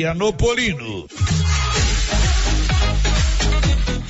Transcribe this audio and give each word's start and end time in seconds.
Vianopolino. 0.00 1.06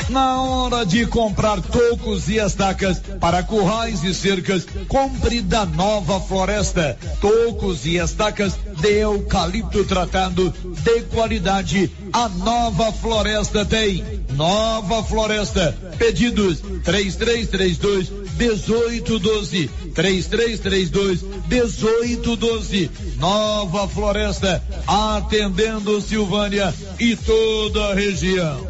Na 0.08 0.42
hora 0.42 0.84
de 0.84 1.06
comprar 1.06 1.60
tocos 1.60 2.28
e 2.28 2.36
estacas 2.36 3.00
para 3.20 3.42
currais 3.42 4.04
e 4.04 4.14
cercas, 4.14 4.66
compre 4.86 5.40
da 5.40 5.66
Nova 5.66 6.20
Floresta. 6.20 6.96
Tocos 7.20 7.86
e 7.86 7.96
estacas 7.96 8.56
de 8.80 9.00
eucalipto 9.00 9.84
tratado 9.84 10.52
de 10.82 11.02
qualidade. 11.12 11.90
A 12.12 12.28
Nova 12.28 12.92
Floresta 12.92 13.64
tem. 13.64 14.04
Nova 14.34 15.02
Floresta. 15.04 15.76
Pedidos 15.98 16.60
3332 16.84 18.10
1812. 18.36 19.68
3332 19.94 21.22
1812. 21.48 22.90
Nova 23.20 23.86
Floresta. 23.86 24.62
Atendendo 24.86 26.00
Silvânia 26.00 26.74
e 26.98 27.14
toda 27.14 27.90
a 27.90 27.94
região. 27.94 28.69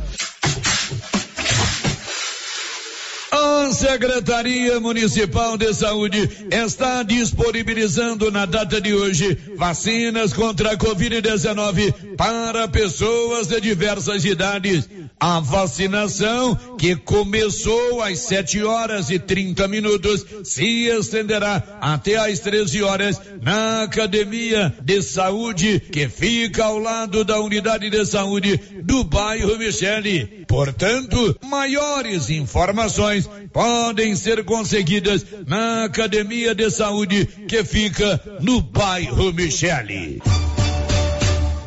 Secretaria 3.72 4.80
Municipal 4.80 5.56
de 5.56 5.72
Saúde 5.72 6.28
está 6.50 7.02
disponibilizando 7.02 8.30
na 8.30 8.44
data 8.46 8.80
de 8.80 8.94
hoje 8.94 9.36
vacinas 9.56 10.32
contra 10.32 10.72
a 10.72 10.76
Covid-19 10.76 12.16
para 12.16 12.68
pessoas 12.68 13.46
de 13.46 13.60
diversas 13.60 14.24
idades. 14.24 14.88
A 15.18 15.38
vacinação, 15.38 16.56
que 16.78 16.96
começou 16.96 18.02
às 18.02 18.20
7 18.20 18.62
horas 18.62 19.10
e 19.10 19.18
30 19.18 19.68
minutos, 19.68 20.24
se 20.44 20.86
estenderá 20.86 21.62
até 21.80 22.16
às 22.16 22.40
13 22.40 22.82
horas 22.82 23.20
na 23.42 23.82
Academia 23.82 24.74
de 24.82 25.02
Saúde, 25.02 25.78
que 25.78 26.08
fica 26.08 26.64
ao 26.64 26.78
lado 26.78 27.22
da 27.22 27.38
Unidade 27.38 27.90
de 27.90 28.06
Saúde 28.06 28.56
do 28.82 29.04
bairro 29.04 29.58
Michele. 29.58 30.46
Portanto, 30.48 31.36
maiores 31.44 32.30
informações 32.30 33.28
podem 33.60 34.16
ser 34.16 34.42
conseguidas 34.42 35.26
na 35.46 35.84
Academia 35.84 36.54
de 36.54 36.70
Saúde, 36.70 37.26
que 37.46 37.62
fica 37.62 38.18
no 38.40 38.62
bairro 38.62 39.34
Michele. 39.34 40.22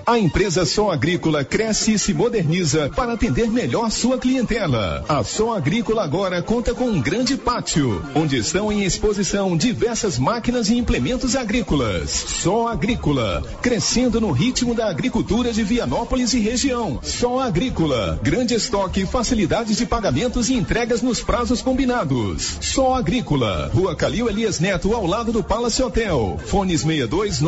A 0.06 0.20
empresa 0.20 0.66
Som 0.66 0.92
Agrícola 0.92 1.46
cresce 1.46 1.94
e 1.94 2.00
se 2.00 2.14
moderniza 2.14 2.92
para 2.94 3.14
atender 3.14 3.50
melhor 3.50 3.90
sua 3.90 4.18
clientela. 4.18 5.06
A 5.08 5.24
Som 5.24 5.54
Agrícola 5.54 6.04
agora 6.04 6.42
conta 6.42 6.74
com 6.74 6.90
um 6.90 7.02
grande 7.02 7.38
pátio, 7.38 8.04
onde 8.14 8.36
estão 8.36 8.70
em 8.70 8.84
exposição 8.84 9.56
diversas 9.56 10.20
máquinas 10.20 10.68
e 10.68 10.76
implementos 10.78 11.38
agrícolas. 11.38 12.10
Som 12.10 12.68
Agrícola, 12.68 13.44
crescendo 13.62 14.20
no 14.20 14.32
ritmo 14.32 14.76
da 14.76 14.90
agricultura 14.90 15.54
de 15.54 15.64
Vianópolis 15.64 16.34
e 16.34 16.40
região. 16.40 17.00
Som 17.02 17.40
Agrícola, 17.40 18.20
grande 18.22 18.56
estoque, 18.56 19.06
facilidades 19.06 19.78
de 19.78 19.86
pagamentos 19.86 20.50
e 20.50 20.54
entregas 20.54 21.02
nos 21.02 21.22
prazos 21.22 21.62
combinados. 21.62 22.58
Som 22.60 22.94
Agrícola, 22.94 23.72
Rua 23.74 23.96
Calil 23.96 24.28
Elias 24.28 24.60
Neto, 24.60 24.94
ao 24.94 25.06
lado 25.06 25.32
do 25.32 25.42
Palace 25.42 25.82
Hotel. 25.82 26.38
Fones 26.46 26.82
62 26.82 27.40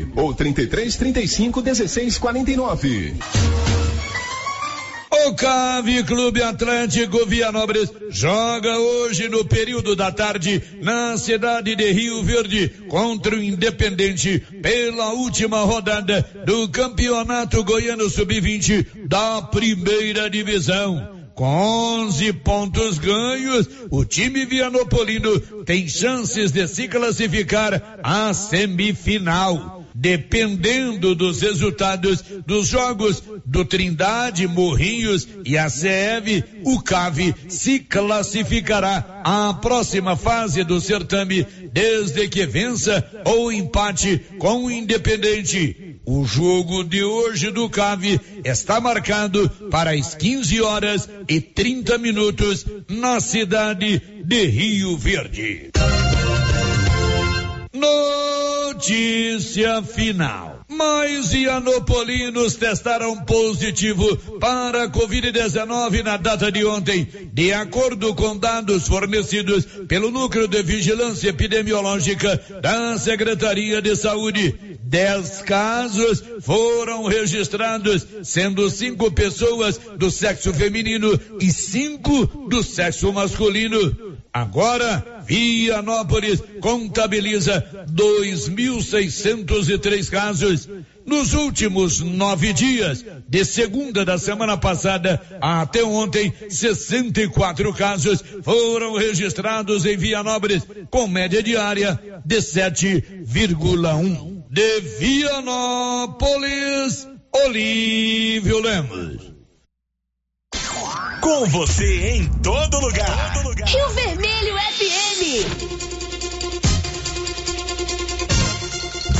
99661 0.00 0.04
2147 0.04 0.08
ou 0.16 0.34
33 0.34 0.96
35 0.96 1.62
16 1.62 2.18
49. 2.18 3.14
O 5.26 5.34
Cave 5.34 6.02
Clube 6.02 6.42
Atlântico 6.42 7.24
Vianópolis 7.24 7.90
joga 8.10 8.76
hoje 8.76 9.28
no 9.28 9.44
período 9.44 9.94
da 9.94 10.10
tarde 10.10 10.60
na 10.82 11.16
cidade 11.16 11.74
de 11.76 11.92
Rio 11.92 12.22
Verde 12.22 12.68
contra 12.88 13.34
o 13.34 13.42
Independente 13.42 14.40
pela 14.60 15.12
última 15.12 15.60
rodada 15.60 16.20
do 16.44 16.68
Campeonato 16.68 17.62
Goiano 17.62 18.10
Sub-20 18.10 19.06
da 19.06 19.40
primeira 19.40 20.28
divisão. 20.28 21.14
Com 21.34 22.02
11 22.06 22.32
pontos 22.34 22.98
ganhos, 22.98 23.68
o 23.90 24.04
time 24.04 24.44
vianopolino 24.44 25.40
tem 25.64 25.88
chances 25.88 26.52
de 26.52 26.66
se 26.68 26.86
classificar 26.86 28.00
à 28.02 28.34
semifinal 28.34 29.83
dependendo 29.94 31.14
dos 31.14 31.40
resultados 31.40 32.22
dos 32.44 32.66
jogos 32.66 33.22
do 33.46 33.64
Trindade, 33.64 34.48
Morrinhos 34.48 35.28
e 35.44 35.56
a 35.56 35.70
CEV, 35.70 36.42
o 36.64 36.82
CAV 36.82 37.32
se 37.48 37.78
classificará 37.78 39.22
à 39.24 39.54
próxima 39.54 40.16
fase 40.16 40.64
do 40.64 40.80
certame, 40.80 41.46
desde 41.72 42.28
que 42.28 42.44
vença 42.44 43.08
ou 43.24 43.52
empate 43.52 44.20
com 44.38 44.64
o 44.64 44.70
Independente. 44.70 46.00
O 46.04 46.24
jogo 46.24 46.84
de 46.84 47.02
hoje 47.02 47.50
do 47.50 47.70
CAV 47.70 48.20
está 48.44 48.80
marcado 48.80 49.48
para 49.70 49.92
as 49.92 50.14
15 50.14 50.60
horas 50.60 51.08
e 51.28 51.40
30 51.40 51.96
minutos 51.98 52.66
na 52.88 53.20
cidade 53.20 54.02
de 54.24 54.44
Rio 54.46 54.96
Verde. 54.98 55.70
Notícia 58.64 59.82
final. 59.82 60.64
Mais 60.66 61.34
ianopolinos 61.34 62.56
testaram 62.56 63.14
positivo 63.24 64.16
para 64.40 64.84
a 64.84 64.88
Covid-19 64.88 66.02
na 66.02 66.16
data 66.16 66.50
de 66.50 66.64
ontem, 66.64 67.06
de 67.30 67.52
acordo 67.52 68.14
com 68.14 68.38
dados 68.38 68.88
fornecidos 68.88 69.66
pelo 69.86 70.10
Núcleo 70.10 70.48
de 70.48 70.62
Vigilância 70.62 71.28
Epidemiológica 71.28 72.40
da 72.62 72.96
Secretaria 72.96 73.82
de 73.82 73.94
Saúde. 73.94 74.78
Dez 74.82 75.42
casos 75.42 76.24
foram 76.40 77.04
registrados, 77.04 78.06
sendo 78.22 78.70
cinco 78.70 79.10
pessoas 79.10 79.78
do 79.98 80.10
sexo 80.10 80.54
feminino 80.54 81.20
e 81.38 81.52
cinco 81.52 82.48
do 82.48 82.62
sexo 82.62 83.12
masculino. 83.12 84.14
Agora, 84.32 85.13
Vianópolis 85.26 86.40
contabiliza 86.60 87.64
2.603 87.90 90.10
casos. 90.10 90.68
Nos 91.06 91.34
últimos 91.34 92.00
nove 92.00 92.54
dias, 92.54 93.04
de 93.28 93.44
segunda 93.44 94.06
da 94.06 94.16
semana 94.16 94.56
passada 94.56 95.20
até 95.40 95.84
ontem, 95.84 96.32
64 96.48 97.74
casos 97.74 98.24
foram 98.42 98.94
registrados 98.94 99.84
em 99.84 99.98
Vianópolis, 99.98 100.66
com 100.90 101.06
média 101.06 101.42
diária 101.42 102.00
de 102.24 102.36
7,1. 102.36 104.42
De 104.50 104.80
Vianópolis, 104.98 107.06
Olívio 107.44 108.60
Lemos. 108.60 109.34
Com 111.20 111.44
você 111.46 112.10
em 112.10 112.28
todo 112.42 112.80
lugar. 112.80 113.34
Rio 113.66 113.88
Vermelho 113.90 114.56
FM. 114.56 115.13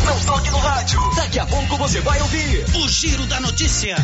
Não 0.05 0.21
toque 0.27 0.51
no 0.51 0.59
rádio. 0.59 1.01
Daqui 1.17 1.39
a 1.39 1.47
pouco 1.47 1.79
você 1.79 1.99
vai 2.03 2.21
ouvir 2.21 2.63
o 2.77 2.89
Giro 2.91 3.27
da 3.27 3.41
Notícia. 3.41 3.97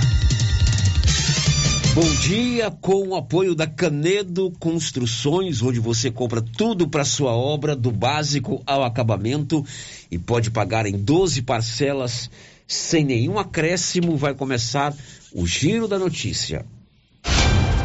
Bom 1.95 2.11
dia, 2.23 2.71
com 2.71 3.09
o 3.09 3.15
apoio 3.15 3.55
da 3.55 3.67
Canedo 3.67 4.51
Construções, 4.59 5.61
onde 5.61 5.79
você 5.79 6.11
compra 6.11 6.41
tudo 6.41 6.89
para 6.89 7.05
sua 7.05 7.33
obra, 7.33 7.77
do 7.77 7.91
básico 7.91 8.63
ao 8.65 8.83
acabamento, 8.83 9.63
e 10.11 10.19
pode 10.19 10.51
pagar 10.51 10.87
em 10.87 10.97
12 10.97 11.43
parcelas 11.43 12.31
sem 12.67 13.05
nenhum 13.05 13.39
acréscimo. 13.39 14.17
Vai 14.17 14.33
começar 14.33 14.95
o 15.35 15.47
Giro 15.47 15.87
da 15.87 15.99
Notícia. 15.99 16.65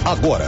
Agora, 0.05 0.47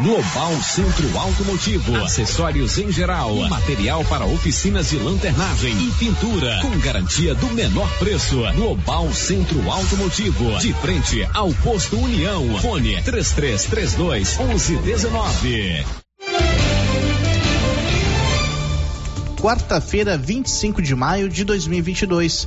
Global 0.00 0.62
Centro 0.62 1.18
Automotivo, 1.18 1.96
acessórios 1.96 2.78
em 2.78 2.92
geral, 2.92 3.34
material 3.48 4.04
para 4.04 4.24
oficinas 4.24 4.90
de 4.90 4.96
lanternagem 4.96 5.72
e 5.72 5.90
pintura, 5.94 6.60
com 6.62 6.78
garantia 6.78 7.34
do 7.34 7.48
menor 7.48 7.90
preço. 7.98 8.36
Global 8.54 9.12
Centro 9.12 9.68
Automotivo, 9.68 10.56
de 10.60 10.72
frente 10.74 11.28
ao 11.34 11.52
posto 11.52 11.98
União. 11.98 12.60
Fone 12.60 13.02
3332 13.02 14.38
1119. 14.38 15.84
Quarta-feira, 19.40 20.16
25 20.16 20.80
de 20.80 20.94
maio 20.94 21.28
de 21.28 21.42
2022. 21.42 22.46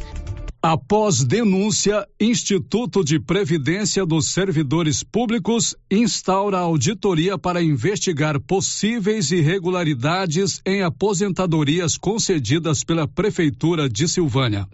Após 0.63 1.23
denúncia, 1.23 2.07
Instituto 2.19 3.03
de 3.03 3.19
Previdência 3.19 4.05
dos 4.05 4.31
Servidores 4.31 5.01
Públicos 5.01 5.75
instaura 5.89 6.59
auditoria 6.59 7.35
para 7.35 7.63
investigar 7.63 8.39
possíveis 8.39 9.31
irregularidades 9.31 10.61
em 10.63 10.83
aposentadorias 10.83 11.97
concedidas 11.97 12.83
pela 12.83 13.07
Prefeitura 13.07 13.89
de 13.89 14.07
Silvânia. 14.07 14.67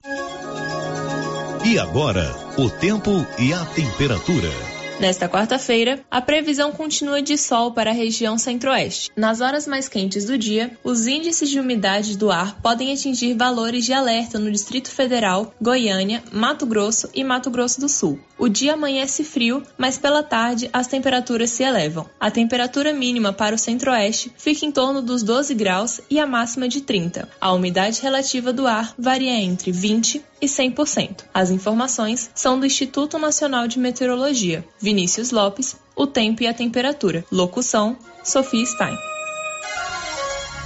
E 1.65 1.79
agora, 1.79 2.35
o 2.57 2.69
tempo 2.69 3.25
e 3.39 3.53
a 3.53 3.65
temperatura. 3.67 4.76
Nesta 4.99 5.29
quarta-feira, 5.29 6.03
a 6.09 6.19
previsão 6.19 6.71
continua 6.71 7.21
de 7.21 7.37
sol 7.37 7.71
para 7.71 7.91
a 7.91 7.93
região 7.93 8.35
centro-oeste. 8.35 9.11
Nas 9.15 9.41
horas 9.41 9.67
mais 9.67 9.87
quentes 9.87 10.25
do 10.25 10.35
dia, 10.39 10.75
os 10.83 11.05
índices 11.05 11.51
de 11.51 11.59
umidade 11.59 12.17
do 12.17 12.31
ar 12.31 12.59
podem 12.61 12.91
atingir 12.91 13.35
valores 13.35 13.85
de 13.85 13.93
alerta 13.93 14.39
no 14.39 14.51
Distrito 14.51 14.89
Federal, 14.89 15.53
Goiânia, 15.61 16.23
Mato 16.31 16.65
Grosso 16.65 17.09
e 17.13 17.23
Mato 17.23 17.51
Grosso 17.51 17.79
do 17.79 17.87
Sul. 17.87 18.19
O 18.39 18.49
dia 18.49 18.73
amanhece 18.73 19.23
frio, 19.23 19.61
mas 19.77 19.97
pela 19.97 20.23
tarde 20.23 20.69
as 20.73 20.87
temperaturas 20.87 21.51
se 21.51 21.63
elevam. 21.63 22.09
A 22.19 22.31
temperatura 22.31 22.91
mínima 22.91 23.31
para 23.31 23.55
o 23.55 23.57
centro-oeste 23.57 24.31
fica 24.35 24.65
em 24.65 24.71
torno 24.71 25.01
dos 25.01 25.21
12 25.21 25.53
graus 25.53 26.01
e 26.09 26.19
a 26.19 26.25
máxima 26.25 26.67
de 26.67 26.81
30. 26.81 27.29
A 27.39 27.53
umidade 27.53 28.01
relativa 28.01 28.51
do 28.51 28.65
ar 28.65 28.95
varia 28.97 29.33
entre 29.33 29.71
20 29.71 30.23
e 30.41 30.45
100%. 30.45 31.23
As 31.33 31.49
informações 31.49 32.29
são 32.35 32.59
do 32.59 32.65
Instituto 32.65 33.17
Nacional 33.17 33.67
de 33.67 33.79
Meteorologia. 33.79 34.63
Vinícius 34.87 35.31
Lopes, 35.31 35.75
o 35.97 36.07
tempo 36.07 36.43
e 36.43 36.47
a 36.47 36.53
temperatura. 36.53 37.25
Locução: 37.29 37.97
Sofia 38.23 38.65
Stein. 38.65 38.97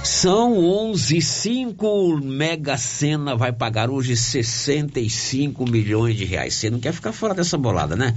São 0.04 0.64
11 0.64 1.20
5 1.20 2.20
Mega 2.22 2.78
Sena 2.78 3.34
vai 3.34 3.52
pagar 3.52 3.90
hoje 3.90 4.16
65 4.16 5.68
milhões 5.68 6.16
de 6.16 6.24
reais. 6.24 6.54
Você 6.54 6.70
não 6.70 6.78
quer 6.78 6.92
ficar 6.92 7.10
fora 7.10 7.34
dessa 7.34 7.58
bolada, 7.58 7.96
né? 7.96 8.14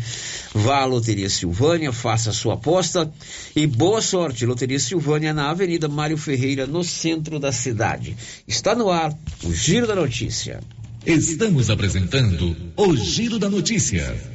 Vá 0.53 0.81
à 0.81 0.85
Loteria 0.85 1.27
Silvânia, 1.27 1.91
faça 1.91 2.29
a 2.29 2.33
sua 2.33 2.53
aposta 2.53 3.11
e 3.55 3.65
boa 3.65 3.99
sorte. 3.99 4.45
Loteria 4.45 4.79
Silvânia 4.79 5.33
na 5.33 5.49
Avenida 5.49 5.87
Mário 5.87 6.19
Ferreira, 6.19 6.67
no 6.67 6.83
centro 6.83 7.39
da 7.39 7.51
cidade. 7.51 8.15
Está 8.47 8.75
no 8.75 8.91
ar 8.91 9.11
o 9.43 9.51
Giro 9.51 9.87
da 9.87 9.95
Notícia. 9.95 10.59
Estamos 11.03 11.71
apresentando 11.71 12.55
o 12.77 12.95
Giro 12.95 13.39
da 13.39 13.49
Notícia. 13.49 14.34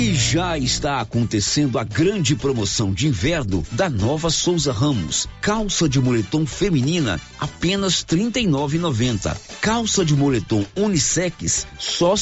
E 0.00 0.14
já 0.14 0.56
está 0.56 0.98
acontecendo 0.98 1.78
a 1.78 1.84
grande 1.84 2.34
promoção 2.34 2.90
de 2.90 3.06
inverno 3.06 3.62
da 3.72 3.90
Nova 3.90 4.30
Souza 4.30 4.72
Ramos. 4.72 5.28
Calça 5.42 5.86
de 5.86 6.00
moletom 6.00 6.46
feminina 6.46 7.20
apenas 7.38 8.00
R$ 8.08 8.16
39,90. 8.16 9.36
Calça 9.60 10.02
de 10.02 10.16
moletom 10.16 10.64
unissex 10.74 11.66
só 11.78 12.14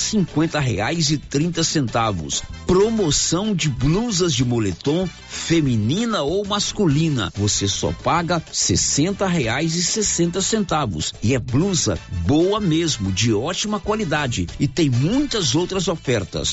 trinta 1.30 1.62
centavos. 1.62 2.42
Promoção 2.66 3.54
de 3.54 3.68
blusas 3.68 4.34
de 4.34 4.44
moletom 4.44 5.08
feminina 5.28 6.22
ou 6.22 6.44
masculina. 6.44 7.32
Você 7.36 7.68
só 7.68 7.92
paga 7.92 8.42
sessenta 8.50 9.28
reais 9.28 9.76
e 9.76 9.84
sessenta 9.84 10.42
centavos. 10.42 11.14
E 11.22 11.32
é 11.32 11.38
blusa 11.38 11.96
boa 12.26 12.58
mesmo, 12.58 13.12
de 13.12 13.32
ótima 13.32 13.78
qualidade. 13.78 14.48
E 14.58 14.66
tem 14.66 14.90
muitas 14.90 15.54
outras 15.54 15.86
ofertas. 15.86 16.52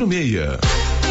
5646. 0.07 1.10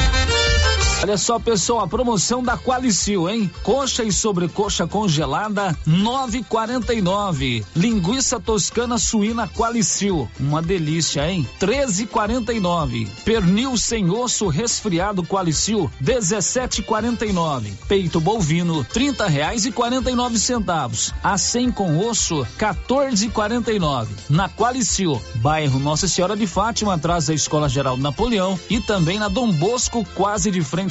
Olha 1.03 1.17
só, 1.17 1.39
pessoal, 1.39 1.79
a 1.79 1.87
promoção 1.87 2.43
da 2.43 2.55
Qualicil, 2.55 3.27
hein? 3.27 3.49
Coxa 3.63 4.03
e 4.03 4.11
sobrecoxa 4.11 4.85
congelada, 4.85 5.75
9,49. 5.87 7.65
Linguiça 7.75 8.39
toscana 8.39 8.99
suína 8.99 9.47
Qualicil, 9.47 10.29
uma 10.39 10.61
delícia, 10.61 11.27
hein? 11.27 11.47
13,49. 11.59 13.07
Pernil 13.25 13.75
sem 13.77 14.11
osso 14.11 14.47
resfriado 14.47 15.23
Qualicil, 15.23 15.89
17,49. 16.03 17.71
Peito 17.87 18.21
bovino, 18.21 18.83
30 18.83 19.25
reais 19.25 19.65
e 19.65 19.71
49 19.71 20.37
centavos. 20.37 21.11
A 21.23 21.35
100 21.35 21.71
com 21.71 21.97
osso, 21.97 22.45
14,49. 22.59 24.07
Na 24.29 24.47
Qualicil, 24.47 25.19
bairro 25.37 25.79
Nossa 25.79 26.07
Senhora 26.07 26.37
de 26.37 26.45
Fátima, 26.45 26.93
atrás 26.93 27.25
da 27.25 27.33
Escola 27.33 27.67
Geral 27.67 27.97
Napoleão 27.97 28.59
e 28.69 28.79
também 28.79 29.17
na 29.17 29.29
Dom 29.29 29.51
Bosco, 29.51 30.05
quase 30.13 30.51
de 30.51 30.61
frente 30.61 30.90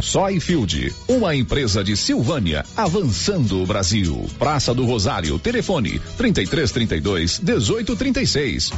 Soyfield, 0.00 0.94
uma 1.08 1.34
empresa 1.34 1.84
de 1.84 1.96
Silvânia, 1.96 2.64
avançando 2.76 3.62
o 3.62 3.66
Brasil. 3.66 4.28
Praça 4.38 4.74
do 4.74 4.84
Rosário, 4.84 5.38
telefone 5.38 6.00
3332 6.16 7.40
1836. 7.40 8.72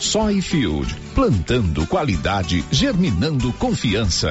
Soyfield, 0.00 0.94
plantando 1.14 1.86
qualidade, 1.86 2.64
germinando 2.72 3.52
confiança. 3.52 4.30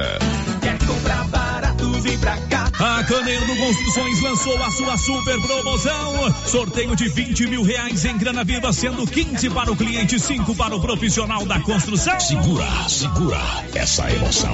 Quer 0.60 0.78
comprar 0.86 1.24
barato, 1.28 1.90
vem 2.00 2.18
pra 2.18 2.36
cá. 2.36 2.70
A 2.78 3.04
Canedo 3.04 3.56
Construções 3.56 4.20
lançou 4.20 4.62
a 4.62 4.70
sua 4.70 4.96
super 4.98 5.40
promoção. 5.40 6.34
Sorteio 6.46 6.94
de 6.96 7.08
20 7.08 7.46
mil 7.46 7.62
reais 7.62 8.04
em 8.04 8.18
grana 8.18 8.44
viva, 8.44 8.72
sendo 8.72 9.06
15 9.06 9.48
para 9.50 9.70
o 9.70 9.76
cliente, 9.76 10.18
5 10.18 10.54
para 10.56 10.74
o 10.74 10.80
profissional 10.80 11.46
da 11.46 11.60
construção. 11.60 12.18
Segura, 12.20 12.88
segura 12.88 13.40
essa 13.74 14.10
emoção. 14.10 14.52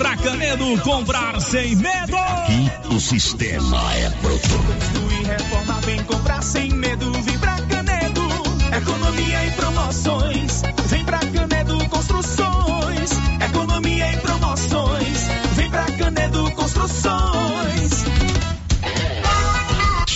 Pra 0.00 0.16
Canedo 0.16 0.80
comprar 0.80 1.38
sem 1.42 1.76
medo. 1.76 2.16
Aqui 2.16 2.70
o 2.90 2.98
sistema 2.98 3.94
é 3.96 4.08
bruto. 4.22 4.48
Construir 4.48 5.26
reforma, 5.26 5.74
vem 5.82 6.02
comprar 6.04 6.42
sem 6.42 6.70
medo, 6.70 7.12
vem 7.20 7.38
pra 7.38 7.60
Canedo. 7.60 8.22
Economia 8.74 9.46
e 9.46 9.50
promoções. 9.50 10.62
Vem 10.86 11.04
pra 11.04 11.18
Canedo 11.18 11.86
Construções. 11.90 13.10
Economia 13.46 14.12
e 14.12 14.16
promoções. 14.16 15.26
Vem 15.52 15.70
pra 15.70 15.84
Canedo 15.84 16.50
Construções. 16.52 18.09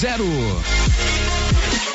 8200 0.00 1.87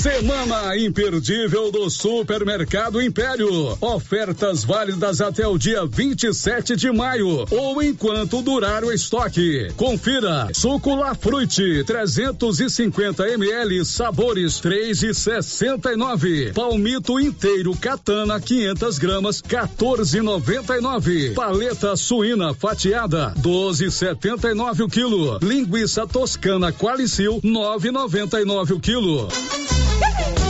Semana 0.00 0.76
imperdível 0.76 1.72
do 1.72 1.90
Supermercado 1.90 3.02
Império. 3.02 3.76
Ofertas 3.80 4.62
válidas 4.62 5.20
até 5.20 5.44
o 5.44 5.58
dia 5.58 5.84
27 5.86 6.76
de 6.76 6.92
maio 6.92 7.44
ou 7.50 7.82
enquanto 7.82 8.40
durar 8.40 8.84
o 8.84 8.92
estoque. 8.92 9.72
Confira: 9.76 10.50
suco 10.54 10.94
La 10.94 11.16
Fruit 11.16 11.82
350 11.84 13.28
ml, 13.28 13.84
sabores 13.84 14.60
3,69. 14.60 16.52
Palmito 16.54 17.18
inteiro 17.18 17.76
Catana 17.76 18.40
500 18.40 18.98
gramas 18.98 19.42
14,99. 19.42 21.34
Paleta 21.34 21.96
suína 21.96 22.54
fatiada 22.54 23.34
12,79 23.40 24.84
o 24.84 24.88
quilo. 24.88 25.40
Linguiça 25.42 26.06
toscana 26.06 26.70
Qualicil 26.72 27.40
9,99 27.42 28.76
o 28.76 28.80
quilo. 28.80 29.28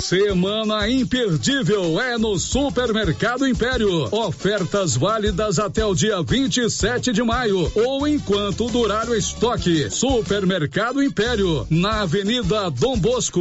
Semana 0.00 0.88
imperdível 0.88 2.00
é 2.00 2.17
no 2.17 2.38
Supermercado 2.38 3.47
Império. 3.47 4.09
Ofertas 4.12 4.97
válidas 4.97 5.59
até 5.59 5.85
o 5.85 5.95
dia 5.95 6.23
27 6.23 7.12
de 7.12 7.23
maio 7.23 7.71
ou 7.75 8.07
enquanto 8.07 8.69
durar 8.69 9.09
o 9.09 9.14
estoque. 9.14 9.90
Supermercado 9.90 11.02
Império, 11.02 11.67
na 11.69 12.02
Avenida 12.02 12.71
Dom 12.71 12.99
Bosco. 12.99 13.40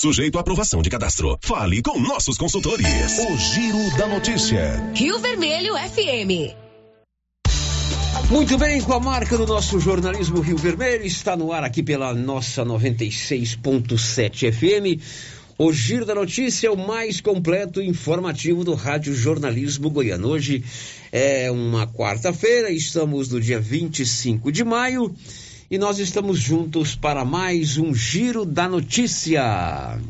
Sujeito 0.00 0.38
à 0.38 0.40
aprovação 0.40 0.80
de 0.80 0.88
cadastro. 0.88 1.38
Fale 1.42 1.82
com 1.82 2.00
nossos 2.00 2.38
consultores. 2.38 2.86
O 3.18 3.36
Giro 3.36 3.98
da 3.98 4.08
Notícia. 4.08 4.82
Rio 4.94 5.18
Vermelho 5.18 5.74
FM. 5.74 6.56
Muito 8.30 8.56
bem, 8.56 8.80
com 8.80 8.94
a 8.94 8.98
marca 8.98 9.36
do 9.36 9.46
nosso 9.46 9.78
jornalismo 9.78 10.40
Rio 10.40 10.56
Vermelho, 10.56 11.04
está 11.04 11.36
no 11.36 11.52
ar 11.52 11.64
aqui 11.64 11.82
pela 11.82 12.14
nossa 12.14 12.64
96.7 12.64 14.50
FM. 14.50 15.02
O 15.58 15.70
Giro 15.70 16.06
da 16.06 16.14
Notícia 16.14 16.68
é 16.68 16.70
o 16.70 16.78
mais 16.78 17.20
completo 17.20 17.82
e 17.82 17.86
informativo 17.86 18.64
do 18.64 18.72
Rádio 18.72 19.14
Jornalismo 19.14 19.90
Goiano. 19.90 20.28
Hoje 20.28 20.64
é 21.12 21.50
uma 21.50 21.86
quarta-feira, 21.86 22.70
estamos 22.70 23.28
no 23.28 23.38
dia 23.38 23.60
25 23.60 24.50
de 24.50 24.64
maio 24.64 25.14
e 25.70 25.78
nós 25.78 26.00
estamos 26.00 26.40
juntos 26.40 26.96
para 26.96 27.24
mais 27.24 27.78
um 27.78 27.94
Giro 27.94 28.44
da 28.44 28.68
Notícia. 28.68 30.00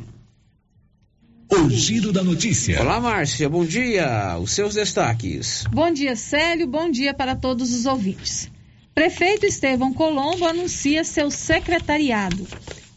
O 1.51 1.69
Giro 1.69 2.13
da 2.13 2.23
Notícia. 2.23 2.81
Olá, 2.81 2.99
Márcia, 2.99 3.47
bom 3.47 3.63
dia. 3.63 4.39
Os 4.39 4.53
seus 4.53 4.75
destaques. 4.75 5.65
Bom 5.71 5.93
dia, 5.93 6.17
Célio. 6.17 6.67
Bom 6.67 6.91
dia 6.91 7.13
para 7.13 7.37
todos 7.37 7.75
os 7.75 7.85
ouvintes. 7.85 8.51
Prefeito 8.95 9.45
Estevão 9.45 9.93
Colombo 9.93 10.47
anuncia 10.47 11.05
seu 11.05 11.31
secretariado. 11.31 12.49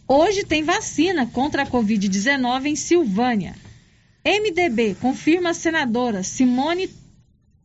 Hoje 0.08 0.46
tem 0.46 0.64
vacina 0.64 1.26
contra 1.26 1.64
a 1.64 1.68
Covid-19 1.68 2.68
em 2.68 2.76
Silvânia. 2.78 3.56
MDB 4.26 4.96
confirma 5.02 5.50
a 5.50 5.54
senadora 5.54 6.24
Simone 6.24 6.88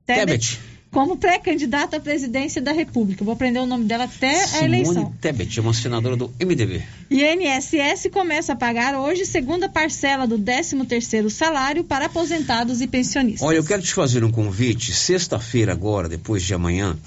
Tebet, 0.04 0.58
Tebet. 0.58 0.60
Como 0.98 1.16
pré-candidata 1.16 1.98
à 1.98 2.00
presidência 2.00 2.60
da 2.60 2.72
República. 2.72 3.24
Vou 3.24 3.32
aprender 3.32 3.60
o 3.60 3.66
nome 3.66 3.84
dela 3.84 4.02
até 4.02 4.42
a 4.56 4.64
eleição. 4.64 4.94
Simone 4.94 5.14
Tebet, 5.20 5.56
é 5.56 5.62
uma 5.62 5.72
senadora 5.72 6.16
do 6.16 6.28
MDB. 6.40 6.82
E 7.08 7.22
INSS 7.22 8.10
começa 8.12 8.54
a 8.54 8.56
pagar 8.56 8.98
hoje 8.98 9.24
segunda 9.24 9.68
parcela 9.68 10.26
do 10.26 10.36
13º 10.36 11.30
salário 11.30 11.84
para 11.84 12.06
aposentados 12.06 12.80
e 12.80 12.88
pensionistas. 12.88 13.46
Olha, 13.46 13.58
eu 13.58 13.64
quero 13.64 13.80
te 13.80 13.94
fazer 13.94 14.24
um 14.24 14.32
convite. 14.32 14.92
Sexta-feira 14.92 15.70
agora, 15.70 16.08
depois 16.08 16.42
de 16.42 16.52
amanhã, 16.52 16.98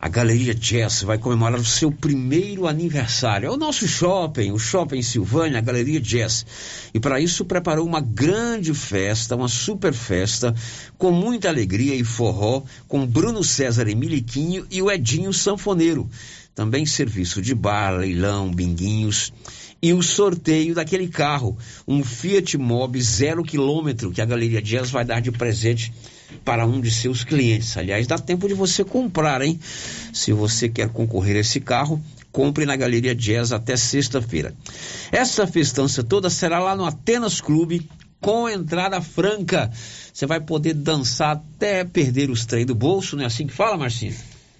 a 0.00 0.08
Galeria 0.08 0.54
Jazz 0.54 1.02
vai 1.02 1.18
comemorar 1.18 1.60
o 1.60 1.64
seu 1.64 1.92
primeiro 1.92 2.66
aniversário. 2.66 3.46
É 3.46 3.50
o 3.50 3.58
nosso 3.58 3.86
shopping, 3.86 4.50
o 4.50 4.58
Shopping 4.58 5.02
Silvânia, 5.02 5.58
a 5.58 5.60
Galeria 5.60 6.00
Jazz. 6.00 6.46
E 6.94 6.98
para 6.98 7.20
isso 7.20 7.44
preparou 7.44 7.86
uma 7.86 8.00
grande 8.00 8.72
festa, 8.72 9.36
uma 9.36 9.46
super 9.46 9.92
festa, 9.92 10.54
com 10.96 11.12
muita 11.12 11.50
alegria 11.50 11.94
e 11.94 12.02
forró, 12.02 12.62
com 12.88 13.06
Bruno 13.06 13.44
César 13.44 13.88
e 13.88 13.94
Miliquinho 13.94 14.66
e 14.70 14.80
o 14.80 14.90
Edinho 14.90 15.34
Sanfoneiro. 15.34 16.08
Também 16.54 16.86
serviço 16.86 17.42
de 17.42 17.54
bar, 17.54 17.90
leilão, 17.90 18.50
binguinhos 18.50 19.30
e 19.82 19.92
o 19.92 20.02
sorteio 20.02 20.74
daquele 20.74 21.08
carro, 21.08 21.58
um 21.86 22.02
Fiat 22.02 22.56
Mobi 22.56 23.02
zero 23.02 23.42
quilômetro 23.42 24.10
que 24.10 24.20
a 24.20 24.26
Galeria 24.26 24.62
Jazz 24.62 24.90
vai 24.90 25.04
dar 25.04 25.20
de 25.20 25.30
presente 25.30 25.92
para 26.44 26.66
um 26.66 26.80
de 26.80 26.90
seus 26.90 27.24
clientes. 27.24 27.76
Aliás, 27.76 28.06
dá 28.06 28.18
tempo 28.18 28.48
de 28.48 28.54
você 28.54 28.84
comprar, 28.84 29.42
hein? 29.42 29.58
Se 30.12 30.32
você 30.32 30.68
quer 30.68 30.88
concorrer 30.88 31.36
a 31.36 31.40
esse 31.40 31.60
carro, 31.60 32.02
compre 32.32 32.64
na 32.64 32.76
Galeria 32.76 33.14
Jazz 33.14 33.52
até 33.52 33.76
sexta-feira. 33.76 34.54
Essa 35.10 35.46
festança 35.46 36.02
toda 36.02 36.30
será 36.30 36.58
lá 36.58 36.76
no 36.76 36.84
Atenas 36.84 37.40
Clube, 37.40 37.88
com 38.20 38.48
entrada 38.48 39.00
franca. 39.00 39.70
Você 40.12 40.26
vai 40.26 40.40
poder 40.40 40.74
dançar 40.74 41.36
até 41.36 41.84
perder 41.84 42.30
os 42.30 42.44
trem 42.44 42.66
do 42.66 42.74
bolso, 42.74 43.16
não 43.16 43.24
é 43.24 43.26
assim 43.26 43.46
que 43.46 43.52
fala, 43.52 43.76
Marcinha? 43.76 44.14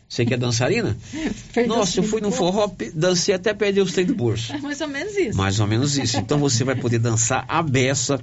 Você 0.08 0.24
que 0.24 0.34
é 0.34 0.36
dançarina? 0.36 0.96
Nossa, 1.68 2.00
eu 2.00 2.02
fui 2.02 2.20
no 2.20 2.32
forró, 2.32 2.68
dancei 2.94 3.32
até 3.32 3.54
perder 3.54 3.82
os 3.82 3.92
trem 3.92 4.06
do 4.06 4.14
bolso. 4.14 4.52
É 4.56 4.58
mais 4.58 4.80
ou 4.80 4.88
menos 4.88 5.16
isso. 5.16 5.38
Mais 5.38 5.60
ou 5.60 5.66
menos 5.68 5.96
isso. 5.96 6.16
Então 6.16 6.38
você 6.38 6.64
vai 6.64 6.74
poder 6.74 6.98
dançar 6.98 7.44
a 7.46 7.62
beça 7.62 8.20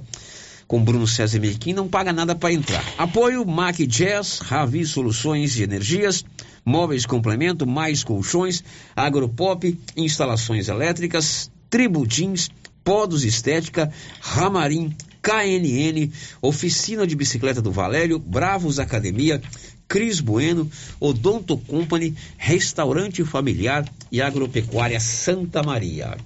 com 0.68 0.84
Bruno 0.84 1.06
César 1.06 1.40
Merquim, 1.40 1.72
não 1.72 1.88
paga 1.88 2.12
nada 2.12 2.36
para 2.36 2.52
entrar. 2.52 2.84
Apoio 2.98 3.44
Mac 3.46 3.78
Jazz, 3.78 4.40
Ravi 4.40 4.84
Soluções 4.84 5.54
de 5.54 5.62
Energias, 5.62 6.22
Móveis 6.62 7.06
Complemento, 7.06 7.66
Mais 7.66 8.04
Colchões, 8.04 8.62
Agropop, 8.94 9.76
Instalações 9.96 10.68
Elétricas, 10.68 11.50
Tribu 11.70 12.06
Jeans, 12.06 12.50
Podos 12.84 13.24
Estética, 13.24 13.90
Ramarim, 14.20 14.94
KNN, 15.22 16.12
Oficina 16.42 17.06
de 17.06 17.16
Bicicleta 17.16 17.62
do 17.62 17.72
Valério, 17.72 18.18
Bravos 18.18 18.78
Academia, 18.78 19.40
Cris 19.88 20.20
Bueno, 20.20 20.70
Odonto 21.00 21.56
Company, 21.56 22.14
Restaurante 22.36 23.24
Familiar 23.24 23.88
e 24.12 24.20
Agropecuária 24.20 25.00
Santa 25.00 25.62
Maria. 25.62 26.16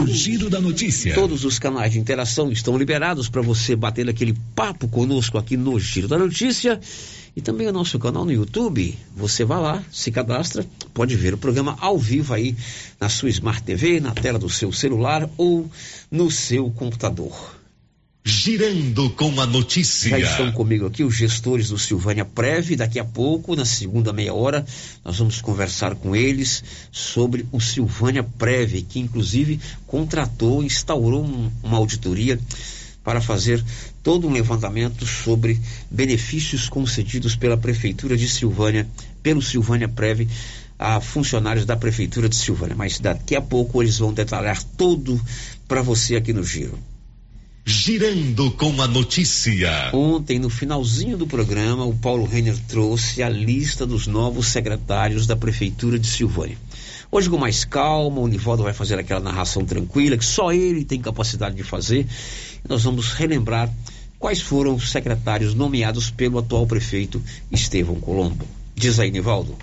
O 0.00 0.06
Giro 0.06 0.48
da 0.48 0.58
Notícia. 0.62 1.14
Todos 1.14 1.44
os 1.44 1.58
canais 1.58 1.92
de 1.92 1.98
interação 1.98 2.50
estão 2.50 2.78
liberados 2.78 3.28
para 3.28 3.42
você 3.42 3.76
bater 3.76 4.08
aquele 4.08 4.34
papo 4.54 4.88
conosco 4.88 5.36
aqui 5.36 5.58
no 5.58 5.78
Giro 5.78 6.08
da 6.08 6.16
Notícia. 6.16 6.80
E 7.36 7.42
também 7.42 7.66
o 7.66 7.72
nosso 7.72 7.98
canal 7.98 8.24
no 8.24 8.32
YouTube. 8.32 8.96
Você 9.14 9.44
vai 9.44 9.60
lá, 9.60 9.84
se 9.92 10.10
cadastra, 10.10 10.64
pode 10.94 11.14
ver 11.16 11.34
o 11.34 11.38
programa 11.38 11.76
ao 11.78 11.98
vivo 11.98 12.32
aí 12.32 12.56
na 12.98 13.10
sua 13.10 13.28
Smart 13.28 13.62
TV, 13.62 14.00
na 14.00 14.12
tela 14.12 14.38
do 14.38 14.48
seu 14.48 14.72
celular 14.72 15.28
ou 15.36 15.70
no 16.10 16.30
seu 16.30 16.70
computador. 16.70 17.59
Girando 18.22 19.08
com 19.10 19.40
a 19.40 19.46
notícia. 19.46 20.10
Já 20.10 20.18
estão 20.18 20.52
comigo 20.52 20.84
aqui 20.84 21.02
os 21.02 21.14
gestores 21.14 21.70
do 21.70 21.78
Silvânia 21.78 22.24
Preve. 22.24 22.76
Daqui 22.76 22.98
a 22.98 23.04
pouco, 23.04 23.56
na 23.56 23.64
segunda 23.64 24.12
meia 24.12 24.34
hora, 24.34 24.64
nós 25.02 25.18
vamos 25.18 25.40
conversar 25.40 25.94
com 25.94 26.14
eles 26.14 26.62
sobre 26.92 27.46
o 27.50 27.58
Silvânia 27.60 28.22
Preve, 28.22 28.82
que 28.82 29.00
inclusive 29.00 29.58
contratou, 29.86 30.62
instaurou 30.62 31.24
um, 31.24 31.50
uma 31.62 31.78
auditoria 31.78 32.38
para 33.02 33.22
fazer 33.22 33.64
todo 34.02 34.28
um 34.28 34.32
levantamento 34.32 35.06
sobre 35.06 35.58
benefícios 35.90 36.68
concedidos 36.68 37.34
pela 37.34 37.56
Prefeitura 37.56 38.18
de 38.18 38.28
Silvânia, 38.28 38.86
pelo 39.22 39.40
Silvânia 39.40 39.88
Preve, 39.88 40.28
a 40.78 41.00
funcionários 41.00 41.64
da 41.64 41.76
Prefeitura 41.76 42.28
de 42.28 42.36
Silvânia. 42.36 42.76
Mas 42.76 43.00
daqui 43.00 43.34
a 43.34 43.40
pouco 43.40 43.82
eles 43.82 43.98
vão 43.98 44.12
detalhar 44.12 44.62
tudo 44.76 45.18
para 45.66 45.80
você 45.80 46.16
aqui 46.16 46.34
no 46.34 46.44
Giro. 46.44 46.78
Girando 47.64 48.50
com 48.52 48.80
a 48.80 48.88
notícia. 48.88 49.90
Ontem, 49.92 50.38
no 50.38 50.48
finalzinho 50.48 51.16
do 51.16 51.26
programa, 51.26 51.84
o 51.84 51.94
Paulo 51.94 52.24
Renner 52.24 52.56
trouxe 52.66 53.22
a 53.22 53.28
lista 53.28 53.86
dos 53.86 54.06
novos 54.06 54.48
secretários 54.48 55.26
da 55.26 55.36
Prefeitura 55.36 55.98
de 55.98 56.06
Silvânia. 56.06 56.56
Hoje, 57.12 57.28
com 57.28 57.36
mais 57.36 57.64
calma, 57.64 58.20
o 58.20 58.26
Nivaldo 58.26 58.62
vai 58.62 58.72
fazer 58.72 58.98
aquela 58.98 59.20
narração 59.20 59.64
tranquila 59.64 60.16
que 60.16 60.24
só 60.24 60.52
ele 60.52 60.84
tem 60.84 61.00
capacidade 61.00 61.54
de 61.54 61.62
fazer. 61.62 62.06
Nós 62.68 62.82
vamos 62.82 63.12
relembrar 63.12 63.70
quais 64.18 64.40
foram 64.40 64.74
os 64.74 64.90
secretários 64.90 65.54
nomeados 65.54 66.10
pelo 66.10 66.38
atual 66.38 66.66
prefeito 66.66 67.22
Estevão 67.50 67.96
Colombo. 67.96 68.46
Diz 68.74 68.98
aí, 68.98 69.10
Nivaldo. 69.10 69.56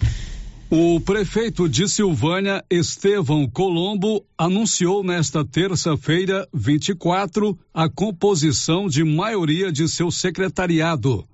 O 0.70 1.00
prefeito 1.00 1.70
de 1.70 1.88
Silvânia, 1.88 2.62
Estevão 2.70 3.50
Colombo, 3.50 4.26
anunciou 4.38 5.02
nesta 5.02 5.46
terça-feira, 5.46 6.46
24, 6.54 7.58
a 7.74 7.88
composição 7.88 8.90
de 8.90 9.02
maioria 9.02 9.72
de 9.72 9.88
seu 9.88 10.12
secretariado. 10.12 11.26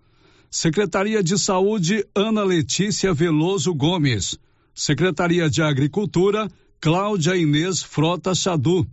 Secretaria 0.52 1.24
de 1.24 1.36
Saúde, 1.40 2.06
Ana 2.14 2.44
Letícia 2.44 3.12
Veloso 3.12 3.74
Gomes. 3.74 4.38
Secretaria 4.72 5.50
de 5.50 5.64
Agricultura, 5.64 6.48
Cláudia 6.80 7.36
Inês 7.36 7.82
Frota 7.82 8.36
Chadu. 8.36 8.86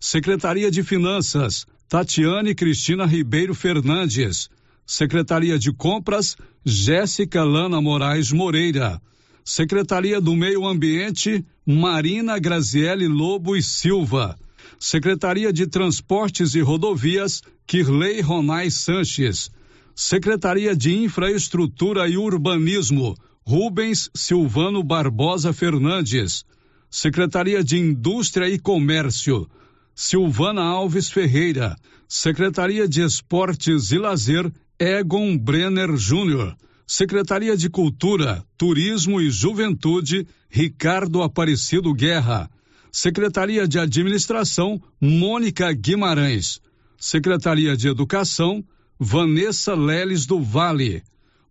Secretaria 0.00 0.70
de 0.70 0.82
Finanças, 0.82 1.66
Tatiane 1.86 2.54
Cristina 2.54 3.04
Ribeiro 3.04 3.54
Fernandes. 3.54 4.48
Secretaria 4.86 5.58
de 5.58 5.70
Compras, 5.70 6.34
Jéssica 6.64 7.44
Lana 7.44 7.78
Moraes 7.78 8.32
Moreira. 8.32 8.98
Secretaria 9.44 10.20
do 10.20 10.36
Meio 10.36 10.66
Ambiente, 10.66 11.44
Marina 11.66 12.38
Graziele 12.38 13.08
Lobo 13.08 13.56
e 13.56 13.62
Silva. 13.62 14.38
Secretaria 14.78 15.52
de 15.52 15.66
Transportes 15.66 16.54
e 16.54 16.60
Rodovias, 16.60 17.42
Kirley 17.66 18.20
Ronais 18.20 18.74
Sanches. 18.74 19.50
Secretaria 19.94 20.74
de 20.76 20.94
Infraestrutura 20.94 22.08
e 22.08 22.16
Urbanismo, 22.16 23.16
Rubens 23.44 24.10
Silvano 24.14 24.82
Barbosa 24.82 25.52
Fernandes. 25.52 26.44
Secretaria 26.88 27.64
de 27.64 27.78
Indústria 27.78 28.48
e 28.48 28.58
Comércio, 28.58 29.48
Silvana 29.94 30.62
Alves 30.62 31.10
Ferreira. 31.10 31.76
Secretaria 32.08 32.86
de 32.86 33.02
Esportes 33.02 33.90
e 33.90 33.98
Lazer, 33.98 34.52
Egon 34.78 35.36
Brenner 35.36 35.96
Júnior. 35.96 36.56
Secretaria 36.86 37.56
de 37.56 37.70
Cultura, 37.70 38.44
Turismo 38.56 39.20
e 39.20 39.30
Juventude, 39.30 40.26
Ricardo 40.50 41.22
Aparecido 41.22 41.94
Guerra. 41.94 42.50
Secretaria 42.90 43.66
de 43.66 43.78
Administração, 43.78 44.80
Mônica 45.00 45.72
Guimarães. 45.72 46.60
Secretaria 46.98 47.76
de 47.76 47.88
Educação, 47.88 48.62
Vanessa 48.98 49.74
Leles 49.74 50.26
do 50.26 50.40
Vale. 50.40 51.02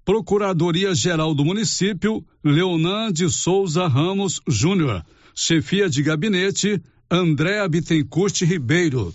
Procuradoria-Geral 0.05 1.33
do 1.33 1.43
Município, 1.43 2.23
Leonan 2.43 3.11
de 3.11 3.29
Souza 3.29 3.87
Ramos 3.87 4.39
Júnior. 4.47 5.03
Chefia 5.33 5.89
de 5.89 6.03
Gabinete, 6.03 6.81
Andréa 7.09 7.67
Bittencourt 7.67 8.41
Ribeiro. 8.41 9.13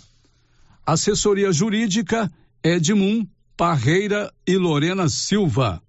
Assessoria 0.85 1.51
Jurídica, 1.51 2.31
Edmund 2.63 3.29
Parreira 3.57 4.31
e 4.45 4.55
Lorena 4.55 5.09
Silva. 5.09 5.81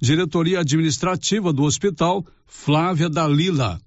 Diretoria 0.00 0.60
Administrativa 0.60 1.52
do 1.52 1.62
Hospital, 1.62 2.24
Flávia 2.46 3.10
Dalila. 3.10 3.78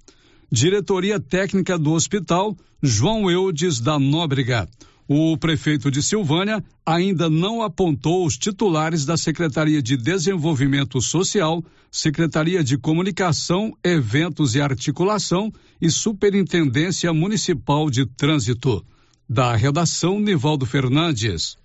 Diretoria 0.52 1.20
Técnica 1.20 1.76
do 1.78 1.92
Hospital, 1.94 2.56
João 2.82 3.32
Eudes 3.32 3.80
da 3.80 3.98
Nóbrega. 3.98 4.70
O 5.08 5.36
prefeito 5.38 5.90
de 5.90 6.04
Silvânia 6.04 6.64
ainda 6.86 7.30
não 7.30 7.64
apontou 7.64 8.26
os 8.26 8.38
titulares 8.38 9.06
da 9.06 9.18
Secretaria 9.18 9.82
de 9.82 9.98
Desenvolvimento 9.98 11.02
Social, 11.02 11.64
Secretaria 11.92 12.64
de 12.64 12.78
Comunicação, 12.78 13.76
Eventos 13.84 14.54
e 14.54 14.62
Articulação 14.62 15.52
e 15.82 15.90
Superintendência 15.90 17.12
Municipal 17.12 17.90
de 17.90 18.06
Trânsito. 18.06 18.86
Da 19.28 19.56
redação, 19.56 20.20
Nivaldo 20.20 20.66
Fernandes. 20.66 21.58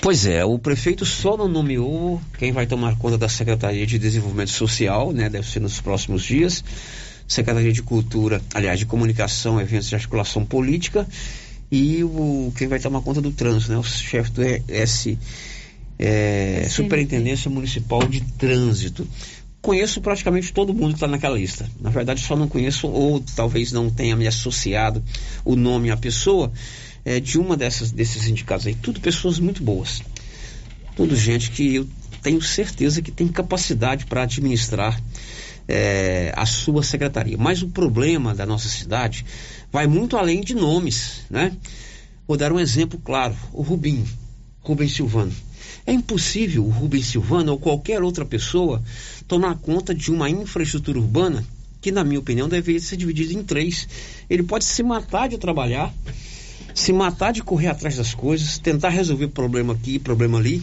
Pois 0.00 0.26
é, 0.26 0.44
o 0.44 0.58
prefeito 0.58 1.04
só 1.04 1.36
não 1.36 1.48
nomeou 1.48 2.20
quem 2.38 2.52
vai 2.52 2.66
tomar 2.66 2.96
conta 2.96 3.16
da 3.16 3.28
Secretaria 3.28 3.86
de 3.86 3.98
Desenvolvimento 3.98 4.50
Social, 4.50 5.12
né? 5.12 5.28
Deve 5.28 5.46
ser 5.46 5.60
nos 5.60 5.80
próximos 5.80 6.22
dias. 6.22 6.62
Secretaria 7.26 7.72
de 7.72 7.82
Cultura, 7.82 8.42
aliás, 8.52 8.78
de 8.78 8.86
Comunicação, 8.86 9.60
Eventos 9.60 9.90
e 9.90 9.94
Articulação 9.94 10.44
Política. 10.44 11.06
E 11.70 12.02
o, 12.02 12.52
quem 12.56 12.66
vai 12.66 12.78
tomar 12.78 13.00
conta 13.00 13.20
do 13.20 13.30
trânsito, 13.30 13.72
né? 13.72 13.78
O 13.78 13.82
chefe 13.82 14.30
do 14.32 14.42
S, 14.68 15.18
é, 15.98 16.66
Superintendência 16.68 17.50
Municipal 17.50 18.06
de 18.06 18.20
Trânsito. 18.20 19.06
Conheço 19.62 20.00
praticamente 20.00 20.52
todo 20.52 20.72
mundo 20.74 20.88
que 20.88 20.94
está 20.94 21.06
naquela 21.06 21.36
lista. 21.36 21.68
Na 21.80 21.90
verdade, 21.90 22.22
só 22.22 22.34
não 22.34 22.48
conheço, 22.48 22.88
ou 22.88 23.22
talvez 23.36 23.72
não 23.72 23.90
tenha 23.90 24.16
me 24.16 24.26
associado 24.26 25.02
o 25.44 25.54
nome 25.54 25.90
à 25.90 25.96
pessoa 25.96 26.50
é, 27.04 27.20
de 27.20 27.38
uma 27.38 27.56
dessas, 27.56 27.90
desses 27.90 28.22
sindicatos 28.22 28.66
aí. 28.66 28.74
Tudo 28.74 29.00
pessoas 29.00 29.38
muito 29.38 29.62
boas. 29.62 30.02
Tudo 30.96 31.16
gente 31.16 31.50
que 31.50 31.76
eu 31.76 31.88
tenho 32.22 32.42
certeza 32.42 33.00
que 33.00 33.10
tem 33.10 33.28
capacidade 33.28 34.06
para 34.06 34.22
administrar 34.22 35.00
é, 35.66 36.32
a 36.36 36.44
sua 36.44 36.82
secretaria. 36.82 37.38
Mas 37.38 37.62
o 37.62 37.68
problema 37.68 38.34
da 38.34 38.44
nossa 38.44 38.68
cidade 38.68 39.24
vai 39.72 39.86
muito 39.86 40.16
além 40.16 40.40
de 40.40 40.54
nomes, 40.54 41.22
né? 41.30 41.52
Vou 42.26 42.36
dar 42.36 42.52
um 42.52 42.60
exemplo 42.60 43.00
claro: 43.02 43.36
o 43.52 43.62
Rubinho, 43.62 44.06
Rubens 44.60 44.94
Silvano. 44.94 45.32
É 45.86 45.92
impossível 45.92 46.64
o 46.64 46.70
Rubens 46.70 47.06
Silvano 47.06 47.52
ou 47.52 47.58
qualquer 47.58 48.02
outra 48.02 48.24
pessoa 48.24 48.82
tomar 49.26 49.56
conta 49.56 49.94
de 49.94 50.10
uma 50.10 50.28
infraestrutura 50.28 50.98
urbana 50.98 51.44
que, 51.80 51.90
na 51.90 52.04
minha 52.04 52.20
opinião, 52.20 52.48
deveria 52.48 52.80
ser 52.80 52.96
dividida 52.96 53.32
em 53.32 53.42
três. 53.42 53.88
Ele 54.28 54.42
pode 54.42 54.64
se 54.64 54.82
matar 54.82 55.28
de 55.28 55.38
trabalhar 55.38 55.92
se 56.80 56.92
matar 56.92 57.32
de 57.32 57.42
correr 57.42 57.68
atrás 57.68 57.96
das 57.96 58.14
coisas, 58.14 58.58
tentar 58.58 58.88
resolver 58.88 59.28
problema 59.28 59.74
aqui, 59.74 59.98
problema 59.98 60.38
ali, 60.38 60.62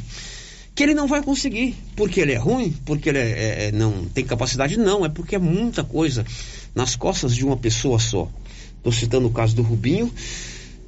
que 0.73 0.83
ele 0.83 0.93
não 0.93 1.07
vai 1.07 1.21
conseguir, 1.21 1.75
porque 1.95 2.19
ele 2.19 2.33
é 2.33 2.37
ruim, 2.37 2.75
porque 2.85 3.09
ele 3.09 3.19
é, 3.19 3.21
é, 3.21 3.67
é, 3.67 3.71
não 3.71 4.05
tem 4.05 4.25
capacidade, 4.25 4.77
não, 4.77 5.05
é 5.05 5.09
porque 5.09 5.35
é 5.35 5.39
muita 5.39 5.83
coisa 5.83 6.25
nas 6.73 6.95
costas 6.95 7.35
de 7.35 7.45
uma 7.45 7.55
pessoa 7.55 7.99
só. 7.99 8.27
Estou 8.77 8.91
citando 8.91 9.27
o 9.27 9.31
caso 9.31 9.55
do 9.55 9.61
Rubinho, 9.61 10.11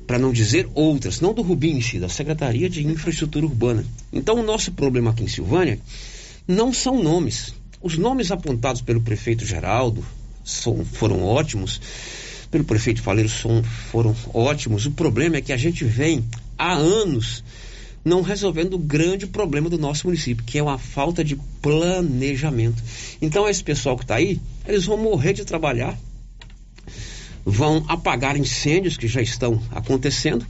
para 0.08 0.18
não 0.18 0.32
dizer 0.32 0.68
outras, 0.74 1.22
não 1.22 1.34
do 1.34 1.44
Rubinho 1.44 1.78
em 1.78 1.82
si, 1.82 2.00
da 2.00 2.10
Secretaria 2.10 2.70
de 2.70 2.86
Infraestrutura 2.86 3.46
Urbana. 3.46 3.86
Então 4.12 4.39
o 4.39 4.44
nosso 4.44 4.72
problema 4.72 5.12
aqui 5.12 5.24
em 5.24 5.28
Silvânia 5.28 5.80
não 6.48 6.74
são 6.74 7.02
nomes. 7.02 7.54
Os 7.82 7.98
nomes 7.98 8.32
apontados 8.32 8.82
pelo 8.82 9.02
prefeito 9.02 9.46
Geraldo 9.46 10.04
são, 10.44 10.84
foram 10.84 11.24
ótimos, 11.24 11.80
pelo 12.52 12.64
prefeito 12.64 13.02
Faleiro 13.02 13.30
são, 13.30 13.64
foram 13.64 14.16
ótimos. 14.34 14.86
O 14.86 14.92
problema 14.92 15.38
é 15.38 15.42
que 15.42 15.54
a 15.54 15.58
gente 15.58 15.84
vem 15.86 16.24
há 16.58 16.74
anos 16.74 17.44
não 18.04 18.22
resolvendo 18.22 18.74
o 18.74 18.80
grande 18.80 19.28
problema 19.28 19.70
do 19.70 19.78
nosso 19.78 20.08
município, 20.08 20.44
que 20.44 20.58
é 20.58 20.64
uma 20.64 20.78
falta 20.78 21.24
de 21.24 21.36
planejamento. 21.62 22.82
Então, 23.22 23.48
esse 23.48 23.64
pessoal 23.64 23.98
que 23.98 24.04
está 24.04 24.16
aí, 24.16 24.40
eles 24.66 24.86
vão 24.86 24.98
morrer 24.98 25.34
de 25.34 25.46
trabalhar, 25.46 25.98
vão 27.46 27.84
apagar 27.88 28.38
incêndios 28.38 28.98
que 28.98 29.08
já 29.08 29.22
estão 29.22 29.62
acontecendo 29.72 30.46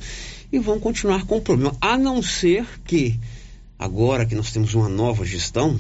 e 0.52 0.60
vão 0.60 0.80
continuar 0.80 1.26
com 1.26 1.38
o 1.38 1.42
problema. 1.42 1.76
A 1.82 1.98
não 1.98 2.22
ser 2.22 2.66
que, 2.86 3.20
agora 3.78 4.26
que 4.26 4.36
nós 4.36 4.52
temos 4.52 4.74
uma 4.74 4.90
nova 4.90 5.26
gestão, 5.26 5.80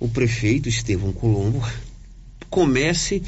o 0.00 0.08
prefeito 0.08 0.68
Estevão 0.68 1.12
Colombo 1.12 1.62
comece 2.50 3.22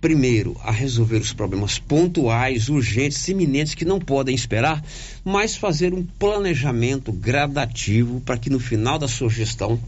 primeiro 0.00 0.56
a 0.62 0.70
resolver 0.70 1.18
os 1.18 1.32
problemas 1.32 1.78
pontuais, 1.78 2.68
urgentes, 2.68 3.28
iminentes 3.28 3.74
que 3.74 3.84
não 3.84 3.98
podem 3.98 4.34
esperar, 4.34 4.82
mas 5.24 5.56
fazer 5.56 5.92
um 5.92 6.02
planejamento 6.02 7.12
gradativo 7.12 8.20
para 8.20 8.38
que 8.38 8.48
no 8.48 8.58
final 8.58 8.98
da 8.98 9.06
sua 9.06 9.28
gestão 9.28 9.78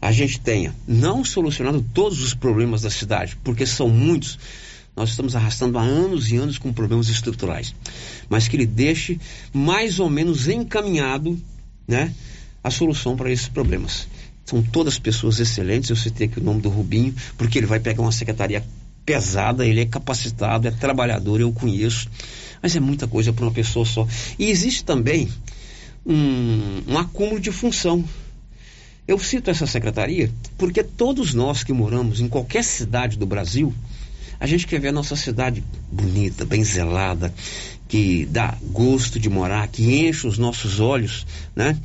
a 0.00 0.12
gente 0.12 0.38
tenha 0.40 0.74
não 0.86 1.24
solucionado 1.24 1.84
todos 1.94 2.22
os 2.22 2.34
problemas 2.34 2.82
da 2.82 2.90
cidade, 2.90 3.36
porque 3.42 3.64
são 3.64 3.88
muitos. 3.88 4.38
Nós 4.94 5.10
estamos 5.10 5.34
arrastando 5.34 5.78
há 5.78 5.82
anos 5.82 6.30
e 6.30 6.36
anos 6.36 6.58
com 6.58 6.72
problemas 6.72 7.08
estruturais, 7.08 7.74
mas 8.28 8.48
que 8.48 8.56
ele 8.56 8.66
deixe 8.66 9.18
mais 9.52 9.98
ou 9.98 10.08
menos 10.08 10.48
encaminhado, 10.48 11.38
né, 11.88 12.14
a 12.62 12.70
solução 12.70 13.16
para 13.16 13.30
esses 13.30 13.48
problemas. 13.48 14.06
São 14.44 14.62
todas 14.62 14.98
pessoas 14.98 15.40
excelentes. 15.40 15.90
Eu 15.90 15.96
citei 15.96 16.28
aqui 16.28 16.38
o 16.38 16.42
nome 16.42 16.60
do 16.60 16.68
Rubinho, 16.68 17.14
porque 17.36 17.58
ele 17.58 17.66
vai 17.66 17.80
pegar 17.80 18.02
uma 18.02 18.12
secretaria 18.12 18.64
pesada, 19.06 19.64
ele 19.64 19.80
é 19.80 19.86
capacitado, 19.86 20.66
é 20.66 20.70
trabalhador, 20.72 21.40
eu 21.40 21.52
conheço, 21.52 22.10
mas 22.60 22.74
é 22.74 22.80
muita 22.80 23.06
coisa 23.06 23.32
para 23.32 23.44
uma 23.44 23.52
pessoa 23.52 23.86
só. 23.86 24.06
E 24.36 24.50
existe 24.50 24.84
também 24.84 25.28
um, 26.04 26.82
um 26.88 26.98
acúmulo 26.98 27.38
de 27.38 27.52
função. 27.52 28.04
Eu 29.06 29.20
cito 29.20 29.48
essa 29.48 29.68
secretaria 29.68 30.30
porque 30.58 30.82
todos 30.82 31.32
nós 31.32 31.62
que 31.62 31.72
moramos 31.72 32.20
em 32.20 32.28
qualquer 32.28 32.64
cidade 32.64 33.16
do 33.16 33.24
Brasil, 33.24 33.72
a 34.40 34.46
gente 34.46 34.66
quer 34.66 34.80
ver 34.80 34.88
a 34.88 34.92
nossa 34.92 35.14
cidade 35.14 35.62
bonita, 35.90 36.44
bem 36.44 36.64
zelada, 36.64 37.32
que 37.88 38.26
dá 38.26 38.58
gosto 38.62 39.20
de 39.20 39.30
morar, 39.30 39.68
que 39.68 40.08
enche 40.08 40.26
os 40.26 40.36
nossos 40.36 40.80
olhos, 40.80 41.24
né? 41.54 41.78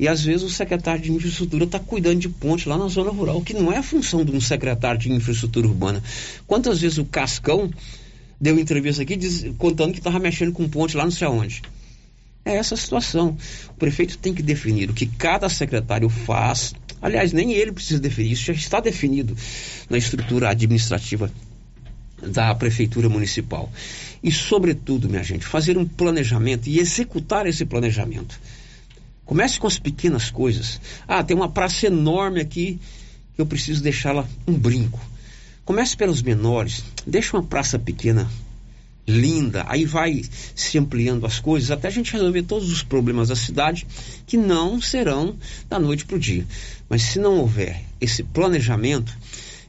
E 0.00 0.08
às 0.08 0.24
vezes 0.24 0.42
o 0.42 0.48
secretário 0.48 1.02
de 1.02 1.12
infraestrutura 1.12 1.64
está 1.64 1.78
cuidando 1.78 2.20
de 2.20 2.28
ponte 2.30 2.66
lá 2.66 2.78
na 2.78 2.88
zona 2.88 3.10
rural, 3.10 3.42
que 3.42 3.52
não 3.52 3.70
é 3.70 3.76
a 3.76 3.82
função 3.82 4.24
de 4.24 4.32
um 4.32 4.40
secretário 4.40 4.98
de 4.98 5.12
infraestrutura 5.12 5.68
urbana. 5.68 6.02
Quantas 6.46 6.80
vezes 6.80 6.96
o 6.96 7.04
Cascão 7.04 7.70
deu 8.40 8.58
entrevista 8.58 9.02
aqui 9.02 9.14
diz, 9.14 9.44
contando 9.58 9.92
que 9.92 9.98
estava 9.98 10.18
mexendo 10.18 10.52
com 10.52 10.66
ponte 10.66 10.96
lá 10.96 11.04
não 11.04 11.10
sei 11.10 11.26
aonde? 11.26 11.60
É 12.46 12.56
essa 12.56 12.76
a 12.76 12.78
situação. 12.78 13.36
O 13.68 13.74
prefeito 13.74 14.16
tem 14.16 14.32
que 14.32 14.42
definir 14.42 14.88
o 14.88 14.94
que 14.94 15.04
cada 15.04 15.50
secretário 15.50 16.08
faz. 16.08 16.74
Aliás, 17.02 17.34
nem 17.34 17.52
ele 17.52 17.70
precisa 17.70 18.00
definir, 18.00 18.32
isso 18.32 18.44
já 18.44 18.54
está 18.54 18.80
definido 18.80 19.36
na 19.90 19.98
estrutura 19.98 20.48
administrativa 20.48 21.30
da 22.26 22.54
prefeitura 22.54 23.10
municipal. 23.10 23.70
E, 24.22 24.32
sobretudo, 24.32 25.10
minha 25.10 25.22
gente, 25.22 25.44
fazer 25.44 25.76
um 25.76 25.84
planejamento 25.84 26.70
e 26.70 26.78
executar 26.78 27.46
esse 27.46 27.66
planejamento. 27.66 28.40
Comece 29.30 29.60
com 29.60 29.68
as 29.68 29.78
pequenas 29.78 30.28
coisas. 30.28 30.80
Ah, 31.06 31.22
tem 31.22 31.36
uma 31.36 31.48
praça 31.48 31.86
enorme 31.86 32.40
aqui 32.40 32.80
que 33.32 33.40
eu 33.40 33.46
preciso 33.46 33.80
deixá-la 33.80 34.26
um 34.44 34.52
brinco. 34.52 34.98
Comece 35.64 35.96
pelos 35.96 36.20
menores. 36.20 36.82
Deixa 37.06 37.36
uma 37.36 37.44
praça 37.44 37.78
pequena 37.78 38.28
linda, 39.06 39.64
aí 39.68 39.84
vai 39.84 40.24
se 40.52 40.76
ampliando 40.78 41.26
as 41.26 41.38
coisas 41.38 41.70
até 41.70 41.86
a 41.86 41.92
gente 41.92 42.12
resolver 42.12 42.42
todos 42.42 42.72
os 42.72 42.82
problemas 42.82 43.28
da 43.28 43.36
cidade 43.36 43.86
que 44.26 44.36
não 44.36 44.80
serão 44.80 45.36
da 45.68 45.78
noite 45.78 46.04
para 46.04 46.16
o 46.16 46.18
dia. 46.18 46.44
Mas 46.88 47.02
se 47.02 47.20
não 47.20 47.38
houver 47.38 47.84
esse 48.00 48.24
planejamento, 48.24 49.16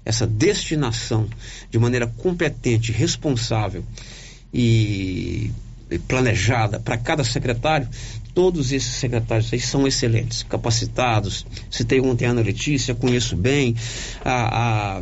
essa 0.03 0.25
destinação 0.25 1.29
de 1.69 1.77
maneira 1.77 2.07
competente, 2.07 2.91
responsável 2.91 3.85
e 4.51 5.51
planejada 6.07 6.79
para 6.79 6.97
cada 6.97 7.23
secretário, 7.23 7.87
todos 8.33 8.71
esses 8.71 8.93
secretários 8.95 9.51
aí 9.53 9.59
são 9.59 9.87
excelentes, 9.87 10.43
capacitados. 10.43 11.45
Citei 11.69 11.99
ontem 11.99 12.25
a 12.25 12.31
Ana 12.31 12.41
Letícia, 12.41 12.95
conheço 12.95 13.35
bem. 13.35 13.75
A, 14.23 14.97
a, 14.97 15.01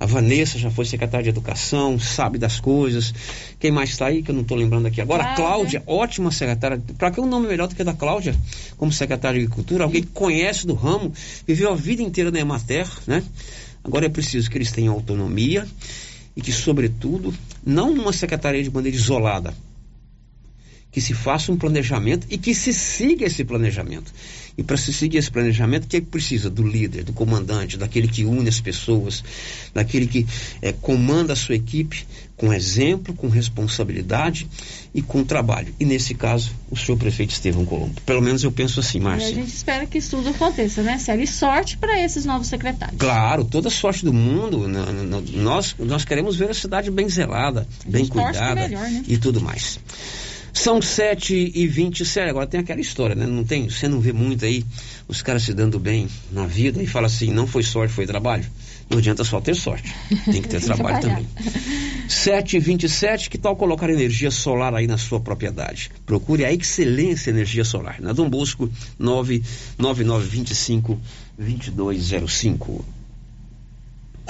a 0.00 0.06
Vanessa 0.06 0.58
já 0.58 0.70
foi 0.70 0.86
secretária 0.86 1.24
de 1.24 1.28
Educação, 1.28 1.98
sabe 1.98 2.38
das 2.38 2.58
coisas. 2.58 3.12
Quem 3.58 3.70
mais 3.70 3.90
está 3.90 4.06
aí 4.06 4.22
que 4.22 4.30
eu 4.30 4.34
não 4.34 4.42
estou 4.42 4.56
lembrando 4.56 4.86
aqui 4.86 5.00
agora? 5.00 5.22
A 5.22 5.34
Cláudia, 5.34 5.82
ótima 5.86 6.30
secretária. 6.30 6.82
Para 6.96 7.10
que 7.10 7.20
um 7.20 7.26
nome 7.26 7.46
melhor 7.46 7.68
do 7.68 7.74
que 7.74 7.82
a 7.82 7.84
da 7.84 7.92
Cláudia, 7.92 8.34
como 8.78 8.90
secretária 8.90 9.38
de 9.38 9.44
Agricultura? 9.44 9.84
Alguém 9.84 10.02
que 10.02 10.08
conhece 10.08 10.66
do 10.66 10.74
ramo, 10.74 11.12
viveu 11.46 11.70
a 11.70 11.76
vida 11.76 12.02
inteira 12.02 12.30
na 12.30 12.40
Emater, 12.40 12.88
né? 13.06 13.22
Agora 13.84 14.06
é 14.06 14.08
preciso 14.08 14.50
que 14.50 14.56
eles 14.56 14.72
tenham 14.72 14.94
autonomia 14.94 15.66
e 16.34 16.40
que, 16.40 16.52
sobretudo, 16.52 17.34
não 17.64 17.94
numa 17.94 18.12
secretaria 18.12 18.62
de 18.62 18.70
maneira 18.70 18.96
isolada, 18.96 19.54
que 20.90 21.00
se 21.00 21.14
faça 21.14 21.52
um 21.52 21.56
planejamento 21.56 22.26
e 22.30 22.36
que 22.36 22.54
se 22.54 22.72
siga 22.72 23.26
esse 23.26 23.44
planejamento. 23.44 24.12
E 24.58 24.62
para 24.62 24.76
se 24.76 24.92
seguir 24.92 25.18
esse 25.18 25.30
planejamento, 25.30 25.84
o 25.84 25.86
que 25.86 25.96
é 25.98 26.00
que 26.00 26.06
precisa? 26.06 26.50
Do 26.50 26.66
líder, 26.66 27.04
do 27.04 27.12
comandante, 27.12 27.76
daquele 27.76 28.08
que 28.08 28.24
une 28.24 28.48
as 28.48 28.60
pessoas, 28.60 29.22
daquele 29.72 30.06
que 30.06 30.26
é, 30.60 30.72
comanda 30.72 31.32
a 31.32 31.36
sua 31.36 31.54
equipe 31.54 32.04
com 32.40 32.54
exemplo, 32.54 33.12
com 33.12 33.28
responsabilidade 33.28 34.48
e 34.94 35.02
com 35.02 35.22
trabalho. 35.22 35.74
E 35.78 35.84
nesse 35.84 36.14
caso, 36.14 36.50
o 36.70 36.76
senhor 36.76 36.96
prefeito 36.96 37.32
Estevão 37.32 37.66
Colombo. 37.66 38.00
Pelo 38.06 38.22
menos 38.22 38.42
eu 38.42 38.50
penso 38.50 38.80
assim, 38.80 38.98
Márcia. 38.98 39.28
E 39.28 39.32
a 39.32 39.34
gente 39.34 39.54
espera 39.54 39.84
que 39.84 39.98
isso 39.98 40.16
tudo 40.16 40.30
aconteça, 40.30 40.82
né, 40.82 40.96
Célio? 40.96 41.24
E 41.24 41.26
sorte 41.26 41.76
para 41.76 42.02
esses 42.02 42.24
novos 42.24 42.46
secretários. 42.46 42.96
Claro, 42.98 43.44
toda 43.44 43.68
sorte 43.68 44.06
do 44.06 44.12
mundo. 44.14 44.66
Nós, 45.34 45.76
nós 45.78 46.02
queremos 46.06 46.36
ver 46.36 46.48
a 46.48 46.54
cidade 46.54 46.90
bem 46.90 47.10
zelada, 47.10 47.68
bem 47.84 48.06
cuidada 48.06 48.54
melhor, 48.54 48.88
né? 48.88 49.04
e 49.06 49.18
tudo 49.18 49.38
mais. 49.42 49.78
São 50.52 50.82
7 50.82 51.52
e 51.54 51.66
27 51.66 52.28
agora 52.28 52.46
tem 52.46 52.60
aquela 52.60 52.80
história, 52.80 53.14
né? 53.14 53.26
Não 53.26 53.44
tem, 53.44 53.68
você 53.68 53.88
não 53.88 54.00
vê 54.00 54.12
muito 54.12 54.44
aí 54.44 54.64
os 55.08 55.22
caras 55.22 55.42
se 55.42 55.54
dando 55.54 55.78
bem 55.78 56.08
na 56.30 56.46
vida 56.46 56.82
e 56.82 56.86
fala 56.86 57.06
assim, 57.06 57.32
não 57.32 57.46
foi 57.46 57.62
sorte, 57.62 57.94
foi 57.94 58.06
trabalho. 58.06 58.44
Não 58.88 58.98
adianta 58.98 59.22
só 59.22 59.40
ter 59.40 59.54
sorte, 59.54 59.94
tem 60.24 60.42
que 60.42 60.48
ter 60.48 60.60
trabalho 60.66 61.00
também. 61.00 61.24
7 62.08 62.56
e 62.56 62.60
27 62.60 63.30
que 63.30 63.38
tal 63.38 63.54
colocar 63.54 63.88
energia 63.88 64.32
solar 64.32 64.74
aí 64.74 64.88
na 64.88 64.98
sua 64.98 65.20
propriedade? 65.20 65.92
Procure 66.04 66.44
a 66.44 66.52
Excelência 66.52 67.30
Energia 67.30 67.64
Solar, 67.64 68.00
na 68.00 68.12
Dom 68.12 68.28
Bosco 68.28 68.68
99925 68.98 71.00
2205. 71.38 72.84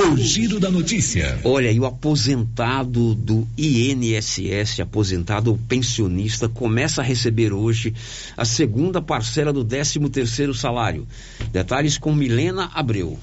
O 0.03 0.17
giro 0.17 0.59
da 0.59 0.71
notícia. 0.71 1.39
Olha, 1.45 1.71
e 1.71 1.79
o 1.79 1.85
aposentado 1.85 3.15
do 3.15 3.47
INSS, 3.59 4.81
aposentado 4.81 5.51
ou 5.51 5.59
pensionista, 5.69 6.49
começa 6.49 7.03
a 7.03 7.05
receber 7.05 7.53
hoje 7.53 7.95
a 8.35 8.47
segunda 8.47 9.03
parcela 9.03 9.53
do 9.53 9.63
13 9.63 10.01
terceiro 10.09 10.55
salário. 10.55 11.07
Detalhes 11.53 11.99
com 11.99 12.15
Milena 12.15 12.71
Abreu. 12.73 13.19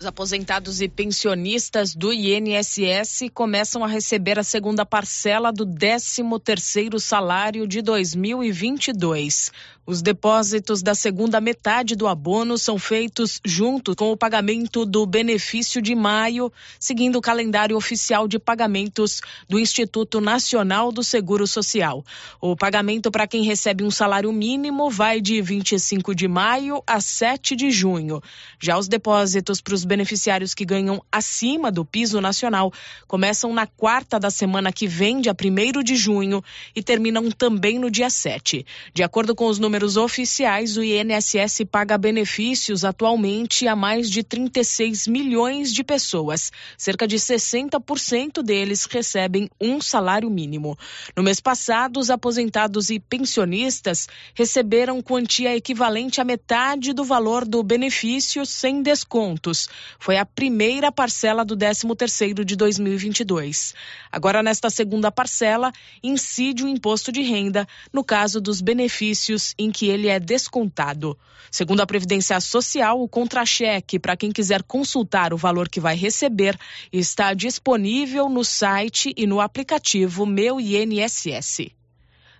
Os 0.00 0.04
aposentados 0.04 0.82
e 0.82 0.88
pensionistas 0.88 1.94
do 1.94 2.12
INSS 2.12 3.30
começam 3.32 3.84
a 3.84 3.86
receber 3.86 4.36
a 4.36 4.42
segunda 4.42 4.84
parcela 4.84 5.52
do 5.52 5.64
13º 5.64 6.98
salário 6.98 7.68
de 7.68 7.80
2022. 7.80 9.52
Os 9.88 10.02
depósitos 10.02 10.82
da 10.82 10.96
segunda 10.96 11.40
metade 11.40 11.94
do 11.94 12.08
abono 12.08 12.58
são 12.58 12.76
feitos 12.76 13.40
junto 13.44 13.94
com 13.94 14.10
o 14.10 14.16
pagamento 14.16 14.84
do 14.84 15.06
benefício 15.06 15.80
de 15.80 15.94
maio, 15.94 16.52
seguindo 16.76 17.14
o 17.14 17.20
calendário 17.20 17.76
oficial 17.76 18.26
de 18.26 18.36
pagamentos 18.36 19.20
do 19.48 19.60
Instituto 19.60 20.20
Nacional 20.20 20.90
do 20.90 21.04
Seguro 21.04 21.46
Social. 21.46 22.04
O 22.40 22.56
pagamento 22.56 23.12
para 23.12 23.28
quem 23.28 23.44
recebe 23.44 23.84
um 23.84 23.90
salário 23.90 24.32
mínimo 24.32 24.90
vai 24.90 25.20
de 25.20 25.40
25 25.40 26.16
de 26.16 26.26
maio 26.26 26.82
a 26.84 27.00
7 27.00 27.54
de 27.54 27.70
junho. 27.70 28.20
Já 28.58 28.76
os 28.76 28.88
depósitos 28.88 29.60
para 29.60 29.74
os 29.74 29.84
beneficiários 29.84 30.52
que 30.52 30.64
ganham 30.64 31.00
acima 31.12 31.70
do 31.70 31.84
piso 31.84 32.20
nacional 32.20 32.72
começam 33.06 33.52
na 33.52 33.68
quarta 33.68 34.18
da 34.18 34.32
semana 34.32 34.72
que 34.72 34.88
vem, 34.88 35.20
dia 35.20 35.32
1 35.32 35.84
de 35.84 35.94
junho, 35.94 36.42
e 36.74 36.82
terminam 36.82 37.30
também 37.30 37.78
no 37.78 37.88
dia 37.88 38.10
7. 38.10 38.66
De 38.92 39.04
acordo 39.04 39.32
com 39.32 39.46
os 39.46 39.60
números 39.60 39.75
números 39.76 39.98
oficiais, 39.98 40.78
o 40.78 40.82
INSS 40.82 41.62
paga 41.70 41.98
benefícios 41.98 42.82
atualmente 42.82 43.68
a 43.68 43.76
mais 43.76 44.08
de 44.08 44.22
36 44.22 45.06
milhões 45.06 45.70
de 45.70 45.84
pessoas. 45.84 46.50
Cerca 46.78 47.06
de 47.06 47.16
60% 47.16 48.42
deles 48.42 48.86
recebem 48.86 49.50
um 49.60 49.78
salário 49.78 50.30
mínimo. 50.30 50.78
No 51.14 51.22
mês 51.22 51.40
passado, 51.40 52.00
os 52.00 52.08
aposentados 52.08 52.88
e 52.88 52.98
pensionistas 52.98 54.08
receberam 54.34 55.02
quantia 55.02 55.54
equivalente 55.54 56.22
à 56.22 56.24
metade 56.24 56.94
do 56.94 57.04
valor 57.04 57.44
do 57.44 57.62
benefício 57.62 58.46
sem 58.46 58.80
descontos. 58.80 59.68
Foi 59.98 60.16
a 60.16 60.24
primeira 60.24 60.90
parcela 60.90 61.44
do 61.44 61.54
13º 61.54 62.44
de 62.44 62.56
2022. 62.56 63.74
Agora, 64.10 64.42
nesta 64.42 64.70
segunda 64.70 65.12
parcela, 65.12 65.70
incide 66.02 66.64
o 66.64 66.68
imposto 66.68 67.12
de 67.12 67.20
renda 67.20 67.68
no 67.92 68.02
caso 68.02 68.40
dos 68.40 68.62
benefícios 68.62 69.54
em 69.58 69.65
que 69.70 69.86
ele 69.86 70.08
é 70.08 70.18
descontado. 70.18 71.16
Segundo 71.50 71.80
a 71.80 71.86
Previdência 71.86 72.38
Social, 72.40 73.00
o 73.00 73.08
contra-cheque 73.08 73.98
para 73.98 74.16
quem 74.16 74.30
quiser 74.30 74.62
consultar 74.62 75.32
o 75.32 75.36
valor 75.36 75.68
que 75.68 75.80
vai 75.80 75.96
receber 75.96 76.58
está 76.92 77.32
disponível 77.32 78.28
no 78.28 78.44
site 78.44 79.14
e 79.16 79.26
no 79.26 79.40
aplicativo 79.40 80.26
Meu 80.26 80.60
INSS. 80.60 81.70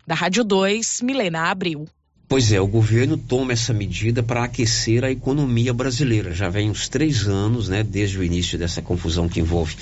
Da 0.06 0.14
Rádio 0.14 0.44
2, 0.44 1.00
Milena 1.02 1.50
Abril. 1.50 1.88
Pois 2.28 2.50
é, 2.50 2.60
o 2.60 2.66
governo 2.66 3.16
toma 3.16 3.52
essa 3.52 3.72
medida 3.72 4.20
para 4.20 4.42
aquecer 4.42 5.04
a 5.04 5.10
economia 5.10 5.72
brasileira. 5.72 6.32
Já 6.32 6.48
vem 6.48 6.68
uns 6.68 6.88
três 6.88 7.28
anos, 7.28 7.68
né, 7.68 7.84
desde 7.84 8.18
o 8.18 8.24
início 8.24 8.58
dessa 8.58 8.82
confusão 8.82 9.28
que 9.28 9.38
envolve 9.38 9.76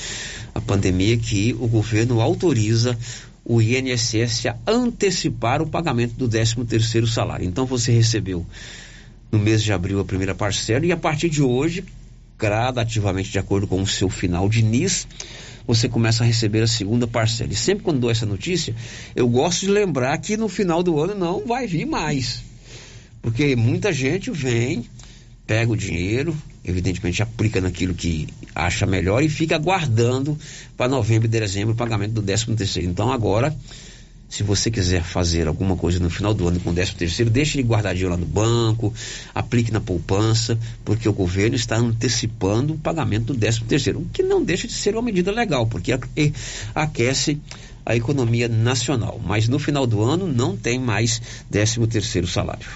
a 0.55 0.61
pandemia, 0.61 1.17
que 1.17 1.55
o 1.59 1.67
governo 1.67 2.21
autoriza 2.21 2.99
o 3.45 3.61
INSS 3.61 4.47
a 4.47 4.57
antecipar 4.67 5.61
o 5.61 5.67
pagamento 5.67 6.15
do 6.15 6.29
13 6.29 6.65
terceiro 6.65 7.07
salário. 7.07 7.47
Então 7.47 7.67
você 7.67 7.93
recebeu 7.93 8.47
no 9.31 9.39
mês 9.39 9.63
de 9.63 9.73
abril 9.73 10.01
a 10.01 10.05
primeira 10.05 10.35
parcela 10.35 10.87
e 10.87 10.93
a 10.93 10.97
partir 10.97 11.29
de 11.29 11.43
hoje, 11.43 11.85
gradativamente 12.39 13.31
de 13.31 13.39
acordo 13.39 13.67
com 13.67 13.83
o 13.83 13.87
seu 13.87 14.09
final 14.09 14.49
de 14.49 14.63
NIS, 14.63 15.07
você 15.67 15.89
começa 15.89 16.23
a 16.23 16.27
receber 16.27 16.63
a 16.63 16.67
segunda 16.67 17.07
parcela. 17.07 17.53
E 17.53 17.57
sempre 17.57 17.85
quando 17.85 18.01
dou 18.01 18.11
essa 18.11 18.27
notícia, 18.27 18.75
eu 19.15 19.29
gosto 19.29 19.61
de 19.61 19.69
lembrar 19.69 20.17
que 20.19 20.37
no 20.37 20.49
final 20.49 20.83
do 20.83 21.01
ano 21.01 21.15
não 21.15 21.47
vai 21.47 21.67
vir 21.67 21.87
mais. 21.87 22.43
Porque 23.21 23.57
muita 23.57 23.93
gente 23.93 24.31
vem, 24.31 24.85
pega 25.47 25.73
o 25.73 25.77
dinheiro, 25.77 26.37
evidentemente 26.64 27.22
aplica 27.22 27.61
naquilo 27.61 27.94
que 27.94 28.29
acha 28.55 28.87
melhor 28.87 29.22
e 29.22 29.29
fica 29.29 29.57
aguardando 29.57 30.38
para 30.77 30.88
novembro 30.88 31.27
e 31.27 31.29
dezembro 31.29 31.74
o 31.74 31.77
pagamento 31.77 32.12
do 32.12 32.22
13 32.22 32.55
terceiro. 32.57 32.88
Então 32.88 33.12
agora 33.12 33.55
se 34.35 34.42
você 34.42 34.68
quiser 34.68 35.05
fazer 35.05 35.46
alguma 35.46 35.77
coisa 35.77 36.00
no 36.00 36.11
final 36.11 36.35
do 36.35 36.48
ano 36.48 36.59
com 36.59 36.70
o 36.70 36.74
13 36.74 36.96
terceiro, 36.96 37.31
deixe 37.31 37.57
ele 37.57 37.68
guardadinho 37.68 38.09
lá 38.09 38.16
no 38.16 38.27
banco, 38.27 38.92
aplique 39.33 39.70
na 39.70 39.81
poupança, 39.81 40.59
porque 40.85 41.09
o 41.09 41.12
governo 41.12 41.55
está 41.55 41.77
antecipando 41.77 42.74
o 42.74 42.79
pagamento 42.79 43.33
do 43.33 43.38
13 43.38 43.61
terceiro, 43.61 44.00
o 44.00 44.07
que 44.12 44.24
não 44.24 44.42
deixa 44.42 44.66
de 44.66 44.72
ser 44.72 44.94
uma 44.94 45.03
medida 45.03 45.31
legal, 45.31 45.68
porque 45.68 45.92
aquece 46.74 47.40
a 47.87 47.94
economia 47.94 48.48
nacional. 48.48 49.20
Mas 49.24 49.46
no 49.46 49.61
final 49.61 49.87
do 49.87 50.03
ano 50.03 50.27
não 50.27 50.57
tem 50.57 50.81
mais 50.81 51.22
13 51.50 51.87
terceiro 51.87 52.27
salário. 52.27 52.66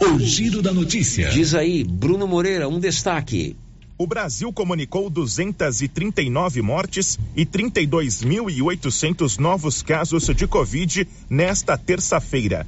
O 0.00 0.18
giro 0.20 0.62
da 0.62 0.72
notícia. 0.72 1.28
Diz 1.30 1.54
aí, 1.54 1.84
Bruno 1.84 2.26
Moreira, 2.26 2.68
um 2.68 2.78
destaque 2.78 3.56
o 3.98 4.06
Brasil 4.06 4.52
comunicou 4.52 5.10
239 5.10 6.62
mortes 6.62 7.18
e 7.34 7.44
32.800 7.44 9.38
novos 9.38 9.82
casos 9.82 10.24
de 10.26 10.46
Covid 10.46 11.08
nesta 11.28 11.76
terça-feira. 11.76 12.64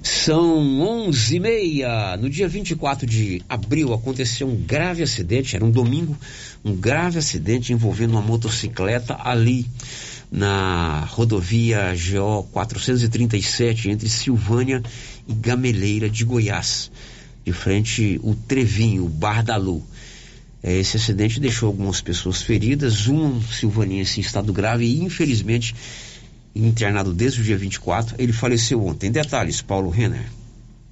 São 0.00 0.80
11 0.80 1.36
e 1.36 1.40
meia. 1.40 2.16
No 2.16 2.30
dia 2.30 2.46
24 2.46 3.04
de 3.04 3.42
abril 3.48 3.92
aconteceu 3.92 4.46
um 4.46 4.54
grave 4.54 5.02
acidente, 5.02 5.56
era 5.56 5.64
um 5.64 5.72
domingo, 5.72 6.16
um 6.64 6.76
grave 6.76 7.18
acidente 7.18 7.72
envolvendo 7.72 8.12
uma 8.12 8.22
motocicleta 8.22 9.18
ali 9.24 9.66
na 10.30 11.04
rodovia 11.08 11.92
GO 11.94 12.44
437 12.52 13.90
entre 13.90 14.08
Silvânia 14.08 14.82
e 15.26 15.32
Gameleira 15.34 16.08
de 16.08 16.24
Goiás, 16.24 16.90
de 17.44 17.52
frente 17.52 18.20
o 18.22 18.34
Trevinho, 18.34 19.04
o 19.04 19.08
Bar 19.08 19.42
da 19.42 19.56
Lu. 19.56 19.82
É, 20.62 20.76
esse 20.76 20.96
acidente 20.96 21.40
deixou 21.40 21.68
algumas 21.68 22.00
pessoas 22.00 22.42
feridas, 22.42 23.08
um 23.08 23.40
silvanense 23.42 24.20
em 24.20 24.22
estado 24.22 24.52
grave 24.52 24.84
e, 24.84 25.02
infelizmente, 25.02 25.74
internado 26.54 27.12
desde 27.12 27.40
o 27.40 27.44
dia 27.44 27.56
24. 27.56 28.14
Ele 28.18 28.32
faleceu 28.32 28.84
ontem. 28.84 29.10
Detalhes, 29.10 29.62
Paulo 29.62 29.88
Renner. 29.88 30.26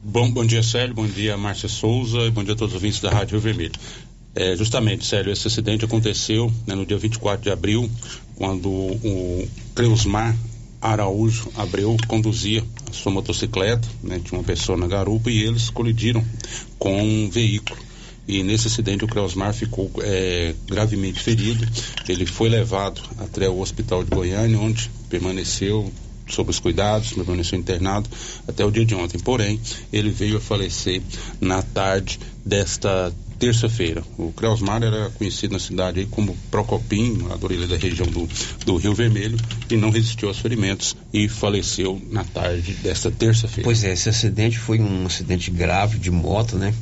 Bom, 0.03 0.31
bom 0.31 0.45
dia, 0.45 0.63
Célio. 0.63 0.95
Bom 0.95 1.07
dia, 1.07 1.37
Márcia 1.37 1.69
Souza. 1.69 2.21
E 2.21 2.31
bom 2.31 2.43
dia 2.43 2.55
a 2.55 2.57
todos 2.57 2.75
os 2.75 2.81
ouvintes 2.81 3.01
da 3.01 3.11
Rádio 3.11 3.39
Vermelho. 3.41 3.73
É, 4.35 4.57
justamente, 4.57 5.05
Célio, 5.05 5.33
esse 5.33 5.47
acidente 5.49 5.85
aconteceu 5.85 6.53
né, 6.67 6.75
no 6.75 6.87
dia 6.87 6.97
24 6.97 7.43
de 7.43 7.51
abril, 7.51 7.91
quando 8.39 8.71
o 8.71 9.49
Cleusmar 9.75 10.35
Araújo 10.81 11.51
Abreu 11.57 11.97
conduzia 12.07 12.65
a 12.89 12.93
sua 12.93 13.11
motocicleta, 13.11 13.87
né, 14.01 14.21
tinha 14.25 14.39
uma 14.39 14.45
pessoa 14.45 14.79
na 14.79 14.87
garupa 14.87 15.29
e 15.29 15.43
eles 15.43 15.69
colidiram 15.71 16.25
com 16.79 17.03
um 17.03 17.29
veículo 17.29 17.89
e 18.29 18.43
nesse 18.43 18.69
acidente 18.69 19.05
o 19.05 19.09
Creusmar 19.09 19.55
ficou 19.55 19.91
é, 20.03 20.55
gravemente 20.67 21.19
ferido. 21.19 21.67
Ele 22.07 22.27
foi 22.27 22.51
levado 22.51 23.01
até 23.19 23.49
o 23.49 23.59
hospital 23.59 24.05
de 24.05 24.11
Goiânia, 24.11 24.59
onde 24.59 24.91
permaneceu 25.09 25.91
sob 26.29 26.51
os 26.51 26.61
cuidados, 26.61 27.15
permaneceu 27.15 27.59
internado 27.59 28.07
até 28.47 28.63
o 28.63 28.71
dia 28.71 28.85
de 28.85 28.95
ontem. 28.95 29.19
Porém, 29.19 29.59
ele 29.91 30.11
veio 30.11 30.37
a 30.37 30.41
falecer 30.43 31.01
na 31.41 31.63
tarde 31.63 32.21
desta 32.45 33.11
terça-feira. 33.39 34.03
O 34.17 34.33
Creusmar 34.33 34.83
era 34.83 35.11
conhecido 35.11 35.53
na 35.53 35.59
cidade 35.59 36.07
como 36.11 36.37
Procopim, 36.51 37.27
a 37.31 37.45
orelha 37.45 37.67
da 37.67 37.77
região 37.77 38.07
do, 38.07 38.29
do 38.65 38.77
Rio 38.77 38.95
Vermelho, 38.95 39.39
e 39.71 39.77
não 39.77 39.91
resistiu 39.91 40.29
aos 40.29 40.39
ferimentos 40.39 40.97
e 41.13 41.29
faleceu 41.29 42.01
na 42.11 42.25
tarde 42.25 42.73
desta 42.75 43.11
terça-feira. 43.11 43.65
Pois 43.65 43.85
é, 43.85 43.93
esse 43.93 44.09
acidente 44.09 44.59
foi 44.59 44.81
um 44.81 45.07
acidente 45.07 45.51
grave 45.51 45.99
de 45.99 46.11
moto, 46.11 46.57
né? 46.57 46.75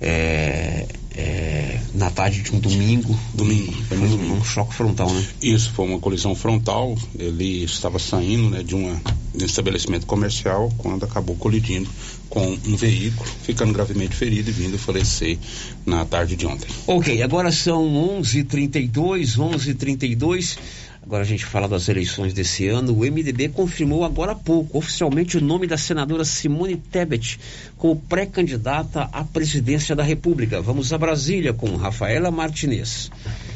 é, 0.00 0.86
é, 1.16 1.80
na 1.94 2.10
tarde 2.10 2.42
de 2.42 2.54
um 2.54 2.58
domingo. 2.58 3.18
Domingo. 3.32 3.72
Foi 3.88 3.98
um, 3.98 4.08
domingo. 4.08 4.34
um, 4.34 4.44
choque 4.44 4.74
frontal, 4.74 5.10
né? 5.10 5.24
Isso, 5.42 5.70
foi 5.72 5.86
uma 5.86 5.98
colisão 5.98 6.34
frontal. 6.34 6.96
Ele 7.18 7.64
estava 7.64 7.98
saindo 7.98 8.50
né, 8.50 8.62
de, 8.62 8.74
uma, 8.74 9.00
de 9.34 9.44
um 9.44 9.46
estabelecimento 9.46 10.06
comercial 10.06 10.70
quando 10.76 11.04
acabou 11.04 11.36
colidindo 11.36 11.88
com 12.34 12.58
um 12.66 12.74
veículo, 12.74 13.30
ficando 13.44 13.72
gravemente 13.72 14.16
ferido 14.16 14.50
e 14.50 14.52
vindo 14.52 14.76
falecer 14.76 15.38
na 15.86 16.04
tarde 16.04 16.34
de 16.34 16.44
ontem. 16.44 16.68
Ok, 16.84 17.22
agora 17.22 17.52
são 17.52 17.84
11h32, 18.18 19.38
11h32. 19.38 20.58
Agora 21.00 21.22
a 21.22 21.26
gente 21.26 21.44
fala 21.44 21.68
das 21.68 21.88
eleições 21.88 22.32
desse 22.32 22.66
ano. 22.66 22.92
O 22.92 23.00
MDB 23.04 23.50
confirmou 23.50 24.04
agora 24.04 24.32
há 24.32 24.34
pouco, 24.34 24.76
oficialmente, 24.76 25.38
o 25.38 25.40
nome 25.40 25.68
da 25.68 25.76
senadora 25.76 26.24
Simone 26.24 26.76
Tebet 26.76 27.38
como 27.76 27.94
pré-candidata 27.94 29.08
à 29.12 29.22
presidência 29.22 29.94
da 29.94 30.02
República. 30.02 30.60
Vamos 30.60 30.92
a 30.92 30.98
Brasília 30.98 31.52
com 31.52 31.76
Rafaela 31.76 32.32
Martinez. 32.32 33.12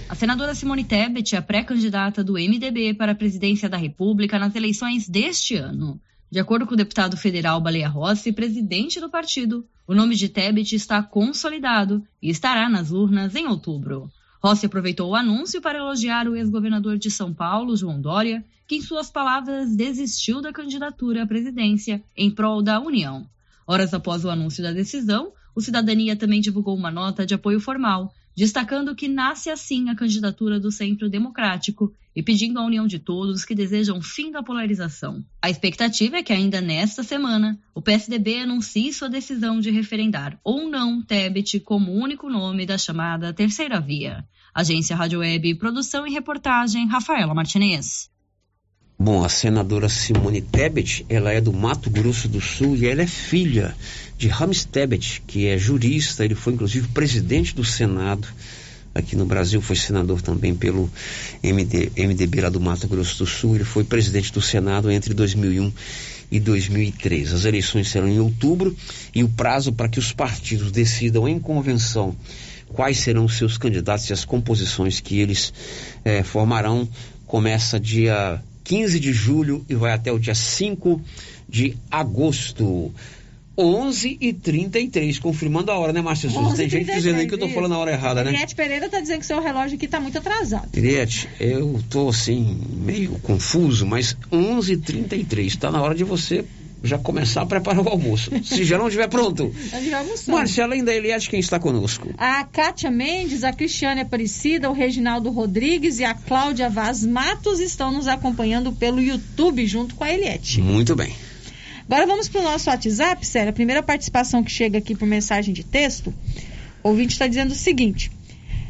A 0.08 0.14
senadora 0.14 0.54
Simone 0.54 0.84
Tebet 0.84 1.34
é 1.34 1.38
a 1.38 1.42
pré-candidata 1.42 2.22
do 2.22 2.34
MDB 2.34 2.94
para 2.94 3.10
a 3.10 3.16
presidência 3.16 3.68
da 3.68 3.76
República 3.76 4.38
nas 4.38 4.54
eleições 4.54 5.08
deste 5.08 5.56
ano. 5.56 6.00
De 6.30 6.38
acordo 6.38 6.66
com 6.66 6.74
o 6.74 6.76
deputado 6.76 7.16
federal 7.16 7.58
Baleia 7.58 7.88
Rossi, 7.88 8.32
presidente 8.32 9.00
do 9.00 9.08
partido, 9.08 9.66
o 9.86 9.94
nome 9.94 10.14
de 10.14 10.28
Tebet 10.28 10.74
está 10.74 11.02
consolidado 11.02 12.04
e 12.20 12.28
estará 12.28 12.68
nas 12.68 12.90
urnas 12.90 13.34
em 13.34 13.46
outubro. 13.46 14.10
Rossi 14.42 14.66
aproveitou 14.66 15.10
o 15.10 15.14
anúncio 15.14 15.62
para 15.62 15.78
elogiar 15.78 16.28
o 16.28 16.36
ex-governador 16.36 16.98
de 16.98 17.10
São 17.10 17.32
Paulo, 17.32 17.76
João 17.76 17.98
Dória, 17.98 18.44
que, 18.66 18.76
em 18.76 18.82
suas 18.82 19.10
palavras, 19.10 19.74
desistiu 19.74 20.42
da 20.42 20.52
candidatura 20.52 21.22
à 21.22 21.26
presidência 21.26 22.04
em 22.14 22.30
prol 22.30 22.62
da 22.62 22.78
União. 22.78 23.26
Horas 23.66 23.94
após 23.94 24.22
o 24.24 24.30
anúncio 24.30 24.62
da 24.62 24.70
decisão, 24.70 25.32
o 25.54 25.62
Cidadania 25.62 26.14
também 26.14 26.42
divulgou 26.42 26.76
uma 26.76 26.90
nota 26.90 27.24
de 27.24 27.32
apoio 27.32 27.58
formal, 27.58 28.12
destacando 28.36 28.94
que 28.94 29.08
nasce 29.08 29.48
assim 29.48 29.88
a 29.88 29.96
candidatura 29.96 30.60
do 30.60 30.70
Centro 30.70 31.08
Democrático 31.08 31.92
e 32.18 32.22
pedindo 32.22 32.58
a 32.58 32.66
união 32.66 32.84
de 32.84 32.98
todos 32.98 33.44
que 33.44 33.54
desejam 33.54 34.02
fim 34.02 34.32
da 34.32 34.42
polarização. 34.42 35.24
A 35.40 35.48
expectativa 35.48 36.16
é 36.16 36.22
que 36.24 36.32
ainda 36.32 36.60
nesta 36.60 37.04
semana 37.04 37.56
o 37.72 37.80
PSDB 37.80 38.40
anuncie 38.40 38.92
sua 38.92 39.08
decisão 39.08 39.60
de 39.60 39.70
referendar 39.70 40.36
ou 40.42 40.68
não 40.68 41.00
Tebet 41.00 41.60
como 41.60 41.92
único 41.92 42.28
nome 42.28 42.66
da 42.66 42.76
chamada 42.76 43.32
Terceira 43.32 43.80
Via. 43.80 44.24
Agência 44.52 44.96
Rádio 44.96 45.20
Web, 45.20 45.54
produção 45.60 46.08
e 46.08 46.10
reportagem 46.10 46.88
Rafaela 46.88 47.32
Martinez. 47.32 48.10
Bom, 48.98 49.24
a 49.24 49.28
senadora 49.28 49.88
Simone 49.88 50.42
Tebet, 50.42 51.06
ela 51.08 51.30
é 51.30 51.40
do 51.40 51.52
Mato 51.52 51.88
Grosso 51.88 52.26
do 52.26 52.40
Sul 52.40 52.74
e 52.74 52.88
ela 52.88 53.02
é 53.02 53.06
filha 53.06 53.76
de 54.16 54.26
Rames 54.26 54.64
Tebet, 54.64 55.22
que 55.24 55.46
é 55.46 55.56
jurista, 55.56 56.24
ele 56.24 56.34
foi 56.34 56.54
inclusive 56.54 56.88
presidente 56.88 57.54
do 57.54 57.64
Senado 57.64 58.26
aqui 58.98 59.16
no 59.16 59.24
Brasil, 59.24 59.60
foi 59.60 59.76
senador 59.76 60.20
também 60.22 60.54
pelo 60.54 60.90
MD, 61.42 61.90
MDB 61.96 62.40
lá 62.40 62.48
do 62.48 62.60
Mato 62.60 62.86
Grosso 62.88 63.18
do 63.18 63.26
Sul, 63.26 63.56
ele 63.56 63.64
foi 63.64 63.84
presidente 63.84 64.32
do 64.32 64.40
Senado 64.40 64.90
entre 64.90 65.14
2001 65.14 65.72
e 66.30 66.38
2003. 66.38 67.32
As 67.32 67.44
eleições 67.44 67.88
serão 67.88 68.08
em 68.08 68.20
outubro 68.20 68.76
e 69.14 69.24
o 69.24 69.28
prazo 69.28 69.72
para 69.72 69.88
que 69.88 69.98
os 69.98 70.12
partidos 70.12 70.70
decidam 70.70 71.28
em 71.28 71.38
convenção 71.38 72.14
quais 72.68 72.98
serão 72.98 73.24
os 73.24 73.36
seus 73.36 73.56
candidatos 73.56 74.08
e 74.10 74.12
as 74.12 74.24
composições 74.24 75.00
que 75.00 75.18
eles 75.18 75.52
eh, 76.04 76.22
formarão 76.22 76.88
começa 77.26 77.80
dia 77.80 78.42
15 78.64 79.00
de 79.00 79.12
julho 79.12 79.64
e 79.68 79.74
vai 79.74 79.92
até 79.92 80.12
o 80.12 80.18
dia 80.18 80.34
5 80.34 81.00
de 81.48 81.76
agosto. 81.90 82.92
11 83.58 84.16
e 84.20 84.32
33 84.32 85.18
confirmando 85.18 85.72
a 85.72 85.78
hora, 85.78 85.92
né, 85.92 86.00
Márcia 86.00 86.30
Souza? 86.30 86.56
Tem 86.56 86.70
gente 86.70 86.92
dizendo 86.92 87.18
aí 87.18 87.26
que 87.26 87.34
eu 87.34 87.38
tô 87.38 87.48
falando 87.48 87.74
a 87.74 87.78
hora 87.78 87.90
errada, 87.90 88.22
né? 88.22 88.30
Eliette 88.30 88.54
Pereira 88.54 88.88
tá 88.88 89.00
dizendo 89.00 89.18
que 89.18 89.26
seu 89.26 89.40
relógio 89.40 89.76
aqui 89.76 89.88
tá 89.88 89.98
muito 89.98 90.16
atrasado. 90.16 90.68
Eliette, 90.72 91.28
eu 91.40 91.82
tô 91.90 92.08
assim, 92.08 92.56
meio 92.72 93.18
confuso, 93.18 93.84
mas 93.84 94.16
11 94.30 94.72
e 94.72 94.76
33 94.76 95.56
tá 95.56 95.72
na 95.72 95.82
hora 95.82 95.94
de 95.94 96.04
você 96.04 96.44
já 96.84 96.96
começar 96.96 97.42
a 97.42 97.46
preparar 97.46 97.84
o 97.84 97.88
almoço. 97.88 98.30
Se 98.44 98.62
já 98.64 98.78
não 98.78 98.86
estiver 98.86 99.08
pronto. 99.08 99.52
Marcela, 100.28 100.74
ainda 100.74 100.94
Eliette, 100.94 101.28
quem 101.28 101.40
está 101.40 101.58
conosco? 101.58 102.08
A 102.16 102.44
Kátia 102.44 102.90
Mendes, 102.90 103.42
a 103.42 103.52
Cristiane 103.52 104.02
Aparecida, 104.02 104.70
o 104.70 104.72
Reginaldo 104.72 105.30
Rodrigues 105.30 105.98
e 105.98 106.04
a 106.04 106.14
Cláudia 106.14 106.70
Vaz 106.70 107.04
Matos 107.04 107.58
estão 107.58 107.92
nos 107.92 108.06
acompanhando 108.06 108.72
pelo 108.72 109.00
YouTube 109.00 109.66
junto 109.66 109.96
com 109.96 110.04
a 110.04 110.12
Eliette. 110.12 110.60
Muito 110.60 110.94
bem. 110.94 111.12
Agora 111.90 112.06
vamos 112.06 112.28
para 112.28 112.42
o 112.42 112.44
nosso 112.44 112.68
WhatsApp, 112.68 113.26
Sério. 113.26 113.48
A 113.48 113.52
primeira 113.52 113.82
participação 113.82 114.44
que 114.44 114.50
chega 114.50 114.76
aqui 114.76 114.94
por 114.94 115.08
mensagem 115.08 115.54
de 115.54 115.64
texto, 115.64 116.12
o 116.84 116.90
ouvinte 116.90 117.14
está 117.14 117.26
dizendo 117.26 117.52
o 117.52 117.54
seguinte. 117.54 118.12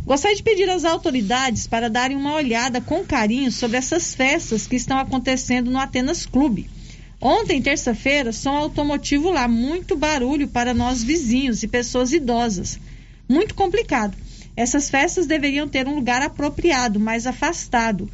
Gostaria 0.05 0.37
de 0.37 0.43
pedir 0.45 0.71
às 0.71 0.85
autoridades 0.85 1.67
para 1.67 1.91
darem 1.91 2.17
uma 2.17 2.35
olhada 2.35 2.81
com 2.81 3.05
carinho 3.05 3.51
sobre 3.51 3.77
essas 3.77 4.15
festas 4.15 4.69
que 4.69 4.77
estão 4.77 4.99
acontecendo 4.99 5.69
no 5.69 5.81
Atenas 5.81 6.25
Clube. 6.27 6.71
Ontem, 7.21 7.61
terça-feira, 7.61 8.33
som 8.33 8.55
automotivo 8.55 9.31
lá, 9.31 9.49
muito 9.49 9.97
barulho 9.97 10.47
para 10.47 10.73
nós 10.73 11.03
vizinhos 11.03 11.65
e 11.65 11.67
pessoas 11.67 12.13
idosas. 12.13 12.79
Muito 13.29 13.53
complicado. 13.57 14.17
Essas 14.57 14.89
festas 14.89 15.27
deveriam 15.27 15.67
ter 15.67 15.89
um 15.89 15.97
lugar 15.97 16.23
apropriado, 16.23 17.01
mais 17.01 17.27
afastado. 17.27 18.09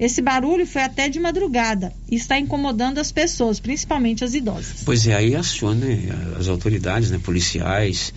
Esse 0.00 0.22
barulho 0.22 0.66
foi 0.66 0.80
até 0.80 1.10
de 1.10 1.20
madrugada 1.20 1.92
e 2.10 2.16
está 2.16 2.38
incomodando 2.38 2.96
as 2.98 3.12
pessoas, 3.12 3.60
principalmente 3.60 4.24
as 4.24 4.32
idosas. 4.32 4.82
Pois 4.82 5.06
é, 5.06 5.14
aí 5.14 5.36
aciona 5.36 5.86
as 6.38 6.48
autoridades, 6.48 7.10
né, 7.10 7.20
policiais, 7.22 8.14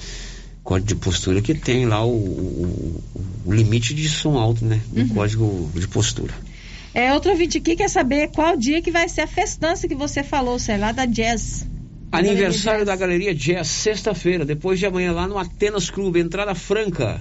código 0.63 0.87
de 0.87 0.95
postura 0.95 1.41
que 1.41 1.53
tem 1.53 1.85
lá 1.85 2.05
o, 2.05 2.15
o, 2.15 3.03
o 3.45 3.51
limite 3.51 3.93
de 3.93 4.07
som 4.07 4.37
alto, 4.37 4.63
né, 4.63 4.79
no 4.93 5.01
uhum. 5.01 5.09
código 5.09 5.71
de 5.75 5.85
postura. 5.89 6.33
É, 6.93 7.13
outro 7.13 7.31
ouvinte 7.31 7.57
aqui 7.57 7.75
quer 7.75 7.89
saber 7.89 8.29
qual 8.29 8.55
dia 8.55 8.81
que 8.81 8.89
vai 8.89 9.09
ser 9.09 9.21
a 9.21 9.27
festança 9.27 9.85
que 9.85 9.95
você 9.95 10.23
falou, 10.23 10.57
sei 10.57 10.77
lá, 10.77 10.93
da 10.93 11.05
Jazz. 11.05 11.67
Aniversário 12.13 12.85
da 12.85 12.95
Galeria 12.95 13.35
Jazz, 13.35 13.67
sexta-feira, 13.67 14.45
depois 14.45 14.79
de 14.79 14.85
amanhã 14.85 15.11
lá 15.11 15.27
no 15.27 15.37
Atenas 15.37 15.89
Clube, 15.89 16.21
entrada 16.21 16.55
franca. 16.55 17.19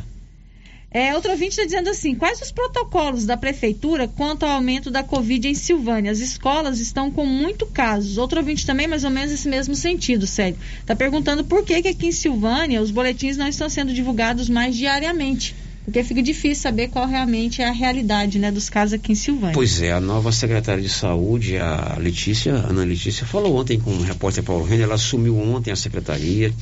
É, 0.94 1.14
outro 1.14 1.30
ouvinte 1.30 1.52
está 1.52 1.64
dizendo 1.64 1.88
assim: 1.88 2.14
quais 2.14 2.40
os 2.42 2.52
protocolos 2.52 3.24
da 3.24 3.36
prefeitura 3.36 4.06
quanto 4.06 4.44
ao 4.44 4.52
aumento 4.52 4.90
da 4.90 5.02
Covid 5.02 5.48
em 5.48 5.54
Silvânia? 5.54 6.12
As 6.12 6.18
escolas 6.18 6.80
estão 6.80 7.10
com 7.10 7.24
muito 7.24 7.64
casos. 7.66 8.18
Outro 8.18 8.38
ouvinte 8.38 8.66
também, 8.66 8.86
mais 8.86 9.02
ou 9.02 9.10
menos 9.10 9.32
esse 9.32 9.48
mesmo 9.48 9.74
sentido, 9.74 10.26
sério. 10.26 10.58
Está 10.80 10.94
perguntando 10.94 11.44
por 11.44 11.64
que, 11.64 11.80
que 11.80 11.88
aqui 11.88 12.08
em 12.08 12.12
Silvânia 12.12 12.82
os 12.82 12.90
boletins 12.90 13.38
não 13.38 13.48
estão 13.48 13.70
sendo 13.70 13.94
divulgados 13.94 14.50
mais 14.50 14.76
diariamente. 14.76 15.54
Porque 15.84 16.04
fica 16.04 16.22
difícil 16.22 16.62
saber 16.62 16.88
qual 16.88 17.08
realmente 17.08 17.60
é 17.60 17.68
a 17.68 17.72
realidade 17.72 18.38
né, 18.38 18.52
dos 18.52 18.68
casos 18.70 18.92
aqui 18.92 19.12
em 19.12 19.16
Silvânia. 19.16 19.54
Pois 19.54 19.82
é, 19.82 19.92
a 19.92 20.00
nova 20.00 20.30
secretária 20.30 20.82
de 20.82 20.88
saúde, 20.88 21.56
a 21.56 21.96
Letícia, 21.98 22.52
Ana 22.52 22.84
Letícia, 22.84 23.26
falou 23.26 23.56
ontem 23.56 23.80
com 23.80 23.90
o 23.90 24.02
repórter 24.02 24.44
Paulo 24.44 24.64
Renner, 24.64 24.84
ela 24.84 24.94
assumiu 24.94 25.36
ontem 25.36 25.72
a 25.72 25.76
secretaria, 25.76 26.52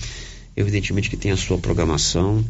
evidentemente 0.56 1.10
que 1.10 1.18
tem 1.18 1.32
a 1.32 1.36
sua 1.36 1.58
programação, 1.58 2.42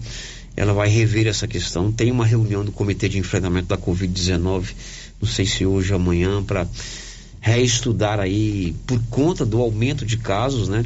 ela 0.57 0.73
vai 0.73 0.89
rever 0.89 1.27
essa 1.27 1.47
questão, 1.47 1.91
tem 1.91 2.11
uma 2.11 2.27
reunião 2.27 2.65
do 2.65 2.73
Comitê 2.73 3.09
de 3.09 3.19
Enfrentamento 3.19 3.69
da 3.69 3.79
Covid-19, 3.79 4.75
não 5.21 5.29
sei 5.29 5.47
se 5.47 5.65
hoje 5.65 5.93
ou 5.93 6.01
amanhã, 6.01 6.43
para 6.43 6.67
reestudar 7.41 8.21
aí, 8.21 8.75
por 8.87 9.01
conta 9.09 9.47
do 9.47 9.61
aumento 9.61 10.05
de 10.05 10.17
casos, 10.17 10.69
né? 10.69 10.85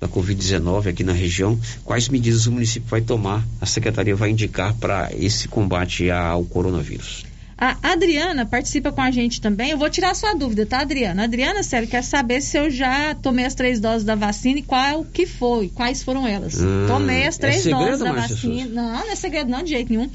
da 0.00 0.08
Covid-19 0.08 0.88
aqui 0.88 1.04
na 1.04 1.12
região, 1.12 1.60
quais 1.84 2.08
medidas 2.08 2.46
o 2.46 2.52
município 2.52 2.88
vai 2.88 3.02
tomar, 3.02 3.46
a 3.60 3.66
secretaria 3.66 4.16
vai 4.16 4.30
indicar 4.30 4.74
para 4.74 5.10
esse 5.14 5.46
combate 5.46 6.10
ao 6.10 6.42
coronavírus. 6.44 7.29
A 7.60 7.92
Adriana 7.92 8.46
participa 8.46 8.90
com 8.90 9.02
a 9.02 9.10
gente 9.10 9.38
também. 9.38 9.70
Eu 9.70 9.76
vou 9.76 9.90
tirar 9.90 10.14
sua 10.14 10.32
dúvida, 10.32 10.64
tá, 10.64 10.80
Adriana? 10.80 11.24
Adriana, 11.24 11.62
sério, 11.62 11.86
quer 11.86 12.02
saber 12.02 12.40
se 12.40 12.56
eu 12.56 12.70
já 12.70 13.14
tomei 13.14 13.44
as 13.44 13.54
três 13.54 13.78
doses 13.78 14.02
da 14.02 14.14
vacina 14.14 14.60
e 14.60 14.62
qual 14.62 15.04
que 15.04 15.26
foi, 15.26 15.68
quais 15.68 16.02
foram 16.02 16.26
elas. 16.26 16.58
Hum, 16.58 16.86
tomei 16.86 17.26
as 17.26 17.36
é 17.36 17.40
três 17.40 17.56
é 17.56 17.60
segredo, 17.64 17.84
doses 17.84 18.00
da 18.00 18.12
vacina. 18.12 18.82
Não, 18.82 18.92
não 19.04 19.12
é 19.12 19.14
segredo 19.14 19.50
não, 19.50 19.62
de 19.62 19.70
jeito 19.70 19.92
nenhum. 19.92 20.08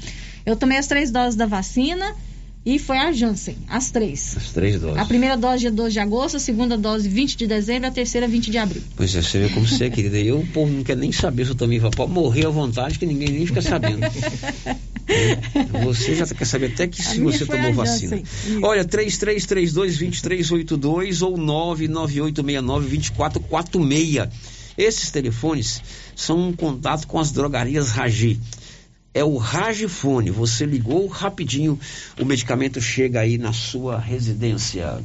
Eu 0.44 0.56
tomei 0.56 0.76
as 0.76 0.88
três 0.88 1.12
doses 1.12 1.36
da 1.36 1.46
vacina 1.46 2.16
e 2.64 2.80
foi 2.80 2.98
a 2.98 3.12
Janssen, 3.12 3.56
as 3.68 3.92
três. 3.92 4.36
As 4.36 4.50
três 4.50 4.80
doses. 4.80 4.98
A 4.98 5.04
primeira 5.04 5.36
dose 5.36 5.60
dia 5.60 5.70
12 5.70 5.92
de 5.92 6.00
agosto, 6.00 6.36
a 6.38 6.40
segunda 6.40 6.76
dose 6.76 7.08
20 7.08 7.36
de 7.36 7.46
dezembro, 7.46 7.86
a 7.86 7.92
terceira 7.92 8.26
20 8.26 8.50
de 8.50 8.58
abril. 8.58 8.82
Pois 8.96 9.14
é, 9.14 9.22
você 9.22 9.38
vê 9.38 9.48
como 9.50 9.64
você 9.64 9.84
é, 9.84 9.90
querida. 9.90 10.18
Eu, 10.18 10.40
o 10.40 10.46
povo 10.48 10.72
não 10.72 10.82
quer 10.82 10.96
nem 10.96 11.12
saber 11.12 11.46
se 11.46 11.52
eu 11.52 11.80
vou 11.80 11.90
pode 11.92 12.10
morrer 12.10 12.44
à 12.44 12.50
vontade, 12.50 12.98
que 12.98 13.06
ninguém 13.06 13.28
nem 13.28 13.46
fica 13.46 13.62
sabendo. 13.62 14.00
você 15.84 16.14
já 16.14 16.26
quer 16.26 16.44
saber 16.44 16.72
até 16.72 16.86
que 16.86 17.02
se 17.02 17.18
você 17.20 17.46
tomou 17.46 17.72
vacina. 17.72 18.22
Olha, 18.62 18.84
3332-2382 18.84 21.26
ou 21.26 21.38
99869-2446. 21.38 24.28
Esses 24.76 25.10
telefones 25.10 25.82
são 26.14 26.48
um 26.48 26.52
contato 26.52 27.06
com 27.06 27.18
as 27.18 27.32
drogarias 27.32 27.88
Ragi 27.90 28.38
é 29.16 29.24
o 29.24 29.38
Ragifone. 29.38 30.30
Você 30.30 30.66
ligou 30.66 31.06
rapidinho, 31.06 31.80
o 32.20 32.24
medicamento 32.26 32.82
chega 32.82 33.20
aí 33.20 33.38
na 33.38 33.50
sua 33.50 33.98
residência. 33.98 35.02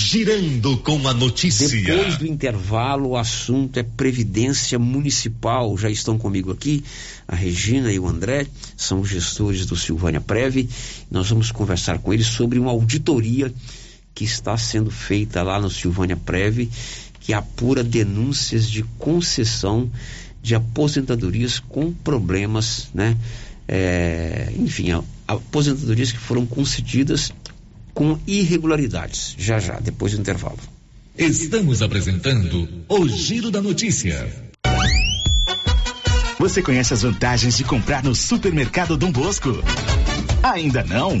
Girando 0.00 0.78
com 0.78 1.06
a 1.06 1.12
notícia. 1.12 1.68
Depois 1.68 2.16
do 2.16 2.26
intervalo, 2.26 3.10
o 3.10 3.16
assunto 3.16 3.76
é 3.76 3.82
Previdência 3.82 4.78
Municipal. 4.78 5.76
Já 5.76 5.90
estão 5.90 6.16
comigo 6.16 6.50
aqui 6.50 6.82
a 7.28 7.36
Regina 7.36 7.92
e 7.92 7.98
o 7.98 8.08
André, 8.08 8.46
são 8.76 9.04
gestores 9.04 9.66
do 9.66 9.76
Silvânia 9.76 10.20
Preve. 10.20 10.68
Nós 11.10 11.28
vamos 11.28 11.52
conversar 11.52 11.98
com 11.98 12.14
eles 12.14 12.26
sobre 12.26 12.58
uma 12.58 12.70
auditoria 12.70 13.52
que 14.14 14.24
está 14.24 14.56
sendo 14.56 14.90
feita 14.90 15.42
lá 15.42 15.60
no 15.60 15.70
Silvânia 15.70 16.16
Preve, 16.16 16.70
que 17.20 17.34
apura 17.34 17.84
denúncias 17.84 18.68
de 18.68 18.82
concessão 18.98 19.90
de 20.42 20.54
aposentadorias 20.54 21.58
com 21.58 21.92
problemas, 21.92 22.88
né? 22.94 23.16
é, 23.72 24.52
enfim, 24.58 24.88
aposentadorias 25.28 26.10
que 26.10 26.18
foram 26.18 26.44
concedidas 26.44 27.32
com 28.00 28.18
irregularidades. 28.26 29.34
Já 29.36 29.58
já, 29.58 29.78
depois 29.78 30.14
do 30.14 30.20
intervalo. 30.20 30.58
Estamos 31.18 31.82
apresentando 31.82 32.66
o 32.88 33.06
Giro 33.06 33.50
da 33.50 33.60
Notícia. 33.60 34.26
Você 36.38 36.62
conhece 36.62 36.94
as 36.94 37.02
vantagens 37.02 37.58
de 37.58 37.64
comprar 37.64 38.02
no 38.02 38.14
supermercado 38.14 38.96
Dom 38.96 39.12
Bosco? 39.12 39.50
Ainda 40.42 40.82
não? 40.82 41.20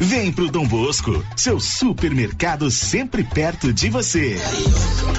Vem 0.00 0.30
pro 0.30 0.48
Dom 0.48 0.64
Bosco, 0.64 1.24
seu 1.34 1.58
supermercado 1.58 2.70
sempre 2.70 3.24
perto 3.24 3.72
de 3.72 3.90
você. 3.90 4.36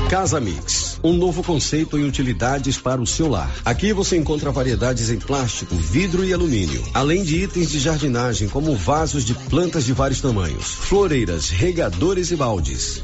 Casa 0.10 0.40
Mix, 0.40 0.98
um 1.04 1.12
novo 1.14 1.44
conceito 1.44 1.98
em 1.98 2.06
utilidades 2.06 2.78
para 2.78 3.02
o 3.02 3.06
seu 3.06 3.28
lar. 3.28 3.52
Aqui 3.66 3.92
você 3.92 4.16
encontra 4.16 4.52
variedades 4.52 5.10
em 5.10 5.20
plástico, 5.20 5.76
vidro 5.76 6.24
e 6.24 6.34
alumínio, 6.34 6.82
além 6.94 7.24
de 7.24 7.44
itens 7.44 7.70
de 7.70 7.78
jardinagem 7.78 8.48
como 8.48 8.74
vasos 8.74 9.26
de 9.26 9.34
plantas 9.34 9.84
de 9.84 9.92
vários 9.92 10.22
tamanhos, 10.22 10.66
floreiras, 10.66 11.50
regadores 11.50 12.32
e 12.32 12.38
baldes. 12.38 13.04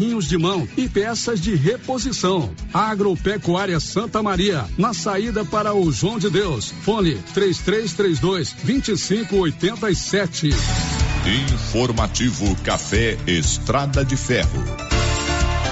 de 0.01 0.37
mão 0.37 0.67
e 0.75 0.89
peças 0.89 1.39
de 1.39 1.53
reposição. 1.53 2.49
Agropecuária 2.73 3.79
Santa 3.79 4.23
Maria, 4.23 4.65
na 4.75 4.95
saída 4.95 5.45
para 5.45 5.75
o 5.75 5.91
João 5.91 6.17
de 6.17 6.27
Deus. 6.27 6.73
Fone 6.81 7.15
3332 7.35 8.55
2587. 8.63 10.49
Informativo 11.53 12.55
Café 12.63 13.15
Estrada 13.27 14.03
de 14.03 14.17
Ferro. 14.17 15.00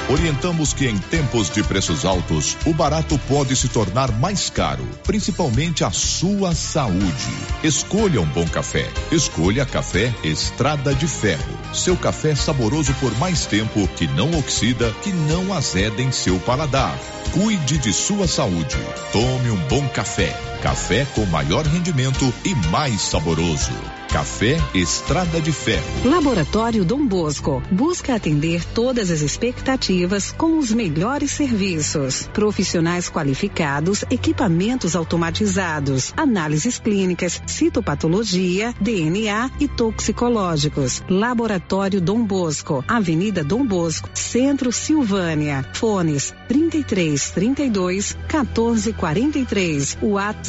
Orientamos 0.10 0.74
que 0.74 0.88
em 0.88 0.98
tempos 0.98 1.52
de 1.52 1.62
preços 1.62 2.04
altos, 2.04 2.58
o 2.66 2.74
barato 2.74 3.16
pode 3.28 3.56
se 3.56 3.70
tornar 3.70 4.12
mais 4.12 4.50
caro, 4.50 4.84
principalmente 5.04 5.84
a 5.84 5.92
sua 5.92 6.56
saúde. 6.56 7.32
Escolha 7.64 8.20
um 8.20 8.26
bom 8.26 8.48
café. 8.48 8.92
Escolha 9.12 9.68
Café 9.68 10.12
Estrada 10.24 10.96
de 10.96 11.06
Ferro. 11.06 11.60
Seu 11.76 11.96
café 11.96 12.34
saboroso 12.34 12.92
por 12.96 13.16
mais 13.20 13.46
tempo, 13.46 13.88
que 13.90 14.08
não 14.08 14.32
oxida, 14.40 14.92
que 15.04 15.12
não 15.12 15.54
azeda 15.54 16.02
em 16.02 16.12
seu 16.12 16.40
paladar. 16.40 16.98
Cuide 17.32 17.78
de 17.78 17.94
sua 17.94 18.28
saúde. 18.28 18.78
Tome 19.12 19.52
um 19.52 19.68
bom 19.68 19.88
café. 19.90 20.36
Café 20.62 21.08
com 21.16 21.26
maior 21.28 21.66
rendimento 21.66 22.34
e 22.44 22.54
mais 22.70 23.02
saboroso. 23.02 23.72
Café 24.10 24.58
Estrada 24.74 25.40
de 25.40 25.52
Ferro. 25.52 25.86
Laboratório 26.04 26.84
Dom 26.84 27.06
Bosco 27.06 27.62
busca 27.72 28.16
atender 28.16 28.66
todas 28.74 29.12
as 29.12 29.22
expectativas 29.22 30.32
com 30.32 30.58
os 30.58 30.72
melhores 30.74 31.32
serviços. 31.32 32.28
Profissionais 32.34 33.08
qualificados, 33.08 34.04
equipamentos 34.10 34.96
automatizados, 34.96 36.12
análises 36.18 36.80
clínicas, 36.80 37.40
citopatologia, 37.46 38.74
DNA 38.82 39.52
e 39.60 39.68
toxicológicos. 39.68 41.04
Laboratório 41.08 42.02
Dom 42.02 42.26
Bosco, 42.26 42.84
Avenida 42.88 43.44
Dom 43.44 43.64
Bosco, 43.64 44.10
Centro 44.14 44.72
Silvânia. 44.72 45.64
Fones 45.74 46.34
33 46.48 47.30
32 47.30 48.18
14 48.28 48.92
43. 48.94 49.98
WhatsApp 50.02 50.49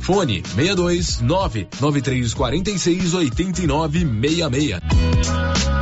Fone 0.00 0.42
62 0.54 1.22
99346 1.22 3.14
8966. 3.14 5.81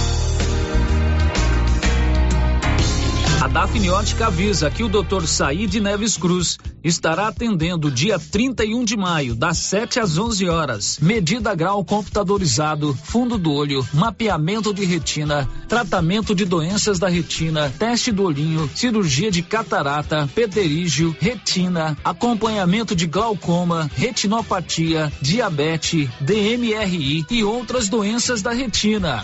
A 3.41 3.47
Dafniótica 3.47 4.27
avisa 4.27 4.69
que 4.69 4.83
o 4.83 4.87
Dr. 4.87 5.25
Said 5.25 5.73
Neves 5.79 6.15
Cruz 6.15 6.59
estará 6.83 7.27
atendendo 7.27 7.89
dia 7.89 8.19
31 8.19 8.85
de 8.85 8.95
maio, 8.95 9.33
das 9.35 9.57
7 9.57 9.99
às 9.99 10.15
11 10.15 10.47
horas. 10.47 10.99
Medida 11.01 11.55
grau 11.55 11.83
computadorizado, 11.83 12.95
fundo 13.03 13.39
do 13.39 13.51
olho, 13.51 13.83
mapeamento 13.95 14.71
de 14.71 14.85
retina, 14.85 15.49
tratamento 15.67 16.35
de 16.35 16.45
doenças 16.45 16.99
da 16.99 17.09
retina, 17.09 17.73
teste 17.79 18.11
do 18.11 18.25
olhinho, 18.25 18.69
cirurgia 18.75 19.31
de 19.31 19.41
catarata, 19.41 20.29
pterígio, 20.35 21.15
retina, 21.19 21.97
acompanhamento 22.03 22.95
de 22.95 23.07
glaucoma, 23.07 23.89
retinopatia, 23.95 25.11
diabetes, 25.19 26.07
DMRI 26.21 27.25
e 27.31 27.43
outras 27.43 27.89
doenças 27.89 28.43
da 28.43 28.51
retina. 28.51 29.23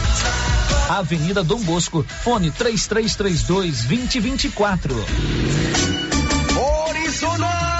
Avenida 0.89 1.43
Dom 1.43 1.59
Bosco, 1.61 2.05
fone 2.23 2.51
3332 2.51 3.83
2024. 3.83 5.05
Horizontal 6.57 7.71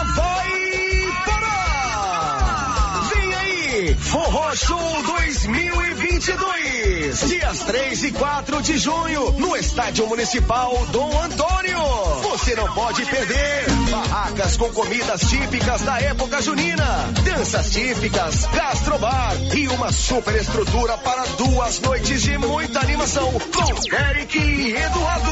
Vem 3.14 3.34
aí, 3.34 3.96
Forró 3.96 4.56
Show 4.56 5.04
2020. 5.04 6.01
2022. 6.22 7.30
Dias 7.30 7.59
3 7.63 8.03
e 8.03 8.11
4 8.11 8.61
de 8.61 8.78
junho, 8.78 9.32
no 9.39 9.57
Estádio 9.57 10.05
Municipal 10.05 10.72
Dom 10.91 11.09
Antônio. 11.19 11.80
Você 12.22 12.55
não 12.55 12.72
pode 12.74 13.03
perder. 13.05 13.65
Barracas 13.89 14.55
com 14.55 14.69
comidas 14.72 15.22
típicas 15.22 15.82
da 15.82 15.99
época 15.99 16.39
junina, 16.41 16.86
danças 17.24 17.72
típicas, 17.72 18.45
gastrobar 18.45 19.36
e 19.55 19.67
uma 19.69 19.91
super 19.91 20.36
estrutura 20.36 20.95
para 20.99 21.26
duas 21.38 21.80
noites 21.80 22.22
de 22.22 22.38
muita 22.38 22.80
animação 22.80 23.32
com 23.32 23.95
Eric 23.95 24.38
e 24.38 24.76
Eduardo. 24.76 25.32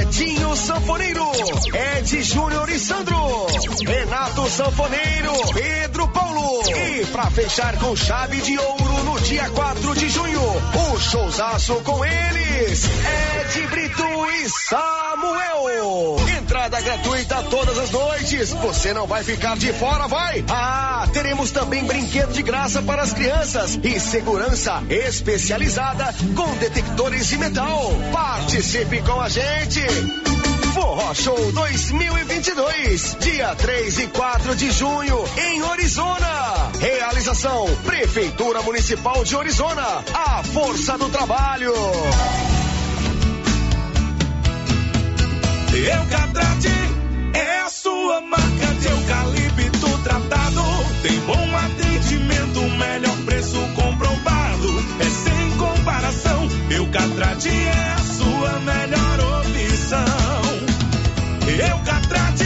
Edinho 0.00 0.54
Sanfoneiro, 0.56 1.26
Ed 1.98 2.22
Júnior 2.22 2.68
e 2.70 2.78
Sandro, 2.78 3.46
Renato 3.84 4.48
Sanfoneiro, 4.48 5.32
Pedro 5.52 6.08
Paulo. 6.08 6.62
E 6.68 7.06
pra 7.06 7.28
fechar 7.30 7.76
com 7.78 7.96
chave 7.96 8.40
de 8.40 8.56
ouro 8.56 9.04
no 9.04 9.20
dia 9.20 9.48
4 9.50 9.95
de 9.96 10.08
junho, 10.10 10.42
o 10.42 11.00
showzaço 11.00 11.74
com 11.76 12.04
eles, 12.04 12.84
Ed 12.84 13.66
Brito 13.68 14.04
e 14.30 14.48
Samuel. 14.48 16.16
Entrada 16.38 16.80
gratuita 16.80 17.42
todas 17.44 17.78
as 17.78 17.90
noites. 17.90 18.52
Você 18.52 18.92
não 18.92 19.06
vai 19.06 19.24
ficar 19.24 19.56
de 19.56 19.72
fora, 19.72 20.06
vai? 20.06 20.44
Ah, 20.48 21.08
teremos 21.12 21.50
também 21.50 21.84
brinquedo 21.84 22.32
de 22.32 22.42
graça 22.42 22.82
para 22.82 23.02
as 23.02 23.12
crianças 23.12 23.78
e 23.82 23.98
segurança 23.98 24.82
especializada 24.90 26.14
com 26.34 26.56
detectores 26.56 27.26
de 27.28 27.38
metal. 27.38 27.90
Participe 28.12 29.00
com 29.02 29.20
a 29.20 29.28
gente. 29.28 29.80
Forró 30.76 31.14
Show 31.14 31.52
2022, 31.52 33.16
dia 33.18 33.54
3 33.54 33.98
e 33.98 34.06
4 34.08 34.54
de 34.56 34.70
junho, 34.70 35.24
em 35.38 35.62
Orizona. 35.62 36.70
Realização: 36.78 37.64
Prefeitura 37.82 38.60
Municipal 38.60 39.24
de 39.24 39.34
Orizona. 39.34 40.04
A 40.12 40.42
força 40.42 40.98
do 40.98 41.08
trabalho. 41.08 41.72
Eucatrate 45.72 46.68
é 47.32 47.60
a 47.60 47.70
sua 47.70 48.20
marca 48.20 48.66
de 48.78 48.88
eucalipto 48.88 49.98
tratado. 50.04 50.62
Tem 51.02 51.18
bom 51.20 51.56
atendimento, 51.56 52.60
melhor 52.76 53.16
preço 53.24 53.58
comprovado. 53.74 54.84
É 55.00 55.04
sem 55.04 55.56
comparação. 55.56 56.48
Eucatrate 56.68 57.48
é 57.48 57.94
a 57.94 57.98
sua 57.98 58.60
melhor. 58.60 58.85
Eucatrate 61.58 62.45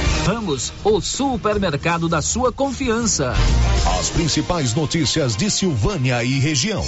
Ramos, 0.25 0.71
o 0.83 1.01
supermercado 1.01 2.07
da 2.07 2.21
sua 2.21 2.51
confiança. 2.51 3.33
As 3.99 4.09
principais 4.11 4.73
notícias 4.75 5.35
de 5.35 5.49
Silvânia 5.49 6.23
e 6.23 6.39
região. 6.39 6.85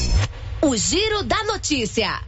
O 0.61 0.77
Giro 0.77 1.23
da 1.23 1.43
Notícia. 1.43 2.21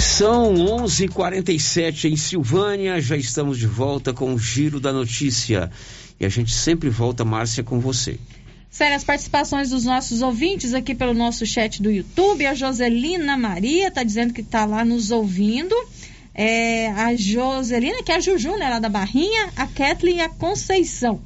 São 0.00 0.52
11:47 0.54 2.08
em 2.08 2.16
Silvânia. 2.16 3.00
Já 3.00 3.16
estamos 3.16 3.56
de 3.56 3.68
volta 3.68 4.12
com 4.12 4.34
o 4.34 4.38
Giro 4.38 4.80
da 4.80 4.92
Notícia 4.92 5.70
e 6.18 6.26
a 6.26 6.28
gente 6.28 6.52
sempre 6.52 6.90
volta, 6.90 7.24
Márcia, 7.24 7.62
com 7.62 7.78
você. 7.78 8.18
Sério, 8.68 8.96
as 8.96 9.04
participações 9.04 9.70
dos 9.70 9.84
nossos 9.84 10.22
ouvintes 10.22 10.72
aqui 10.72 10.94
pelo 10.94 11.14
nosso 11.14 11.44
chat 11.44 11.82
do 11.82 11.90
YouTube. 11.90 12.46
A 12.46 12.54
Joselina 12.54 13.36
Maria 13.36 13.88
está 13.88 14.02
dizendo 14.02 14.32
que 14.32 14.40
está 14.40 14.64
lá 14.64 14.84
nos 14.84 15.10
ouvindo. 15.10 15.74
É, 16.34 16.88
a 16.88 17.14
Joselina, 17.14 18.02
que 18.02 18.10
é 18.10 18.16
a 18.16 18.20
Juju, 18.20 18.56
né, 18.56 18.70
lá 18.70 18.78
da 18.78 18.88
Barrinha, 18.88 19.50
a 19.54 19.66
Kathleen 19.66 20.18
e 20.18 20.20
a 20.22 20.28
Conceição. 20.28 21.20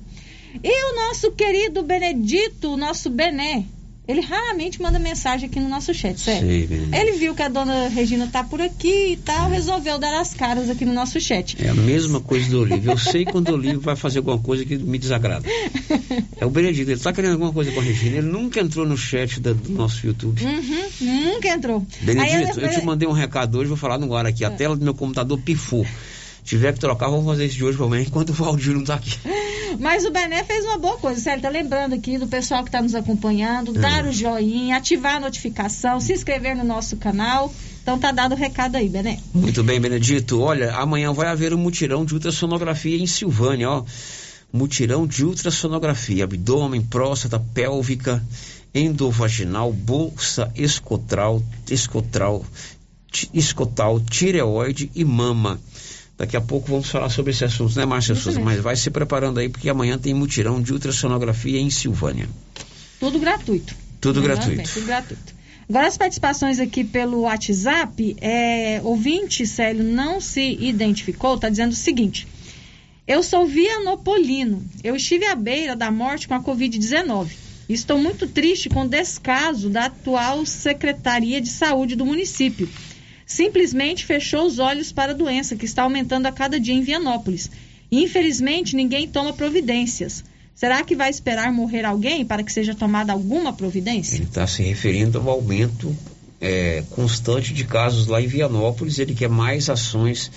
E 0.62 0.92
o 0.92 0.96
nosso 0.96 1.32
querido 1.32 1.82
Benedito, 1.82 2.72
o 2.72 2.76
nosso 2.76 3.10
Bené, 3.10 3.64
ele 4.08 4.20
raramente 4.20 4.80
manda 4.80 4.98
mensagem 4.98 5.48
aqui 5.48 5.58
no 5.58 5.68
nosso 5.68 5.92
chat, 5.92 6.18
sério. 6.20 6.46
Benedito. 6.68 6.94
ele 6.94 7.12
viu 7.18 7.34
que 7.34 7.42
a 7.42 7.48
dona 7.48 7.88
Regina 7.88 8.26
tá 8.28 8.44
por 8.44 8.60
aqui 8.60 9.12
e 9.12 9.16
tal, 9.16 9.50
resolveu 9.50 9.98
dar 9.98 10.20
as 10.20 10.32
caras 10.34 10.70
aqui 10.70 10.84
no 10.84 10.92
nosso 10.92 11.20
chat. 11.20 11.56
É 11.60 11.68
a 11.68 11.74
mesma 11.74 12.20
coisa 12.20 12.48
do 12.48 12.60
Olívio. 12.60 12.92
Eu 12.92 12.98
sei 12.98 13.24
quando 13.24 13.48
o 13.48 13.54
Olívio 13.54 13.80
vai 13.80 13.96
fazer 13.96 14.18
alguma 14.18 14.38
coisa 14.38 14.64
que 14.64 14.76
me 14.76 14.98
desagrada. 14.98 15.46
É 16.38 16.44
o 16.44 16.50
Benedito, 16.50 16.90
ele 16.90 17.00
tá 17.00 17.12
querendo 17.14 17.32
alguma 17.32 17.50
coisa 17.52 17.72
com 17.72 17.80
a 17.80 17.82
Regina. 17.82 18.18
Ele 18.18 18.26
nunca 18.28 18.60
entrou 18.60 18.84
no 18.86 18.96
chat 18.96 19.40
da- 19.40 19.54
do 19.54 19.70
nosso 19.72 20.06
YouTube. 20.06 20.42
Uhum, 20.44 20.84
nunca 21.00 21.48
entrou. 21.48 21.84
Benedito, 22.02 22.58
ele- 22.60 22.66
eu 22.66 22.70
te 22.80 22.84
mandei 22.84 23.08
um 23.08 23.12
recado 23.12 23.58
hoje, 23.58 23.68
vou 23.68 23.76
falar 23.76 23.96
no 23.98 24.14
ar 24.14 24.26
aqui. 24.26 24.44
A 24.44 24.50
tela 24.50 24.76
do 24.76 24.84
meu 24.84 24.92
computador 24.94 25.38
pifou. 25.40 25.86
Tiver 26.46 26.72
que 26.72 26.78
trocar, 26.78 27.10
vamos 27.10 27.26
fazer 27.26 27.44
isso 27.46 27.56
de 27.56 27.64
hoje 27.64 27.82
amanhã, 27.82 28.04
enquanto 28.06 28.30
o 28.30 28.32
Valdir 28.32 28.72
não 28.72 28.84
tá 28.84 28.94
aqui. 28.94 29.18
Mas 29.80 30.04
o 30.04 30.12
Bené 30.12 30.44
fez 30.44 30.64
uma 30.64 30.78
boa 30.78 30.96
coisa, 30.96 31.20
sério. 31.20 31.42
Tá 31.42 31.48
lembrando 31.48 31.94
aqui 31.94 32.16
do 32.18 32.28
pessoal 32.28 32.62
que 32.62 32.68
está 32.68 32.80
nos 32.80 32.94
acompanhando, 32.94 33.72
dar 33.72 34.06
o 34.06 34.12
joinha, 34.12 34.76
ativar 34.76 35.16
a 35.16 35.20
notificação, 35.20 36.00
se 36.00 36.12
inscrever 36.12 36.54
no 36.54 36.62
nosso 36.62 36.96
canal. 36.98 37.52
Então 37.82 37.98
tá 37.98 38.12
dado 38.12 38.32
o 38.32 38.38
recado 38.38 38.76
aí, 38.76 38.88
Bené. 38.88 39.18
Muito 39.34 39.64
bem, 39.64 39.80
Benedito. 39.80 40.40
Olha, 40.40 40.72
amanhã 40.76 41.12
vai 41.12 41.26
haver 41.26 41.52
um 41.52 41.58
mutirão 41.58 42.04
de 42.04 42.14
ultrassonografia 42.14 42.96
em 42.96 43.08
Silvânia, 43.08 43.68
ó. 43.68 43.84
Mutirão 44.52 45.04
de 45.04 45.24
ultrassonografia, 45.24 46.22
abdômen, 46.22 46.80
próstata, 46.80 47.40
pélvica, 47.40 48.24
endovaginal, 48.72 49.72
bolsa 49.72 50.52
escotral, 50.54 51.42
escotral, 51.68 52.46
escotal, 53.34 53.98
tireoide 53.98 54.92
e 54.94 55.04
mama. 55.04 55.60
Daqui 56.18 56.36
a 56.36 56.40
pouco 56.40 56.70
vamos 56.70 56.88
falar 56.88 57.10
sobre 57.10 57.32
esse 57.32 57.44
assunto, 57.44 57.76
né, 57.76 57.84
Márcia 57.84 58.14
Isso 58.14 58.22
Souza? 58.22 58.38
mesmo. 58.38 58.50
Mas 58.50 58.62
vai 58.62 58.74
se 58.74 58.90
preparando 58.90 59.38
aí, 59.38 59.48
porque 59.48 59.68
amanhã 59.68 59.98
tem 59.98 60.14
mutirão 60.14 60.62
de 60.62 60.72
ultrassonografia 60.72 61.60
em 61.60 61.68
Silvânia. 61.68 62.28
Tudo 62.98 63.18
gratuito. 63.18 63.74
Tudo 64.00 64.22
gratuito. 64.22 64.56
bem, 64.56 64.66
tudo 64.66 64.86
gratuito. 64.86 65.36
Agora 65.68 65.88
as 65.88 65.98
participações 65.98 66.60
aqui 66.60 66.84
pelo 66.84 67.22
WhatsApp, 67.22 68.16
é, 68.20 68.80
ouvinte, 68.84 69.46
Célio, 69.46 69.82
não 69.82 70.20
se 70.20 70.56
identificou, 70.60 71.34
está 71.34 71.48
dizendo 71.48 71.72
o 71.72 71.76
seguinte. 71.76 72.26
Eu 73.06 73.22
sou 73.22 73.46
Vianopolino. 73.46 74.64
Eu 74.82 74.96
estive 74.96 75.26
à 75.26 75.34
beira 75.34 75.76
da 75.76 75.90
morte 75.90 76.26
com 76.26 76.34
a 76.34 76.40
Covid-19. 76.40 77.30
Estou 77.68 77.98
muito 77.98 78.28
triste 78.28 78.68
com 78.68 78.82
o 78.82 78.88
descaso 78.88 79.68
da 79.68 79.86
atual 79.86 80.46
Secretaria 80.46 81.40
de 81.40 81.48
Saúde 81.48 81.96
do 81.96 82.06
município. 82.06 82.68
Simplesmente 83.26 84.06
fechou 84.06 84.46
os 84.46 84.60
olhos 84.60 84.92
para 84.92 85.10
a 85.10 85.14
doença 85.14 85.56
que 85.56 85.64
está 85.64 85.82
aumentando 85.82 86.26
a 86.26 86.32
cada 86.32 86.60
dia 86.60 86.74
em 86.74 86.80
Vianópolis. 86.80 87.50
Infelizmente, 87.90 88.76
ninguém 88.76 89.08
toma 89.08 89.32
providências. 89.32 90.24
Será 90.54 90.82
que 90.84 90.94
vai 90.94 91.10
esperar 91.10 91.52
morrer 91.52 91.84
alguém 91.84 92.24
para 92.24 92.42
que 92.44 92.52
seja 92.52 92.74
tomada 92.74 93.12
alguma 93.12 93.52
providência? 93.52 94.16
Ele 94.16 94.24
está 94.24 94.46
se 94.46 94.62
referindo 94.62 95.18
ao 95.18 95.28
aumento 95.28 95.94
é, 96.40 96.84
constante 96.90 97.52
de 97.52 97.64
casos 97.64 98.06
lá 98.06 98.22
em 98.22 98.28
Vianópolis. 98.28 98.98
Ele 99.00 99.14
quer 99.14 99.28
mais 99.28 99.68
ações 99.68 100.30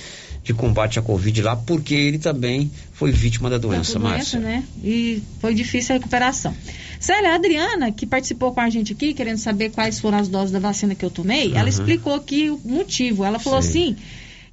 de 0.50 0.54
combate 0.56 0.98
à 0.98 1.02
Covid 1.02 1.42
lá, 1.44 1.56
porque 1.56 1.94
ele 1.94 2.18
também 2.18 2.72
foi 2.92 3.12
vítima 3.12 3.52
da 3.52 3.60
doença, 3.60 3.94
doença, 3.94 4.00
Márcia. 4.00 4.40
né? 4.40 4.64
E 4.84 5.22
foi 5.40 5.54
difícil 5.54 5.94
a 5.94 5.98
recuperação. 6.00 6.56
Célia, 7.00 7.32
a 7.34 7.36
Adriana, 7.36 7.92
que 7.92 8.08
participou 8.08 8.52
com 8.52 8.60
a 8.60 8.68
gente 8.70 8.94
aqui, 8.94 9.14
querendo 9.14 9.38
saber 9.38 9.70
quais 9.70 10.00
foram 10.00 10.18
as 10.18 10.28
doses 10.28 10.52
da 10.52 10.58
vacina 10.60 10.96
que 10.96 11.06
eu 11.06 11.12
tomei, 11.12 11.52
ela 11.52 11.62
Uhum. 11.64 11.68
explicou 11.70 12.16
aqui 12.16 12.50
o 12.50 12.60
motivo. 12.66 13.24
Ela 13.24 13.38
falou 13.38 13.62
Sei. 13.62 13.70
assim 13.90 13.96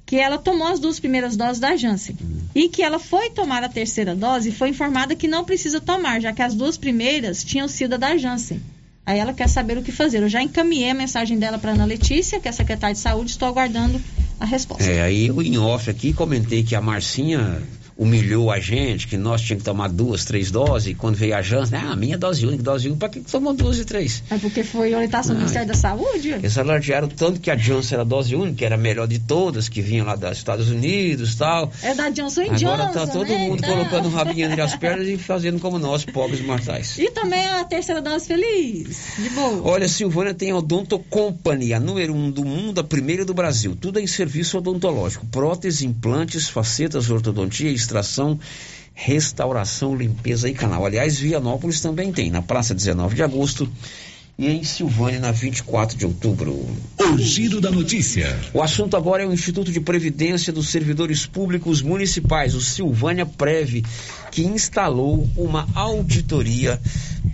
que 0.05 0.15
ela 0.17 0.37
tomou 0.37 0.67
as 0.67 0.79
duas 0.79 0.99
primeiras 0.99 1.35
doses 1.35 1.59
da 1.59 1.75
Janssen 1.75 2.15
e 2.55 2.69
que 2.69 2.81
ela 2.83 2.97
foi 2.99 3.29
tomar 3.31 3.63
a 3.63 3.67
terceira 3.67 4.15
dose 4.15 4.49
e 4.49 4.51
foi 4.53 4.69
informada 4.69 5.15
que 5.15 5.27
não 5.27 5.43
precisa 5.43 5.81
tomar, 5.81 6.21
já 6.21 6.31
que 6.31 6.41
as 6.43 6.53
duas 6.53 6.77
primeiras 6.77 7.43
tinham 7.43 7.67
sido 7.67 7.95
a 7.95 7.97
da 7.97 8.15
Janssen. 8.15 8.61
Aí 9.05 9.17
ela 9.19 9.33
quer 9.33 9.49
saber 9.49 9.77
o 9.77 9.81
que 9.81 9.91
fazer. 9.91 10.21
Eu 10.21 10.29
já 10.29 10.41
encaminhei 10.43 10.91
a 10.91 10.93
mensagem 10.93 11.37
dela 11.39 11.57
para 11.57 11.71
Ana 11.71 11.85
Letícia, 11.85 12.39
que 12.39 12.47
é 12.47 12.51
secretária 12.51 12.93
de 12.93 12.99
saúde, 13.01 13.31
estou 13.31 13.47
aguardando 13.47 13.99
a 14.39 14.45
resposta. 14.45 14.83
É, 14.83 15.01
aí 15.01 15.27
eu 15.27 15.41
em 15.41 15.57
off 15.57 15.89
aqui 15.89 16.13
comentei 16.13 16.63
que 16.63 16.75
a 16.75 16.81
Marcinha 16.81 17.61
humilhou 17.97 18.51
a 18.51 18.59
gente, 18.59 19.07
que 19.07 19.17
nós 19.17 19.41
tínhamos 19.41 19.63
que 19.63 19.69
tomar 19.69 19.87
duas, 19.89 20.23
três 20.25 20.51
doses, 20.51 20.89
e 20.89 20.93
quando 20.93 21.15
veio 21.15 21.35
a 21.35 21.41
Janssen, 21.41 21.79
ah, 21.79 21.91
a 21.91 21.95
minha 21.95 22.17
dose 22.17 22.45
única, 22.45 22.63
dose 22.63 22.87
única, 22.87 22.99
pra 22.99 23.09
que 23.09 23.19
tomou 23.21 23.53
duas 23.53 23.79
e 23.79 23.85
três? 23.85 24.23
É 24.29 24.37
porque 24.37 24.63
foi 24.63 24.93
orientação 24.93 25.33
do. 25.35 25.39
Ministério 25.39 25.67
da 25.67 25.73
Saúde? 25.73 26.29
Eles 26.31 26.57
alardearam 26.57 27.07
tanto 27.07 27.39
que 27.39 27.49
a 27.49 27.55
Johnson 27.55 27.95
era 27.95 28.01
a 28.01 28.05
dose 28.05 28.35
única, 28.35 28.57
que 28.57 28.65
era 28.65 28.75
a 28.75 28.77
melhor 28.77 29.07
de 29.07 29.19
todas, 29.19 29.69
que 29.69 29.81
vinham 29.81 30.05
lá 30.05 30.15
dos 30.15 30.37
Estados 30.37 30.69
Unidos 30.69 31.33
e 31.33 31.37
tal. 31.37 31.71
É 31.81 31.93
da 31.95 32.09
Johnson 32.09 32.41
Agora 32.41 32.57
Johnson, 32.57 32.93
tá 32.93 33.07
todo 33.07 33.27
né? 33.27 33.37
mundo 33.37 33.57
Então- 33.59 33.69
colocando 33.77 34.05
o 34.07 34.09
rabinho 34.09 34.47
entre 34.47 34.61
as 34.61 34.75
pernas 34.75 35.07
e 35.07 35.17
fazendo 35.17 35.59
como 35.59 35.79
nós, 35.79 36.03
pobres 36.05 36.41
mortais. 36.41 36.97
E 36.97 37.09
também 37.11 37.45
a 37.45 37.63
terceira 37.63 38.01
dose 38.01 38.27
feliz. 38.27 38.97
De 39.17 39.29
boa. 39.29 39.61
Olha, 39.63 39.87
Silvânia 39.87 40.33
tem 40.33 40.51
a 40.51 40.57
Odonto 40.57 40.99
Company, 40.99 41.73
a 41.73 41.79
número 41.79 42.13
um 42.13 42.29
do 42.29 42.43
mundo, 42.43 42.79
a 42.79 42.83
primeira 42.83 43.23
do 43.25 43.33
Brasil. 43.33 43.75
Tudo 43.79 43.99
em 43.99 44.07
serviço 44.07 44.57
odontológico. 44.57 45.25
Prótese, 45.27 45.85
implantes, 45.85 46.49
facetas, 46.49 47.09
ortodontia, 47.09 47.71
extração, 47.87 48.37
restauração, 48.93 49.95
limpeza 49.95 50.49
e 50.49 50.53
canal. 50.53 50.85
Aliás, 50.85 51.17
Vianópolis 51.17 51.79
também 51.79 52.11
tem, 52.11 52.29
na 52.29 52.41
Praça 52.41 52.75
19 52.75 53.15
de 53.15 53.23
Agosto 53.23 53.69
e 54.37 54.47
em 54.47 54.63
Silvânia, 54.63 55.19
na 55.19 55.31
24 55.31 55.97
de 55.97 56.05
outubro. 56.05 56.53
O 56.99 57.17
giro 57.17 57.59
da 57.61 57.71
notícia. 57.71 58.37
O 58.53 58.61
assunto 58.61 58.95
agora 58.95 59.23
é 59.23 59.25
o 59.25 59.33
Instituto 59.33 59.71
de 59.71 59.79
Previdência 59.79 60.53
dos 60.53 60.69
Servidores 60.69 61.25
Públicos 61.25 61.81
Municipais, 61.81 62.53
o 62.53 62.61
Silvânia 62.61 63.25
Prev, 63.25 63.83
que 64.31 64.43
instalou 64.43 65.27
uma 65.35 65.67
auditoria 65.73 66.79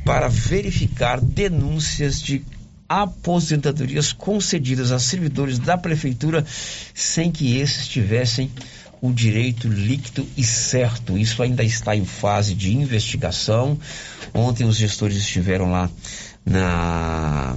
para 0.05 0.29
verificar 0.29 1.19
denúncias 1.19 2.21
de 2.21 2.43
aposentadorias 2.87 4.13
concedidas 4.13 4.91
a 4.91 4.99
servidores 4.99 5.57
da 5.57 5.77
prefeitura 5.77 6.45
sem 6.93 7.31
que 7.31 7.57
esses 7.57 7.87
tivessem 7.87 8.51
o 9.03 9.11
direito 9.11 9.67
líquido 9.67 10.25
e 10.37 10.45
certo. 10.45 11.17
Isso 11.17 11.43
ainda 11.43 11.61
está 11.61 11.93
em 11.93 12.05
fase 12.05 12.55
de 12.55 12.73
investigação. 12.73 13.77
Ontem 14.33 14.65
os 14.65 14.77
gestores 14.77 15.17
estiveram 15.17 15.69
lá 15.69 15.91
na 16.45 17.53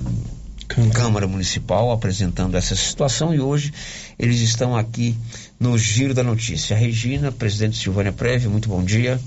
Câmara 0.93 1.29
Municipal 1.29 1.93
apresentando 1.93 2.57
essa 2.57 2.75
situação 2.75 3.33
e 3.33 3.39
hoje 3.39 3.73
eles 4.19 4.41
estão 4.41 4.77
aqui 4.77 5.17
no 5.61 5.79
Giro 5.79 6.13
da 6.13 6.25
Notícia. 6.25 6.77
Regina, 6.77 7.31
presidente 7.31 7.79
Silvânia 7.79 8.13
Preve, 8.13 8.49
muito 8.49 8.69
bom 8.69 8.83
dia. 8.83 9.21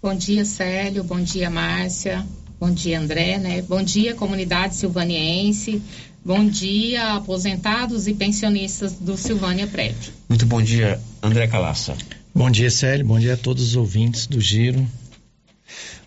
Bom 0.00 0.14
dia, 0.14 0.44
Célio. 0.44 1.02
Bom 1.02 1.20
dia, 1.20 1.50
Márcia. 1.50 2.24
Bom 2.60 2.70
dia, 2.70 3.00
André, 3.00 3.38
né? 3.38 3.60
Bom 3.60 3.82
dia, 3.82 4.14
comunidade 4.14 4.76
silvaniense. 4.76 5.82
Bom 6.24 6.46
dia, 6.46 7.14
aposentados 7.14 8.06
e 8.06 8.14
pensionistas 8.14 8.92
do 8.92 9.16
Silvânia 9.16 9.66
Prévio. 9.66 10.12
Muito 10.28 10.46
bom 10.46 10.62
dia, 10.62 11.00
André 11.24 11.46
Calaça. 11.46 11.96
Bom 12.34 12.50
dia, 12.50 12.70
Célio. 12.70 13.06
Bom 13.06 13.18
dia 13.18 13.32
a 13.32 13.36
todos 13.38 13.68
os 13.68 13.76
ouvintes 13.76 14.26
do 14.26 14.38
Giro. 14.42 14.86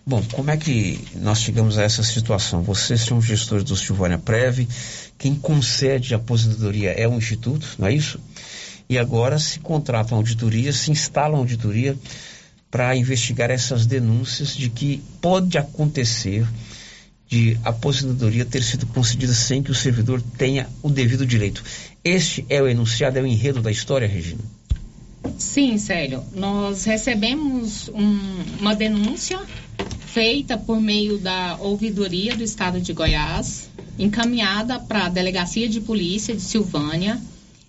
Bom, 0.06 0.22
como 0.32 0.48
é 0.48 0.56
que 0.56 1.04
nós 1.16 1.40
chegamos 1.40 1.76
a 1.76 1.82
essa 1.82 2.04
situação? 2.04 2.62
Vocês 2.62 3.00
são 3.00 3.20
gestores 3.20 3.64
do 3.64 3.74
Silvânia 3.74 4.16
Preve, 4.16 4.68
quem 5.18 5.34
concede 5.34 6.14
a 6.14 6.18
aposentadoria 6.18 6.92
é 6.92 7.08
o 7.08 7.14
Instituto, 7.14 7.66
não 7.80 7.88
é 7.88 7.94
isso? 7.94 8.20
E 8.88 8.96
agora 8.96 9.40
se 9.40 9.58
contrata 9.58 10.14
uma 10.14 10.20
auditoria, 10.20 10.72
se 10.72 10.92
instala 10.92 11.34
uma 11.34 11.40
auditoria 11.40 11.98
para 12.70 12.94
investigar 12.94 13.50
essas 13.50 13.86
denúncias 13.86 14.54
de 14.56 14.70
que 14.70 15.02
pode 15.20 15.58
acontecer 15.58 16.46
de 17.26 17.58
aposentadoria 17.64 18.44
ter 18.44 18.62
sido 18.62 18.86
concedida 18.86 19.34
sem 19.34 19.64
que 19.64 19.72
o 19.72 19.74
servidor 19.74 20.22
tenha 20.38 20.68
o 20.80 20.88
devido 20.88 21.26
direito. 21.26 21.64
Este 22.04 22.46
é 22.48 22.62
o 22.62 22.68
enunciado, 22.68 23.18
é 23.18 23.22
o 23.22 23.26
enredo 23.26 23.60
da 23.60 23.72
história, 23.72 24.06
Regina? 24.06 24.57
Sim, 25.36 25.76
Célio. 25.78 26.24
Nós 26.34 26.84
recebemos 26.84 27.88
um- 27.88 28.58
uma 28.60 28.74
denúncia 28.74 29.40
feita 30.06 30.56
por 30.56 30.80
meio 30.80 31.18
da 31.18 31.56
ouvidoria 31.60 32.36
do 32.36 32.42
Estado 32.42 32.80
de 32.80 32.92
Goiás, 32.92 33.68
encaminhada 33.98 34.78
para 34.78 35.06
a 35.06 35.08
Delegacia 35.08 35.68
de 35.68 35.80
Polícia 35.80 36.34
de 36.34 36.40
Silvânia 36.40 37.20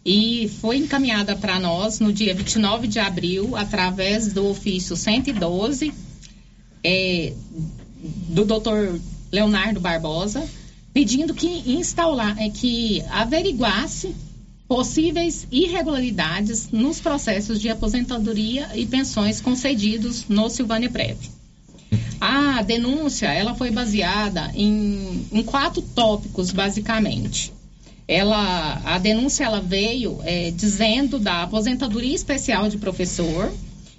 e 0.05 0.49
foi 0.61 0.77
encaminhada 0.77 1.35
para 1.35 1.59
nós 1.59 1.99
no 1.99 2.13
dia 2.13 2.33
29 2.33 2.87
de 2.87 2.99
abril 2.99 3.55
através 3.55 4.31
do 4.31 4.45
ofício 4.47 4.95
112 4.95 5.93
é, 6.83 7.33
do 8.29 8.45
Dr. 8.45 8.99
Leonardo 9.31 9.79
Barbosa, 9.79 10.47
pedindo 10.93 11.33
que 11.33 11.47
instaurar, 11.73 12.39
é, 12.39 12.49
que 12.49 13.01
averiguasse 13.09 14.15
possíveis 14.69 15.47
irregularidades 15.51 16.69
nos 16.71 16.99
processos 16.99 17.59
de 17.59 17.69
aposentadoria 17.69 18.69
e 18.75 18.85
pensões 18.85 19.41
concedidos 19.41 20.25
no 20.29 20.47
Silvânia 20.47 20.91
Prev. 20.91 21.17
A 22.21 22.61
denúncia, 22.61 23.33
ela 23.33 23.55
foi 23.55 23.71
baseada 23.71 24.51
em, 24.53 25.25
em 25.31 25.41
quatro 25.41 25.81
tópicos, 25.81 26.51
basicamente. 26.51 27.51
Ela, 28.07 28.79
a 28.85 28.99
denúncia, 28.99 29.43
ela 29.43 29.59
veio 29.59 30.19
é, 30.23 30.51
dizendo 30.51 31.17
da 31.17 31.41
aposentadoria 31.43 32.13
especial 32.13 32.69
de 32.69 32.77
professor, 32.77 33.51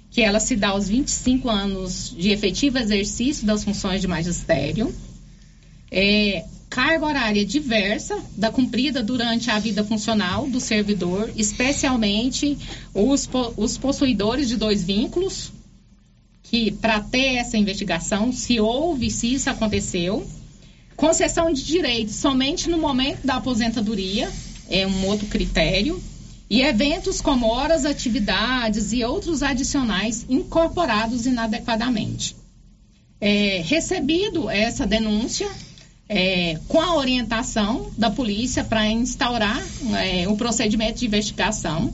que 0.09 0.21
ela 0.21 0.39
se 0.39 0.55
dá 0.55 0.69
aos 0.69 0.87
25 0.87 1.49
anos 1.49 2.15
de 2.17 2.29
efetivo 2.31 2.77
exercício 2.77 3.45
das 3.45 3.63
funções 3.63 3.99
de 3.99 4.07
magistério, 4.07 4.93
é, 5.91 6.45
carga 6.71 7.05
horária 7.05 7.45
diversa 7.45 8.17
da 8.37 8.49
cumprida 8.49 9.03
durante 9.03 9.51
a 9.51 9.59
vida 9.59 9.83
funcional 9.83 10.47
do 10.47 10.61
servidor, 10.61 11.29
especialmente 11.35 12.57
os, 12.93 13.29
os 13.57 13.77
possuidores 13.77 14.47
de 14.47 14.55
dois 14.55 14.81
vínculos, 14.81 15.51
que 16.43 16.71
para 16.71 17.01
ter 17.01 17.35
essa 17.35 17.57
investigação, 17.57 18.31
se 18.31 18.57
houve, 18.61 19.11
se 19.11 19.33
isso 19.33 19.49
aconteceu, 19.49 20.25
concessão 20.95 21.51
de 21.51 21.61
direitos 21.61 22.15
somente 22.15 22.69
no 22.69 22.77
momento 22.77 23.27
da 23.27 23.35
aposentadoria, 23.35 24.31
é 24.69 24.87
um 24.87 25.07
outro 25.07 25.27
critério, 25.27 26.01
e 26.49 26.61
eventos 26.61 27.19
como 27.19 27.47
horas, 27.47 27.83
atividades 27.83 28.93
e 28.93 29.03
outros 29.03 29.43
adicionais 29.43 30.25
incorporados 30.29 31.25
inadequadamente. 31.25 32.33
É, 33.19 33.61
recebido 33.65 34.49
essa 34.49 34.85
denúncia, 34.87 35.49
é, 36.13 36.59
com 36.67 36.81
a 36.81 36.95
orientação 36.97 37.89
da 37.97 38.11
polícia 38.11 38.65
para 38.65 38.85
instaurar 38.85 39.63
é, 39.95 40.27
o 40.27 40.35
procedimento 40.35 40.99
de 40.99 41.05
investigação, 41.05 41.93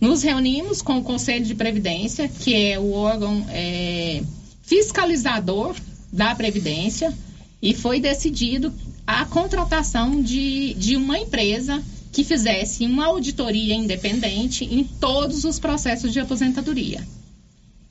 nos 0.00 0.24
reunimos 0.24 0.82
com 0.82 0.98
o 0.98 1.02
Conselho 1.04 1.44
de 1.44 1.54
Previdência, 1.54 2.26
que 2.26 2.56
é 2.56 2.76
o 2.76 2.90
órgão 2.90 3.46
é, 3.50 4.20
fiscalizador 4.62 5.76
da 6.12 6.34
Previdência, 6.34 7.16
e 7.62 7.72
foi 7.72 8.00
decidido 8.00 8.74
a 9.06 9.24
contratação 9.26 10.20
de, 10.20 10.74
de 10.74 10.96
uma 10.96 11.16
empresa 11.16 11.80
que 12.10 12.24
fizesse 12.24 12.84
uma 12.84 13.06
auditoria 13.06 13.76
independente 13.76 14.64
em 14.64 14.82
todos 14.82 15.44
os 15.44 15.60
processos 15.60 16.12
de 16.12 16.18
aposentadoria. 16.18 17.06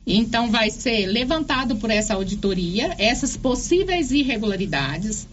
Então, 0.05 0.51
vai 0.51 0.69
ser 0.69 1.05
levantado 1.05 1.77
por 1.77 1.89
essa 1.89 2.15
auditoria 2.15 2.93
essas 2.97 3.37
possíveis 3.37 4.11
irregularidades, 4.11 5.27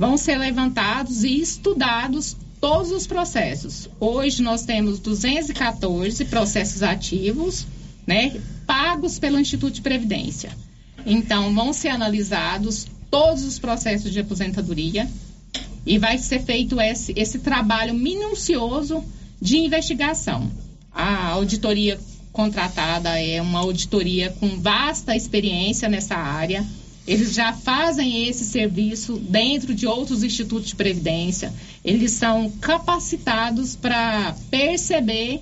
vão 0.00 0.16
ser 0.16 0.38
levantados 0.38 1.24
e 1.24 1.42
estudados 1.42 2.34
todos 2.58 2.90
os 2.90 3.06
processos. 3.06 3.86
Hoje 4.00 4.42
nós 4.42 4.62
temos 4.62 4.98
214 4.98 6.24
processos 6.24 6.82
ativos, 6.82 7.66
né, 8.06 8.40
pagos 8.66 9.18
pelo 9.18 9.38
Instituto 9.38 9.74
de 9.74 9.82
Previdência. 9.82 10.56
Então, 11.04 11.54
vão 11.54 11.74
ser 11.74 11.88
analisados 11.88 12.86
todos 13.10 13.44
os 13.44 13.58
processos 13.58 14.10
de 14.10 14.20
aposentadoria 14.20 15.06
e 15.84 15.98
vai 15.98 16.16
ser 16.16 16.40
feito 16.44 16.80
esse, 16.80 17.12
esse 17.14 17.40
trabalho 17.40 17.92
minucioso 17.92 19.04
de 19.38 19.58
investigação. 19.58 20.50
A 20.90 21.26
auditoria 21.26 22.00
contratada 22.32 23.20
é 23.20 23.42
uma 23.42 23.58
auditoria 23.58 24.30
com 24.40 24.58
vasta 24.58 25.14
experiência 25.14 25.90
nessa 25.90 26.14
área. 26.14 26.64
Eles 27.10 27.34
já 27.34 27.52
fazem 27.52 28.28
esse 28.28 28.44
serviço 28.44 29.16
dentro 29.16 29.74
de 29.74 29.84
outros 29.84 30.22
institutos 30.22 30.68
de 30.68 30.76
previdência. 30.76 31.52
Eles 31.84 32.12
são 32.12 32.48
capacitados 32.60 33.74
para 33.74 34.32
perceber 34.48 35.40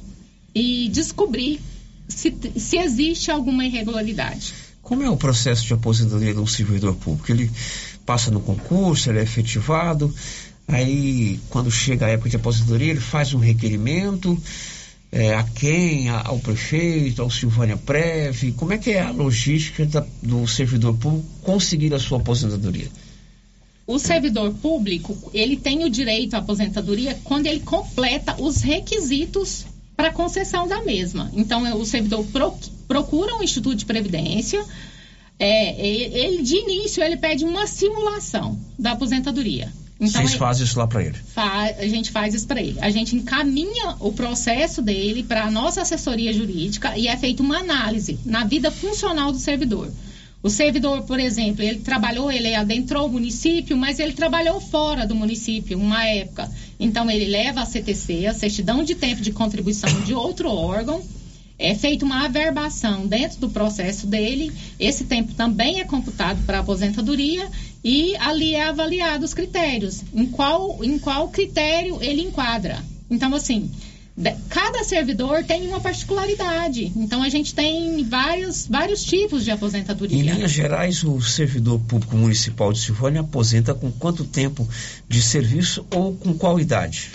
e 0.54 0.88
descobrir 0.88 1.60
se, 2.08 2.34
se 2.56 2.78
existe 2.78 3.30
alguma 3.30 3.66
irregularidade. 3.66 4.54
Como 4.80 5.02
é 5.02 5.10
o 5.10 5.16
processo 5.18 5.66
de 5.66 5.74
aposentadoria 5.74 6.32
de 6.32 6.40
um 6.40 6.46
servidor 6.46 6.94
público? 6.94 7.30
Ele 7.30 7.50
passa 8.06 8.30
no 8.30 8.40
concurso, 8.40 9.10
ele 9.10 9.18
é 9.18 9.22
efetivado, 9.22 10.10
aí 10.66 11.38
quando 11.50 11.70
chega 11.70 12.06
a 12.06 12.08
época 12.08 12.30
de 12.30 12.36
aposentadoria, 12.36 12.92
ele 12.92 13.00
faz 13.00 13.34
um 13.34 13.38
requerimento 13.38 14.40
é, 15.10 15.34
a 15.34 15.42
quem? 15.42 16.08
A, 16.10 16.26
ao 16.26 16.38
prefeito, 16.38 17.22
ao 17.22 17.30
Silvânia 17.30 17.76
Preve? 17.76 18.52
Como 18.52 18.72
é 18.72 18.78
que 18.78 18.90
é 18.90 19.00
a 19.00 19.10
logística 19.10 19.86
da, 19.86 20.06
do 20.22 20.46
servidor 20.46 20.96
público 20.96 21.26
conseguir 21.42 21.92
a 21.94 21.98
sua 21.98 22.18
aposentadoria? 22.18 22.90
O 23.86 23.98
servidor 23.98 24.52
público, 24.54 25.30
ele 25.32 25.56
tem 25.56 25.82
o 25.84 25.88
direito 25.88 26.34
à 26.34 26.38
aposentadoria 26.38 27.18
quando 27.24 27.46
ele 27.46 27.60
completa 27.60 28.36
os 28.38 28.60
requisitos 28.60 29.64
para 29.96 30.12
concessão 30.12 30.68
da 30.68 30.84
mesma. 30.84 31.30
Então, 31.32 31.62
o 31.80 31.86
servidor 31.86 32.22
pro, 32.26 32.54
procura 32.86 33.34
um 33.34 33.42
instituto 33.42 33.76
de 33.76 33.86
previdência, 33.86 34.62
é, 35.38 35.86
ele 35.86 36.42
de 36.42 36.54
início 36.54 37.02
ele 37.02 37.16
pede 37.16 37.44
uma 37.44 37.66
simulação 37.66 38.58
da 38.78 38.92
aposentadoria. 38.92 39.72
Então, 40.00 40.22
Vocês 40.22 40.34
fazem 40.34 40.64
isso 40.64 40.78
lá 40.78 40.86
para 40.86 41.02
ele? 41.02 41.16
a 41.36 41.88
gente 41.88 42.12
faz 42.12 42.32
isso 42.32 42.46
para 42.46 42.60
ele. 42.62 42.78
A 42.80 42.88
gente 42.88 43.16
encaminha 43.16 43.96
o 43.98 44.12
processo 44.12 44.80
dele 44.80 45.24
para 45.24 45.44
a 45.44 45.50
nossa 45.50 45.82
assessoria 45.82 46.32
jurídica 46.32 46.96
e 46.96 47.08
é 47.08 47.16
feita 47.16 47.42
uma 47.42 47.58
análise 47.58 48.18
na 48.24 48.44
vida 48.44 48.70
funcional 48.70 49.32
do 49.32 49.38
servidor. 49.38 49.90
O 50.40 50.48
servidor, 50.48 51.02
por 51.02 51.18
exemplo, 51.18 51.64
ele 51.64 51.80
trabalhou, 51.80 52.30
ele 52.30 52.54
adentrou 52.54 53.06
o 53.06 53.10
município, 53.10 53.76
mas 53.76 53.98
ele 53.98 54.12
trabalhou 54.12 54.60
fora 54.60 55.04
do 55.04 55.16
município 55.16 55.76
uma 55.76 56.06
época. 56.06 56.48
Então, 56.78 57.10
ele 57.10 57.24
leva 57.24 57.60
a 57.60 57.66
CTC, 57.66 58.26
a 58.26 58.34
certidão 58.34 58.84
de 58.84 58.94
tempo 58.94 59.20
de 59.20 59.32
contribuição 59.32 59.90
de 60.02 60.14
outro 60.14 60.48
órgão, 60.48 61.02
é 61.58 61.74
feita 61.74 62.04
uma 62.04 62.24
averbação 62.24 63.06
dentro 63.06 63.40
do 63.40 63.50
processo 63.50 64.06
dele, 64.06 64.52
esse 64.78 65.04
tempo 65.04 65.34
também 65.34 65.80
é 65.80 65.84
computado 65.84 66.44
para 66.46 66.60
aposentadoria 66.60 67.48
e 67.82 68.14
ali 68.16 68.54
é 68.54 68.68
avaliado 68.68 69.24
os 69.24 69.34
critérios, 69.34 70.02
em 70.14 70.26
qual, 70.26 70.82
em 70.84 70.98
qual 70.98 71.28
critério 71.28 71.98
ele 72.00 72.22
enquadra. 72.22 72.82
Então, 73.10 73.34
assim, 73.34 73.70
cada 74.48 74.82
servidor 74.84 75.44
tem 75.44 75.66
uma 75.68 75.80
particularidade. 75.80 76.92
Então 76.96 77.22
a 77.22 77.28
gente 77.28 77.54
tem 77.54 78.02
vários, 78.04 78.66
vários 78.66 79.04
tipos 79.04 79.44
de 79.44 79.50
aposentadoria. 79.50 80.18
Em 80.18 80.22
linhas 80.22 80.50
gerais, 80.50 81.04
o 81.04 81.20
servidor 81.20 81.80
público 81.80 82.16
municipal 82.16 82.72
de 82.72 82.80
Silvânia 82.80 83.20
aposenta 83.20 83.74
com 83.74 83.90
quanto 83.90 84.24
tempo 84.24 84.68
de 85.08 85.22
serviço 85.22 85.86
ou 85.90 86.14
com 86.14 86.34
qual 86.34 86.58
idade? 86.58 87.10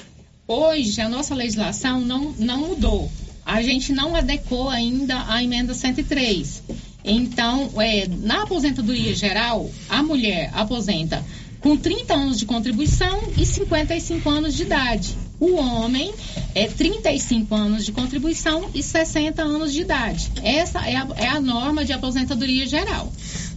Hoje 0.48 1.02
a 1.02 1.10
nossa 1.10 1.36
legislação 1.36 2.02
não, 2.02 2.34
não 2.38 2.70
mudou. 2.70 3.12
A 3.46 3.62
gente 3.62 3.92
não 3.92 4.16
adequou 4.16 4.70
ainda 4.70 5.24
a 5.28 5.44
emenda 5.44 5.74
103. 5.74 6.64
Então, 7.04 7.70
é, 7.82 8.08
na 8.08 8.44
aposentadoria 8.44 9.14
geral, 9.14 9.70
a 9.90 10.02
mulher 10.02 10.50
aposenta 10.54 11.24
com 11.60 11.78
30 11.78 12.14
anos 12.14 12.40
de 12.40 12.46
contribuição 12.46 13.22
e 13.38 13.46
55 13.46 14.30
anos 14.30 14.54
de 14.54 14.64
idade. 14.64 15.16
O 15.40 15.56
homem 15.56 16.14
é 16.54 16.68
35 16.68 17.56
anos 17.56 17.86
de 17.86 17.92
contribuição 17.92 18.70
e 18.74 18.84
60 18.84 19.42
anos 19.42 19.74
de 19.74 19.82
idade. 19.82 20.32
Essa 20.44 20.80
é 20.88 20.96
a, 20.96 21.08
é 21.16 21.28
a 21.28 21.42
norma 21.42 21.84
de 21.84 21.94
aposentadoria 21.94 22.66
geral. 22.66 23.12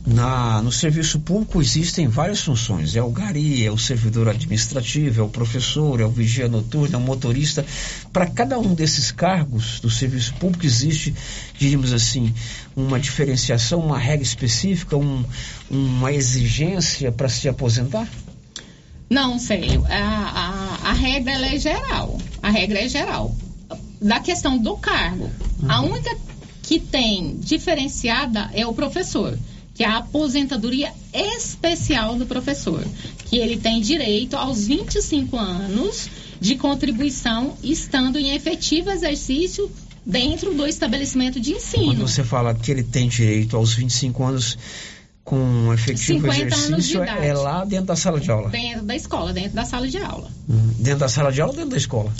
Na, 0.07 0.63
no 0.63 0.71
serviço 0.71 1.19
público 1.19 1.61
existem 1.61 2.07
várias 2.07 2.41
funções. 2.41 2.95
É 2.95 3.03
o 3.03 3.11
gari, 3.11 3.67
é 3.67 3.73
o 3.73 3.77
servidor 3.77 4.29
administrativo, 4.29 5.21
é 5.21 5.25
o 5.25 5.29
professor, 5.29 6.01
é 6.01 6.05
o 6.05 6.11
vigia 6.11 6.47
noturno, 6.47 6.95
é 6.95 6.97
o 6.97 7.01
motorista. 7.01 7.67
Para 8.13 8.27
cada 8.29 8.57
um 8.57 8.73
desses 8.73 9.11
cargos 9.11 9.81
do 9.81 9.91
serviço 9.91 10.33
público 10.35 10.65
existe, 10.65 11.13
diríamos 11.59 11.93
assim, 11.93 12.33
uma 12.77 13.01
diferenciação, 13.01 13.81
uma 13.81 13.99
regra 13.99 14.23
específica, 14.23 14.97
um, 14.97 15.25
uma 15.69 16.13
exigência 16.13 17.11
para 17.11 17.29
se 17.29 17.49
aposentar? 17.49 18.09
Não, 19.11 19.41
Célio. 19.41 19.85
A, 19.89 20.85
a, 20.85 20.91
a 20.91 20.93
regra 20.93 21.33
é 21.33 21.59
geral. 21.59 22.17
A 22.41 22.51
regra 22.51 22.79
é 22.79 22.89
geral. 22.89 23.35
Da 24.01 24.21
questão 24.21 24.57
do 24.57 24.77
cargo, 24.77 25.33
uhum. 25.61 25.69
a 25.69 25.81
única 25.81 26.17
que 26.63 26.79
tem 26.79 27.37
diferenciada 27.39 28.51
é 28.55 28.65
o 28.65 28.73
professor 28.73 29.37
que 29.77 29.85
é 29.85 29.87
a 29.87 29.99
aposentadoria 29.99 30.91
especial 31.13 32.17
do 32.17 32.25
professor, 32.25 32.83
que 33.27 33.37
ele 33.37 33.59
tem 33.59 33.81
direito 33.81 34.35
aos 34.35 34.67
25 34.67 35.37
anos 35.37 36.09
de 36.41 36.57
contribuição 36.57 37.55
estando 37.63 38.19
em 38.19 38.35
efetivo 38.35 38.91
exercício 38.91 39.71
dentro 40.05 40.55
do 40.55 40.67
estabelecimento 40.67 41.39
de 41.39 41.53
ensino. 41.53 41.87
Quando 41.87 42.09
você 42.09 42.25
fala 42.25 42.55
que 42.55 42.71
ele 42.71 42.85
tem 42.85 43.09
direito 43.09 43.57
aos 43.57 43.75
25 43.75 44.25
anos 44.25 44.59
com 45.23 45.75
efetivo 45.75 46.27
exercício, 46.29 47.03
é 47.03 47.35
lá 47.35 47.65
dentro 47.65 47.87
da 47.87 47.97
sala 47.97 48.19
de 48.19 48.31
aula? 48.31 48.49
Dentro 48.49 48.83
da 48.83 48.97
escola, 48.97 49.33
dentro 49.33 49.53
da 49.53 49.65
sala 49.65 49.89
de 49.89 49.99
aula. 49.99 50.31
Hum, 50.49 50.71
dentro 50.79 51.01
da 51.01 51.09
sala 51.09 51.31
de 51.31 51.41
aula 51.41 51.53
ou 51.53 51.57
dentro 51.57 51.71
da 51.73 51.77
escola? 51.77 52.13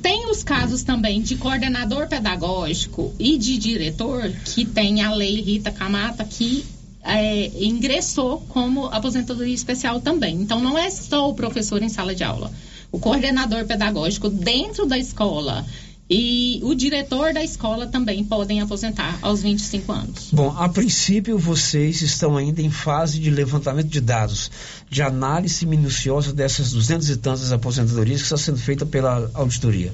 Tem 0.00 0.30
os 0.30 0.42
casos 0.42 0.82
também 0.82 1.20
de 1.20 1.36
coordenador 1.36 2.08
pedagógico 2.08 3.14
e 3.18 3.36
de 3.36 3.58
diretor, 3.58 4.30
que 4.44 4.64
tem 4.64 5.02
a 5.02 5.12
lei 5.12 5.40
Rita 5.40 5.70
Camata, 5.70 6.24
que 6.24 6.64
é, 7.02 7.50
ingressou 7.62 8.40
como 8.48 8.86
aposentadoria 8.86 9.54
especial 9.54 10.00
também. 10.00 10.36
Então, 10.36 10.60
não 10.60 10.78
é 10.78 10.90
só 10.90 11.28
o 11.28 11.34
professor 11.34 11.82
em 11.82 11.88
sala 11.88 12.14
de 12.14 12.24
aula. 12.24 12.50
O 12.90 12.98
coordenador 12.98 13.66
pedagógico 13.66 14.30
dentro 14.30 14.86
da 14.86 14.96
escola 14.96 15.66
e 16.08 16.60
o 16.62 16.74
diretor 16.74 17.32
da 17.32 17.42
escola 17.42 17.86
também 17.86 18.22
podem 18.24 18.60
aposentar 18.60 19.18
aos 19.22 19.42
25 19.42 19.90
anos. 19.90 20.28
Bom, 20.32 20.54
a 20.56 20.68
princípio 20.68 21.38
vocês 21.38 22.02
estão 22.02 22.36
ainda 22.36 22.60
em 22.60 22.70
fase 22.70 23.18
de 23.18 23.30
levantamento 23.30 23.88
de 23.88 24.00
dados, 24.00 24.50
de 24.90 25.00
análise 25.02 25.64
minuciosa 25.64 26.32
dessas 26.32 26.72
duzentas 26.72 27.08
e 27.08 27.16
tantas 27.16 27.52
aposentadorias 27.52 28.20
que 28.20 28.26
está 28.26 28.36
sendo 28.36 28.58
feita 28.58 28.84
pela 28.84 29.30
auditoria. 29.32 29.92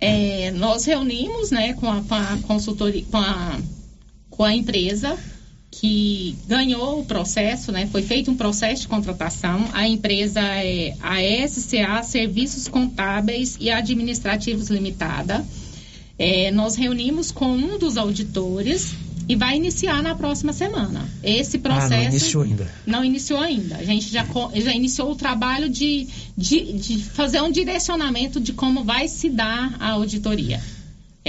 É, 0.00 0.50
nós 0.52 0.84
reunimos 0.84 1.50
né, 1.50 1.74
com, 1.74 1.90
a, 1.90 2.02
com 2.02 2.14
a 2.14 2.38
consultoria, 2.42 3.04
com 3.10 3.18
a, 3.18 3.58
com 4.30 4.44
a 4.44 4.54
empresa 4.54 5.16
que 5.70 6.36
ganhou 6.46 7.00
o 7.00 7.04
processo, 7.04 7.70
né? 7.70 7.86
Foi 7.86 8.02
feito 8.02 8.30
um 8.30 8.36
processo 8.36 8.82
de 8.82 8.88
contratação. 8.88 9.68
A 9.72 9.86
empresa 9.86 10.40
é 10.40 10.94
a 11.00 11.48
SCA 11.48 12.02
Serviços 12.02 12.68
Contábeis 12.68 13.56
e 13.60 13.70
Administrativos 13.70 14.68
Limitada. 14.68 15.44
É, 16.18 16.50
nós 16.50 16.74
reunimos 16.74 17.30
com 17.30 17.52
um 17.52 17.78
dos 17.78 17.96
auditores 17.96 18.94
e 19.28 19.36
vai 19.36 19.56
iniciar 19.56 20.02
na 20.02 20.14
próxima 20.14 20.54
semana. 20.54 21.06
Esse 21.22 21.58
processo. 21.58 21.92
Ah, 21.92 21.98
não 21.98 22.08
iniciou 22.08 22.42
ainda. 22.42 22.72
Não 22.86 23.04
iniciou 23.04 23.40
ainda. 23.40 23.76
A 23.76 23.84
gente 23.84 24.10
já, 24.10 24.26
já 24.54 24.72
iniciou 24.72 25.12
o 25.12 25.14
trabalho 25.14 25.68
de, 25.68 26.08
de, 26.36 26.72
de 26.72 26.98
fazer 26.98 27.42
um 27.42 27.52
direcionamento 27.52 28.40
de 28.40 28.54
como 28.54 28.82
vai 28.82 29.06
se 29.06 29.28
dar 29.28 29.76
a 29.78 29.90
auditoria. 29.90 30.60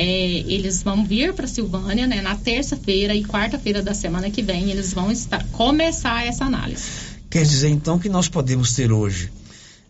É, 0.02 0.46
eles 0.48 0.82
vão 0.82 1.04
vir 1.04 1.34
para 1.34 1.46
Silvânia 1.46 2.08
né, 2.08 2.22
na 2.22 2.34
terça-feira 2.34 3.14
e 3.14 3.22
quarta-feira 3.22 3.82
da 3.82 3.94
semana 3.94 4.32
que 4.32 4.42
vem. 4.42 4.72
Eles 4.72 4.94
vão 4.94 5.12
estar, 5.12 5.46
começar 5.52 6.26
essa 6.26 6.46
análise. 6.46 6.84
Quer 7.30 7.44
dizer, 7.44 7.68
então, 7.68 8.00
que 8.00 8.08
nós 8.08 8.30
podemos 8.30 8.74
ter 8.74 8.94
hoje 8.94 9.30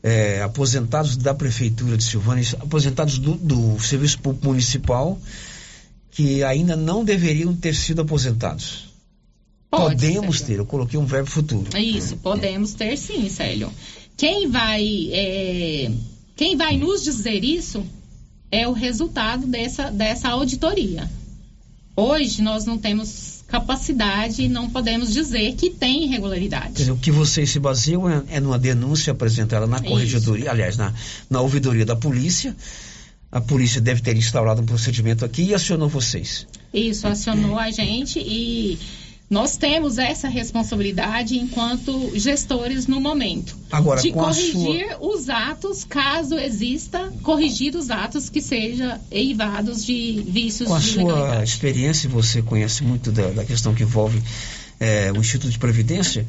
é, 0.02 0.42
aposentados 0.42 1.16
da 1.16 1.32
Prefeitura 1.36 1.96
de 1.96 2.04
Silvânia, 2.04 2.44
aposentados 2.60 3.20
do, 3.20 3.36
do 3.36 3.80
Serviço 3.80 4.20
Público 4.20 4.48
Municipal, 4.48 5.22
que 6.10 6.44
ainda 6.44 6.76
não 6.76 7.06
deveriam 7.06 7.56
ter 7.56 7.76
sido 7.76 8.02
aposentados. 8.02 8.90
Pode, 9.70 9.94
podemos 9.94 10.40
Célio. 10.40 10.48
ter, 10.48 10.60
eu 10.60 10.66
coloquei 10.66 11.00
um 11.00 11.06
verbo 11.06 11.30
futuro. 11.30 11.70
Isso, 11.78 12.18
podemos 12.18 12.74
ter 12.74 12.98
sim, 12.98 13.30
Célio. 13.30 13.72
Quem 14.18 14.50
vai, 14.50 15.10
é, 15.12 15.92
quem 16.36 16.58
vai 16.58 16.78
nos 16.78 17.04
dizer 17.04 17.44
isso 17.44 17.86
é 18.52 18.68
o 18.68 18.72
resultado 18.72 19.46
dessa, 19.46 19.92
dessa 19.92 20.30
auditoria. 20.30 21.10
Hoje 21.96 22.42
nós 22.42 22.66
não 22.66 22.78
temos 22.78 23.44
capacidade 23.48 24.44
e 24.44 24.48
não 24.48 24.70
podemos 24.70 25.12
dizer 25.12 25.56
que 25.56 25.70
tem 25.70 26.06
irregularidade. 26.06 26.74
Dizer, 26.74 26.92
o 26.92 26.98
que 26.98 27.12
vocês 27.12 27.50
se 27.50 27.60
baseiam 27.60 28.10
é, 28.10 28.24
é 28.30 28.40
numa 28.40 28.58
denúncia 28.58 29.12
apresentada 29.12 29.68
na 29.68 29.82
corregedoria, 29.82 30.44
Isso. 30.44 30.52
aliás, 30.52 30.78
na, 30.78 30.94
na 31.30 31.42
ouvidoria 31.42 31.86
da 31.86 31.96
polícia. 31.96 32.56
A 33.32 33.40
polícia 33.40 33.80
deve 33.80 34.02
ter 34.02 34.18
instaurado 34.18 34.62
um 34.62 34.66
procedimento 34.66 35.24
aqui 35.24 35.44
e 35.44 35.54
acionou 35.54 35.88
vocês. 35.88 36.48
Isso, 36.74 37.08
acionou 37.08 37.60
a 37.60 37.70
gente 37.70 38.20
e 38.20 38.80
nós 39.30 39.58
temos 39.58 40.00
essa 40.00 40.28
responsabilidade 40.28 41.38
enquanto 41.38 42.12
gestores 42.18 42.88
no 42.88 43.00
momento. 43.00 43.56
Agora, 43.72 44.02
de 44.02 44.12
corrigir 44.12 44.88
sua... 44.88 45.14
os 45.14 45.30
atos, 45.30 45.84
caso 45.84 46.36
exista, 46.36 47.14
corrigir 47.22 47.76
os 47.76 47.92
atos 47.92 48.28
que 48.28 48.42
sejam 48.42 49.00
eivados 49.12 49.86
de 49.86 50.24
vícios 50.28 50.68
com 50.68 50.80
de 50.80 50.90
a 50.90 50.94
sua 50.94 51.44
experiência, 51.44 52.10
você 52.10 52.42
conhece 52.42 52.84
muito 52.84 53.12
da, 53.12 53.30
da 53.30 53.46
questão 53.46 53.76
que 53.76 53.84
envolve 53.84 54.20
é, 54.80 55.12
o 55.12 55.18
Instituto 55.18 55.52
de 55.52 55.60
Previdência, 55.60 56.26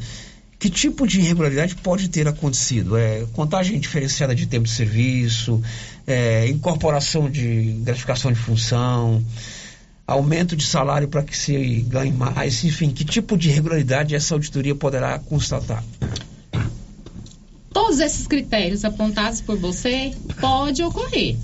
que 0.58 0.68
tipo 0.68 1.06
de 1.06 1.20
irregularidade 1.20 1.74
pode 1.76 2.10
ter 2.10 2.28
acontecido? 2.28 2.98
É, 2.98 3.24
contagem 3.32 3.80
diferenciada 3.80 4.34
de 4.34 4.46
tempo 4.46 4.64
de 4.64 4.72
serviço, 4.72 5.62
é, 6.06 6.48
incorporação 6.48 7.30
de 7.30 7.80
gratificação 7.82 8.30
de 8.30 8.38
função, 8.38 9.24
aumento 10.10 10.56
de 10.56 10.66
salário 10.66 11.06
para 11.06 11.22
que 11.22 11.36
se 11.36 11.82
ganhe 11.88 12.12
mais, 12.12 12.64
enfim, 12.64 12.90
que 12.90 13.04
tipo 13.04 13.36
de 13.36 13.48
irregularidade 13.48 14.14
essa 14.14 14.34
auditoria 14.34 14.74
poderá 14.74 15.18
constatar? 15.18 15.84
Todos 17.72 18.00
esses 18.00 18.26
critérios 18.26 18.84
apontados 18.84 19.40
por 19.40 19.56
você 19.56 20.12
pode 20.40 20.82
ocorrer, 20.82 21.36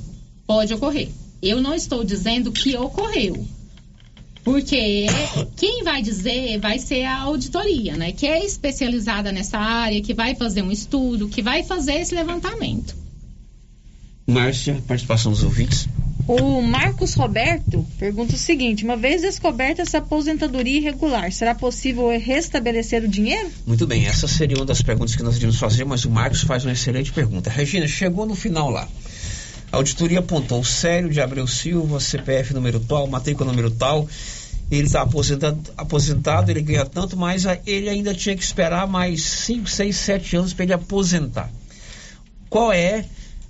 pode 0.46 0.74
ocorrer. 0.74 1.10
Eu 1.40 1.60
não 1.60 1.74
estou 1.74 2.02
dizendo 2.02 2.50
que 2.50 2.76
ocorreu, 2.76 3.46
porque 4.42 5.06
quem 5.54 5.84
vai 5.84 6.02
dizer 6.02 6.58
vai 6.58 6.80
ser 6.80 7.04
a 7.04 7.20
auditoria, 7.20 7.96
né? 7.96 8.10
Que 8.10 8.26
é 8.26 8.44
especializada 8.44 9.30
nessa 9.30 9.58
área, 9.58 10.02
que 10.02 10.12
vai 10.12 10.34
fazer 10.34 10.62
um 10.62 10.72
estudo, 10.72 11.28
que 11.28 11.40
vai 11.40 11.62
fazer 11.62 12.00
esse 12.00 12.14
levantamento. 12.14 12.96
Márcia, 14.26 14.82
participação 14.88 15.30
dos 15.30 15.44
ouvintes. 15.44 15.88
O 16.28 16.60
Marcos 16.60 17.14
Roberto 17.14 17.86
pergunta 18.00 18.34
o 18.34 18.38
seguinte: 18.38 18.84
uma 18.84 18.96
vez 18.96 19.22
descoberta 19.22 19.82
essa 19.82 19.98
aposentadoria 19.98 20.78
irregular, 20.78 21.30
será 21.30 21.54
possível 21.54 22.08
restabelecer 22.18 23.04
o 23.04 23.08
dinheiro? 23.08 23.48
Muito 23.64 23.86
bem, 23.86 24.06
essa 24.06 24.26
seria 24.26 24.56
uma 24.56 24.66
das 24.66 24.82
perguntas 24.82 25.14
que 25.14 25.22
nós 25.22 25.36
iríamos 25.36 25.58
fazer, 25.58 25.84
mas 25.84 26.04
o 26.04 26.10
Marcos 26.10 26.42
faz 26.42 26.64
uma 26.64 26.72
excelente 26.72 27.12
pergunta. 27.12 27.48
Regina, 27.48 27.86
chegou 27.86 28.26
no 28.26 28.34
final 28.34 28.70
lá. 28.70 28.88
A 29.70 29.76
auditoria 29.76 30.18
apontou 30.18 30.60
o 30.60 30.64
Célio 30.64 31.10
de 31.10 31.20
Abreu 31.20 31.46
Silva, 31.46 32.00
CPF 32.00 32.52
número 32.54 32.80
tal, 32.80 33.06
matrícula 33.06 33.50
número 33.50 33.70
tal. 33.70 34.08
Ele 34.68 34.86
está 34.86 35.02
aposentado, 35.02 35.60
aposentado, 35.76 36.50
ele 36.50 36.60
ganha 36.60 36.84
tanto, 36.84 37.16
mas 37.16 37.44
ele 37.64 37.88
ainda 37.88 38.12
tinha 38.12 38.36
que 38.36 38.42
esperar 38.42 38.88
mais 38.88 39.22
5, 39.22 39.68
6, 39.68 39.96
7 39.96 40.36
anos 40.36 40.52
para 40.52 40.64
ele 40.64 40.72
aposentar. 40.72 41.52
Qual 42.50 42.72
é 42.72 43.04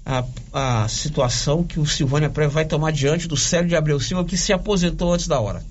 a, 0.07 0.25
a 0.53 0.89
situação 0.89 1.65
que 1.65 1.81
o 1.81 1.85
Silvânia 1.85 2.31
Pré 2.31 2.47
vai 2.47 2.65
tomar 2.65 2.93
diante 2.93 3.27
do 3.27 3.37
Célio 3.37 3.69
de 3.69 3.75
Abreu 3.75 3.99
Silva 3.99 4.25
que 4.25 4.37
se 4.37 4.53
aposentou 4.53 5.13
antes 5.13 5.27
da 5.27 5.41
hora? 5.41 5.65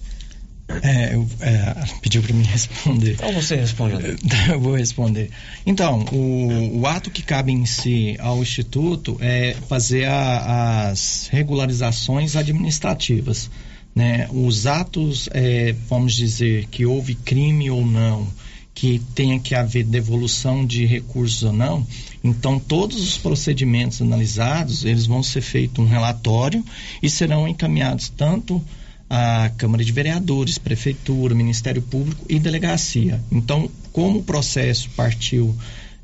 É, 0.68 1.14
eu, 1.14 1.28
é, 1.42 1.76
pediu 2.02 2.22
para 2.22 2.34
me 2.34 2.44
responder. 2.46 3.14
Então 3.14 3.32
você 3.34 3.56
responde. 3.56 3.96
Eu 4.50 4.60
vou 4.60 4.76
responder. 4.76 5.30
Então, 5.66 6.04
o, 6.12 6.80
o, 6.80 6.88
ato 6.88 7.12
que 7.12 7.22
cabe 7.22 7.52
em 7.52 7.66
si 7.66 8.18
ao 8.20 8.42
Instituto 8.42 9.16
é 9.22 9.56
fazer 9.70 10.06
a, 10.06 10.90
as 10.90 11.30
regularizações 11.32 12.36
administrativas. 12.36 13.50
Né? 13.94 14.28
Os 14.32 14.66
atos, 14.66 15.30
é, 15.32 15.74
vamos 15.88 16.14
dizer, 16.14 16.66
que 16.66 16.86
houve 16.86 17.14
crime 17.14 17.70
ou 17.70 17.86
não, 17.86 18.28
que 18.76 19.02
tenha 19.16 19.40
que 19.40 19.56
haver 19.56 19.86
devolução 19.86 20.66
de 20.66 20.86
recursos 20.86 21.42
ou 21.44 21.54
não, 21.54 21.88
então 22.22 22.60
todos 22.60 23.02
os 23.02 23.18
procedimentos 23.18 24.02
analisados, 24.02 24.84
eles 24.84 25.06
vão 25.06 25.24
ser 25.24 25.42
feito 25.42 25.82
um 25.82 25.88
relatório 25.88 26.64
e 27.02 27.10
serão 27.10 27.48
encaminhados 27.48 28.10
tanto 28.10 28.62
à 29.10 29.50
Câmara 29.58 29.84
de 29.84 29.94
Vereadores, 29.94 30.58
Prefeitura, 30.58 31.34
Ministério 31.34 31.82
Público 31.82 32.26
e 32.28 32.38
Delegacia. 32.38 33.24
Então, 33.32 33.70
como 33.94 34.20
o 34.20 34.24
processo 34.24 34.90
partiu 34.90 35.56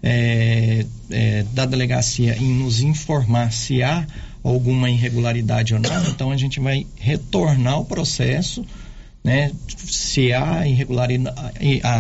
é, 0.02 0.86
é, 1.10 1.44
da 1.52 1.66
delegacia 1.66 2.38
em 2.38 2.54
nos 2.54 2.80
informar 2.80 3.52
se 3.52 3.84
há 3.84 4.08
alguma 4.42 4.90
irregularidade 4.90 5.74
ou 5.74 5.80
não, 5.80 6.08
então 6.08 6.32
a 6.32 6.38
gente 6.38 6.60
vai 6.60 6.88
retornar 6.96 7.80
o 7.80 7.86
processo 7.86 8.66
né, 9.24 9.52
se 9.68 10.34
há 10.34 10.68
irregularidade, 10.68 11.38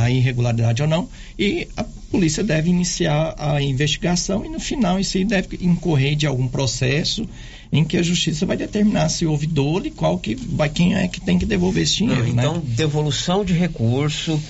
irregularidade 0.09 0.81
ou 0.81 0.87
não, 0.87 1.07
e 1.37 1.67
a 1.77 1.83
polícia 2.09 2.43
deve 2.43 2.69
iniciar 2.69 3.35
a 3.37 3.61
investigação 3.61 4.45
e 4.45 4.49
no 4.49 4.59
final 4.59 4.99
em 4.99 5.03
si 5.03 5.23
deve 5.23 5.59
incorrer 5.61 6.15
de 6.15 6.25
algum 6.25 6.47
processo 6.47 7.27
em 7.71 7.85
que 7.85 7.95
a 7.97 8.03
justiça 8.03 8.45
vai 8.45 8.57
determinar 8.57 9.07
se 9.09 9.25
houve 9.25 9.47
dolo 9.47 9.87
e 9.87 9.91
qual 9.91 10.17
que 10.17 10.35
vai, 10.35 10.67
quem 10.67 10.95
é 10.95 11.07
que 11.07 11.21
tem 11.21 11.39
que 11.39 11.45
devolver 11.45 11.83
esse 11.83 11.97
dinheiro. 11.97 12.27
Não, 12.27 12.33
né? 12.33 12.41
então, 12.43 12.55
né? 12.55 12.61
devolução 12.65 13.45
de 13.45 13.53
recurso 13.53 14.41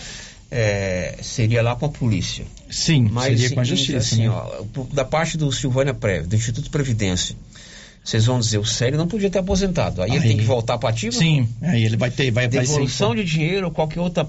é, 0.50 1.18
seria 1.22 1.62
lá 1.62 1.76
com 1.76 1.86
a 1.86 1.90
polícia. 1.90 2.46
Sim, 2.70 3.10
Mas, 3.12 3.40
seria 3.40 3.56
com 3.56 3.62
a 3.62 3.64
justiça. 3.64 3.98
Assim, 3.98 4.24
né? 4.24 4.30
ó, 4.30 4.64
da 4.92 5.06
parte 5.06 5.38
do 5.38 5.52
Silvânia 5.52 5.94
Prévio, 5.94 6.28
do 6.28 6.36
Instituto 6.36 6.70
Previdência, 6.72 7.36
vocês 8.04 8.26
vão 8.26 8.40
dizer, 8.40 8.58
o 8.58 8.66
Célio 8.66 8.98
não 8.98 9.08
podia 9.08 9.30
ter 9.30 9.40
aposentado. 9.40 10.02
Aí, 10.02 10.12
aí 10.12 10.18
ele 10.18 10.28
tem 10.28 10.38
que 10.38 10.44
voltar 10.44 10.78
para 10.78 10.90
ativo? 10.90 11.16
Sim, 11.16 11.48
aí 11.62 11.84
ele 11.84 11.98
vai 11.98 12.10
ter. 12.10 12.32
Vai, 12.32 12.48
Devolução 12.48 13.10
vai 13.10 13.18
ser... 13.18 13.24
de 13.24 13.32
dinheiro 13.32 13.68
ou 13.68 13.72
qualquer 13.72 14.00
outra 14.00 14.28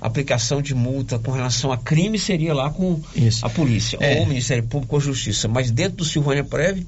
aplicação 0.00 0.60
de 0.60 0.74
multa 0.74 1.18
com 1.18 1.30
relação 1.30 1.70
a 1.70 1.78
crime 1.78 2.18
seria 2.18 2.52
lá 2.52 2.70
com 2.70 3.00
Isso. 3.14 3.46
a 3.46 3.48
polícia, 3.48 3.96
é. 4.00 4.18
ou 4.18 4.24
o 4.24 4.26
Ministério 4.26 4.64
Público 4.64 4.96
ou 4.96 5.00
Justiça. 5.00 5.46
Mas 5.46 5.70
dentro 5.70 5.98
do 5.98 6.04
Silvânia 6.04 6.42
Preve, 6.42 6.84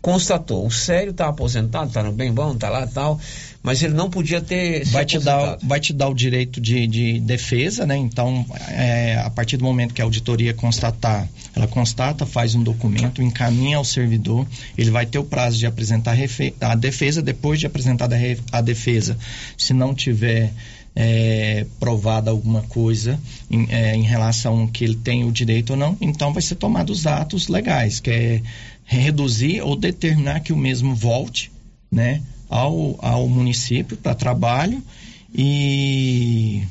constatou, 0.00 0.66
o 0.66 0.70
Célio 0.70 1.10
está 1.10 1.28
aposentado, 1.28 1.88
está 1.88 2.02
no 2.02 2.12
bem 2.12 2.32
bom, 2.32 2.52
está 2.52 2.70
lá 2.70 2.86
tal, 2.86 3.20
mas 3.62 3.82
ele 3.82 3.92
não 3.92 4.08
podia 4.08 4.40
ter 4.40 4.84
vai 4.86 5.04
te 5.04 5.18
dar 5.18 5.58
vai 5.62 5.78
te 5.78 5.92
dar 5.92 6.08
o 6.08 6.14
direito 6.14 6.60
de, 6.60 6.86
de 6.86 7.20
defesa 7.20 7.84
né? 7.84 7.96
Então 7.96 8.46
é, 8.68 9.20
a 9.22 9.28
partir 9.28 9.58
do 9.58 9.64
momento 9.64 9.92
que 9.92 10.00
a 10.00 10.04
auditoria 10.04 10.54
constatar 10.54 11.28
ela 11.54 11.66
constata 11.66 12.24
faz 12.24 12.54
um 12.54 12.62
documento 12.62 13.20
encaminha 13.20 13.76
ao 13.76 13.84
servidor 13.84 14.46
ele 14.78 14.90
vai 14.90 15.04
ter 15.04 15.18
o 15.18 15.24
prazo 15.24 15.58
de 15.58 15.66
apresentar 15.66 16.16
a 16.62 16.74
defesa 16.74 17.20
depois 17.20 17.60
de 17.60 17.66
apresentada 17.66 18.16
a 18.50 18.60
defesa 18.62 19.18
se 19.58 19.74
não 19.74 19.94
tiver 19.94 20.50
é, 20.94 21.66
provada 21.78 22.30
alguma 22.30 22.62
coisa 22.62 23.18
em, 23.50 23.66
é, 23.70 23.94
em 23.94 24.02
relação 24.02 24.66
que 24.66 24.84
ele 24.84 24.96
tem 24.96 25.24
o 25.24 25.30
direito 25.30 25.70
ou 25.70 25.76
não, 25.76 25.96
então 26.00 26.32
vai 26.32 26.42
ser 26.42 26.56
tomado 26.56 26.90
os 26.90 27.06
atos 27.06 27.48
legais, 27.48 28.00
que 28.00 28.10
é 28.10 28.42
reduzir 28.90 29.62
ou 29.62 29.76
determinar 29.76 30.40
que 30.40 30.52
o 30.52 30.56
mesmo 30.56 30.96
volte, 30.96 31.52
né, 31.90 32.20
ao, 32.48 32.98
ao 32.98 33.28
município 33.28 33.96
para 33.96 34.16
trabalho 34.16 34.82
e, 35.32 36.64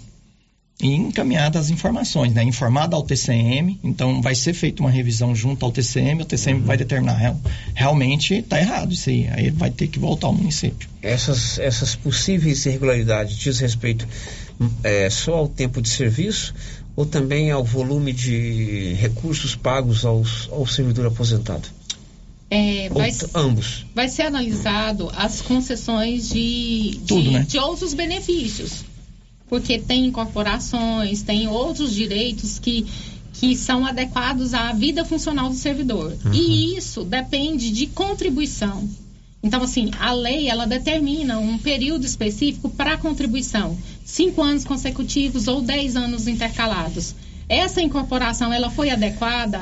e 0.82 0.96
encaminhada 0.96 1.58
as 1.58 1.70
informações, 1.70 2.34
né? 2.34 2.44
Informada 2.44 2.94
ao 2.98 3.04
TCM, 3.04 3.80
então 3.82 4.22
vai 4.22 4.36
ser 4.36 4.54
feita 4.54 4.82
uma 4.82 4.92
revisão 4.92 5.34
junto 5.34 5.64
ao 5.66 5.72
TCM, 5.72 6.22
o 6.22 6.26
TCM 6.26 6.60
uhum. 6.60 6.66
vai 6.66 6.76
determinar 6.76 7.14
real, 7.14 7.40
realmente 7.74 8.34
está 8.34 8.60
errado 8.60 8.92
isso 8.92 9.10
aí, 9.10 9.30
aí 9.32 9.50
vai 9.50 9.72
ter 9.72 9.88
que 9.88 9.98
voltar 9.98 10.28
ao 10.28 10.34
município. 10.34 10.90
Essas, 11.02 11.58
essas 11.58 11.96
possíveis 11.96 12.66
irregularidades 12.66 13.38
diz 13.38 13.60
respeito 13.60 14.06
é, 14.84 15.10
só 15.10 15.36
ao 15.36 15.48
tempo 15.48 15.82
de 15.82 15.88
serviço 15.88 16.54
ou 16.98 17.06
também 17.06 17.50
ao 17.50 17.64
volume 17.64 18.12
de 18.12 18.94
recursos 19.00 19.56
pagos 19.56 20.04
aos, 20.04 20.50
ao 20.52 20.68
servidor 20.68 21.06
aposentado? 21.06 21.79
É, 22.50 22.90
vai, 22.90 23.12
ambos. 23.36 23.86
Vai 23.94 24.10
ser 24.10 24.24
analisado 24.24 25.12
as 25.16 25.42
concessões 25.42 26.30
de, 26.30 27.00
Tudo, 27.08 27.22
de, 27.22 27.30
né? 27.32 27.46
de 27.48 27.60
outros 27.60 27.94
benefícios. 27.94 28.84
Porque 29.48 29.78
tem 29.78 30.06
incorporações, 30.06 31.22
tem 31.22 31.48
outros 31.48 31.94
direitos 31.94 32.58
que, 32.60 32.88
que 33.34 33.56
são 33.56 33.86
adequados 33.86 34.54
à 34.54 34.72
vida 34.74 35.06
funcional 35.06 35.50
do 35.50 35.56
servidor. 35.56 36.16
Uhum. 36.26 36.34
E 36.34 36.76
isso 36.76 37.04
depende 37.04 37.72
de 37.72 37.88
contribuição. 37.88 38.88
Então, 39.42 39.64
assim, 39.64 39.92
a 40.00 40.12
lei, 40.12 40.50
ela 40.50 40.66
determina 40.66 41.40
um 41.40 41.58
período 41.58 42.06
específico 42.06 42.70
para 42.70 42.98
contribuição. 42.98 43.78
Cinco 44.04 44.42
anos 44.42 44.66
consecutivos 44.66 45.48
ou 45.48 45.62
dez 45.62 45.96
anos 45.96 46.28
intercalados. 46.28 47.16
Essa 47.48 47.82
incorporação, 47.82 48.52
ela 48.52 48.70
foi 48.70 48.90
adequada 48.90 49.60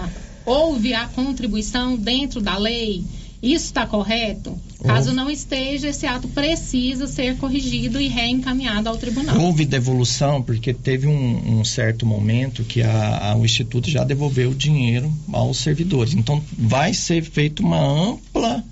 houve 0.48 0.94
a 0.94 1.06
contribuição 1.08 1.98
dentro 1.98 2.40
da 2.40 2.58
lei, 2.58 3.04
isso 3.44 3.66
está 3.66 3.86
correto? 3.86 4.58
Caso 4.84 5.14
não 5.14 5.30
esteja, 5.30 5.90
esse 5.90 6.06
ato 6.06 6.28
precisa 6.30 7.06
ser 7.08 7.36
corrigido 7.38 8.00
e 8.00 8.08
reencaminhado 8.08 8.88
ao 8.88 8.98
tribunal. 8.98 9.40
Houve 9.40 9.66
devolução, 9.66 10.42
porque 10.42 10.74
teve 10.74 11.06
um, 11.08 11.60
um 11.60 11.66
certo 11.66 12.06
momento 12.06 12.64
que 12.64 12.82
a, 12.82 13.32
a, 13.32 13.36
o 13.36 13.46
Instituto 13.46 13.90
já 13.90 14.04
devolveu 14.04 14.52
o 14.52 14.56
dinheiro 14.56 15.12
aos 15.32 15.58
servidores. 15.58 16.14
Então, 16.14 16.42
vai 16.58 16.94
ser 16.94 17.24
feita 17.24 17.62
uma 17.62 17.80
ampla, 17.80 18.64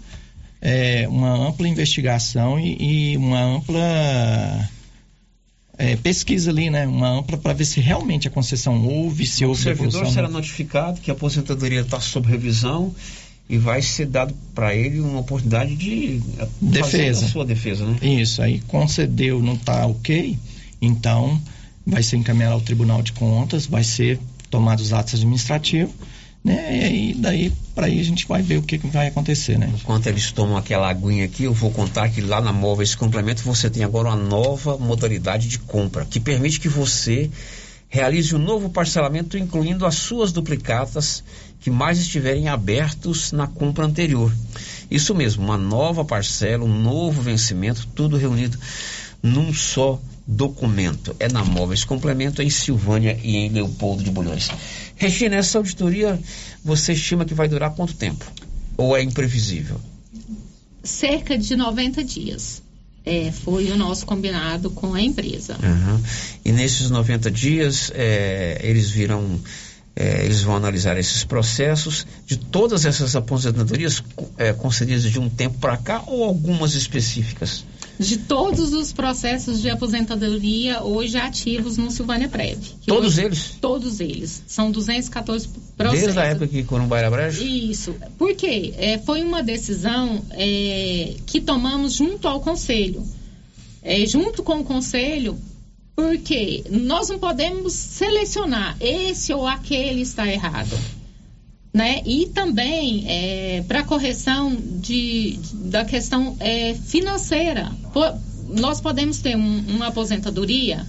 é, 0.62 1.08
uma 1.08 1.48
ampla 1.48 1.68
investigação 1.68 2.60
e, 2.60 3.12
e 3.14 3.18
uma 3.18 3.42
ampla 3.42 4.70
é, 5.78 5.96
pesquisa 5.96 6.52
ali, 6.52 6.70
né? 6.70 6.88
Uma 6.88 7.10
ampla 7.10 7.38
para 7.38 7.54
ver 7.54 7.66
se 7.66 7.80
realmente 7.80 8.28
a 8.28 8.32
concessão 8.32 8.86
houve, 8.86 9.26
se 9.26 9.44
o 9.44 9.50
houve 9.50 9.62
O 9.62 9.64
servidor 9.64 10.08
será 10.08 10.30
notificado 10.30 11.02
que 11.02 11.12
a 11.12 11.14
aposentadoria 11.14 11.82
está 11.82 12.00
sob 12.00 12.28
revisão 12.28 12.94
e 13.50 13.58
vai 13.58 13.82
ser 13.82 14.08
dado 14.08 14.34
para 14.54 14.76
ele 14.76 15.00
uma 15.00 15.20
oportunidade 15.20 15.76
de 15.76 16.22
defesa. 16.62 17.26
a 17.26 17.30
sua 17.30 17.46
defesa, 17.46 17.86
né? 17.86 17.98
Isso, 18.02 18.42
aí 18.42 18.60
concedeu, 18.68 19.42
não 19.42 19.54
está 19.54 19.86
ok, 19.86 20.38
então 20.82 21.40
vai 21.86 22.02
ser 22.02 22.18
encaminhado 22.18 22.54
ao 22.56 22.62
Tribunal 22.62 23.04
de 23.04 23.14
Contas, 23.14 23.68
vai 23.68 23.84
ser 23.84 24.20
tomado 24.50 24.80
os 24.80 24.94
atos 24.94 25.16
administrativos 25.16 25.94
né? 26.46 26.96
E 26.96 27.14
daí 27.14 27.52
para 27.74 27.88
aí 27.88 28.00
a 28.00 28.04
gente 28.04 28.26
vai 28.26 28.42
ver 28.42 28.60
o 28.60 28.62
que, 28.62 28.78
que, 28.78 28.88
vai 28.88 29.08
acontecer, 29.08 29.58
né? 29.58 29.70
Enquanto 29.74 30.08
eles 30.08 30.32
tomam 30.32 30.56
aquela 30.56 30.90
aguinha 30.90 31.26
aqui, 31.26 31.44
eu 31.44 31.54
vou 31.54 31.72
contar 31.72 32.08
que 32.08 32.22
lá 32.22 32.40
na 32.40 32.54
Móveis 32.54 32.96
Complemento 32.96 33.42
você 33.44 33.70
tem 33.70 33.84
agora 33.84 34.08
uma 34.08 34.16
nova 34.16 34.78
modalidade 34.78 35.50
de 35.50 35.60
compra 35.60 36.06
que 36.06 36.20
permite 36.20 36.60
que 36.60 36.70
você 36.70 37.30
Realize 37.96 38.36
um 38.36 38.40
novo 38.40 38.70
parcelamento 38.70 39.38
incluindo 39.38 39.86
as 39.86 39.96
suas 39.96 40.32
duplicatas 40.32 41.24
que 41.62 41.70
mais 41.70 41.98
estiverem 41.98 42.50
abertos 42.50 43.32
na 43.32 43.48
compra 43.48 43.86
anterior. 43.86 44.34
Isso 44.92 45.16
mesmo, 45.16 45.46
uma 45.46 45.58
nova 45.58 46.04
parcela, 46.04 46.66
um 46.66 46.82
novo 46.82 47.22
vencimento, 47.22 47.88
tudo 47.96 48.18
reunido 48.18 48.58
num 49.24 49.54
só 49.54 50.00
documento. 50.28 51.16
É 51.20 51.32
na 51.32 51.44
Móveis 51.44 51.86
Complemento, 51.86 52.42
em 52.42 52.50
Silvânia 52.50 53.18
e 53.24 53.38
em 53.38 53.50
Leopoldo 53.50 54.04
de 54.04 54.12
Bulhões. 54.12 54.50
Regina, 54.96 55.36
essa 55.36 55.58
auditoria 55.58 56.20
você 56.64 56.94
estima 56.94 57.26
que 57.26 57.34
vai 57.34 57.48
durar 57.48 57.74
quanto 57.76 57.94
tempo? 57.94 58.26
Ou 58.78 58.96
é 58.96 59.02
imprevisível? 59.02 59.80
Cerca 60.84 61.38
de 61.38 61.56
90 61.56 62.04
dias. 62.04 62.62
É, 63.06 63.32
foi 63.32 63.72
o 63.72 63.78
nosso 63.78 64.06
combinado 64.06 64.72
com 64.72 64.96
a 64.96 65.02
empresa. 65.02 65.58
Uhum. 65.62 66.02
E 66.44 66.52
nesses 66.52 66.90
90 66.90 67.30
dias, 67.30 67.92
é, 67.94 68.60
eles 68.64 68.90
virão, 68.90 69.40
é, 69.96 70.26
eles 70.26 70.42
vão 70.42 70.56
analisar 70.56 70.98
esses 70.98 71.24
processos 71.24 72.08
de 72.26 72.36
todas 72.36 72.84
essas 72.84 73.16
aposentadorias 73.16 74.04
é, 74.38 74.54
concedidas 74.54 75.04
de 75.04 75.20
um 75.20 75.30
tempo 75.30 75.60
para 75.60 75.78
cá 75.78 76.04
ou 76.08 76.24
algumas 76.24 76.74
específicas? 76.74 77.64
De 77.98 78.18
todos 78.18 78.74
os 78.74 78.92
processos 78.92 79.62
de 79.62 79.70
aposentadoria 79.70 80.84
hoje 80.84 81.18
ativos 81.18 81.78
no 81.78 81.90
Silvânia 81.90 82.28
Prev. 82.28 82.60
Todos 82.86 83.14
hoje, 83.14 83.26
eles? 83.26 83.58
Todos 83.62 84.00
eles. 84.00 84.44
São 84.48 84.72
214 84.72 85.48
processos. 85.78 86.04
Desde 86.04 86.20
a 86.20 86.24
época 86.26 86.48
que 86.48 86.64
Corumbá 86.64 87.00
era 87.00 87.10
brejo? 87.10 87.44
Isso. 87.44 87.96
Por 88.18 88.36
quê? 88.36 88.74
É, 88.78 88.98
foi 89.00 89.24
uma 89.24 89.42
decisão 89.42 90.24
é, 90.32 91.16
que 91.26 91.40
tomamos 91.40 91.94
junto 91.94 92.28
ao 92.28 92.42
Conselho. 92.42 93.04
É, 93.82 94.06
junto 94.06 94.44
com 94.44 94.60
o 94.60 94.64
Conselho, 94.64 95.38
porque 95.96 96.64
nós 96.70 97.10
não 97.10 97.18
podemos 97.18 97.74
selecionar 97.74 98.76
esse 98.80 99.34
ou 99.34 99.48
aquele 99.48 100.02
está 100.02 100.28
errado. 100.28 100.78
Né? 101.76 102.02
E 102.06 102.28
também 102.28 103.04
é, 103.06 103.62
para 103.68 103.84
correção 103.84 104.56
de, 104.56 105.38
da 105.56 105.84
questão 105.84 106.38
é, 106.40 106.74
financeira. 106.74 107.70
Por, 107.92 108.18
nós 108.48 108.80
podemos 108.80 109.20
ter 109.20 109.36
um, 109.36 109.60
uma 109.68 109.88
aposentadoria 109.88 110.88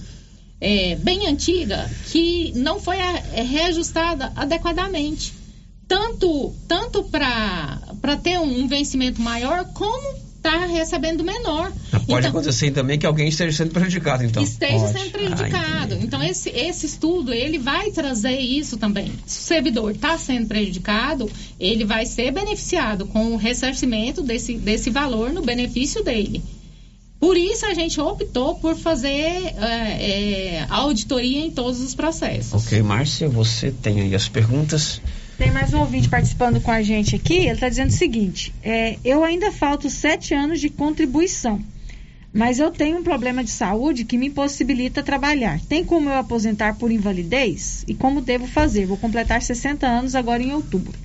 é, 0.61 0.95
bem 0.95 1.27
antiga 1.27 1.91
que 2.09 2.53
não 2.55 2.79
foi 2.79 3.01
a, 3.01 3.17
é, 3.33 3.41
reajustada 3.41 4.31
adequadamente. 4.33 5.33
Tanto, 5.89 6.53
tanto 6.69 7.03
para 7.03 8.15
ter 8.23 8.39
um 8.39 8.65
vencimento 8.65 9.21
maior, 9.21 9.65
como 9.73 10.26
está 10.47 10.65
recebendo 10.65 11.23
menor. 11.23 11.71
Pode 11.91 12.05
então, 12.05 12.29
acontecer 12.29 12.71
também 12.71 12.97
que 12.97 13.05
alguém 13.05 13.27
esteja 13.27 13.55
sendo 13.55 13.71
prejudicado, 13.71 14.23
então. 14.23 14.41
Esteja 14.41 14.79
Pode. 14.79 14.99
sendo 14.99 15.11
prejudicado. 15.11 15.95
Ah, 15.95 15.99
então, 16.01 16.23
esse, 16.23 16.49
esse 16.49 16.85
estudo, 16.85 17.33
ele 17.33 17.57
vai 17.57 17.91
trazer 17.91 18.39
isso 18.39 18.77
também. 18.77 19.11
Se 19.25 19.39
o 19.39 19.43
servidor 19.43 19.91
está 19.91 20.17
sendo 20.17 20.47
prejudicado, 20.47 21.29
ele 21.59 21.83
vai 21.83 22.05
ser 22.05 22.31
beneficiado 22.31 23.05
com 23.05 23.33
o 23.33 23.37
ressarcimento 23.37 24.23
desse, 24.23 24.53
desse 24.55 24.89
valor 24.89 25.31
no 25.33 25.41
benefício 25.41 26.03
dele. 26.03 26.41
Por 27.19 27.35
isso 27.35 27.65
a 27.65 27.73
gente 27.73 27.99
optou 27.99 28.55
por 28.55 28.75
fazer 28.75 29.09
é, 29.09 30.61
é, 30.61 30.65
auditoria 30.69 31.39
em 31.39 31.51
todos 31.51 31.81
os 31.81 31.95
processos. 31.95 32.53
Ok, 32.65 32.81
Márcia, 32.83 33.27
você 33.27 33.71
tem 33.71 34.01
aí 34.01 34.13
as 34.13 34.29
perguntas. 34.29 35.01
Tem 35.37 35.51
mais 35.51 35.71
um 35.71 35.81
ouvinte 35.81 36.09
participando 36.09 36.59
com 36.59 36.71
a 36.71 36.81
gente 36.81 37.15
aqui. 37.15 37.35
Ele 37.35 37.51
está 37.51 37.69
dizendo 37.69 37.89
o 37.89 37.93
seguinte: 37.93 38.51
é, 38.63 38.97
eu 39.05 39.23
ainda 39.23 39.51
falto 39.51 39.87
sete 39.87 40.33
anos 40.33 40.59
de 40.59 40.67
contribuição, 40.67 41.61
mas 42.33 42.57
eu 42.57 42.71
tenho 42.71 42.97
um 42.97 43.03
problema 43.03 43.43
de 43.43 43.51
saúde 43.51 44.03
que 44.03 44.17
me 44.17 44.27
impossibilita 44.27 45.03
trabalhar. 45.03 45.61
Tem 45.61 45.85
como 45.85 46.09
eu 46.09 46.15
aposentar 46.15 46.75
por 46.77 46.91
invalidez? 46.91 47.85
E 47.87 47.93
como 47.93 48.19
devo 48.19 48.47
fazer? 48.47 48.87
Vou 48.87 48.97
completar 48.97 49.39
60 49.39 49.85
anos 49.85 50.15
agora 50.15 50.41
em 50.41 50.53
outubro. 50.53 50.97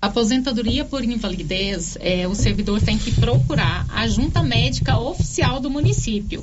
Aposentadoria 0.00 0.84
por 0.84 1.04
invalidez, 1.04 1.98
é, 2.00 2.26
o 2.26 2.34
servidor 2.34 2.80
tem 2.80 2.96
que 2.96 3.12
procurar 3.12 3.84
a 3.90 4.06
junta 4.08 4.42
médica 4.42 4.96
oficial 4.98 5.60
do 5.60 5.68
município. 5.68 6.42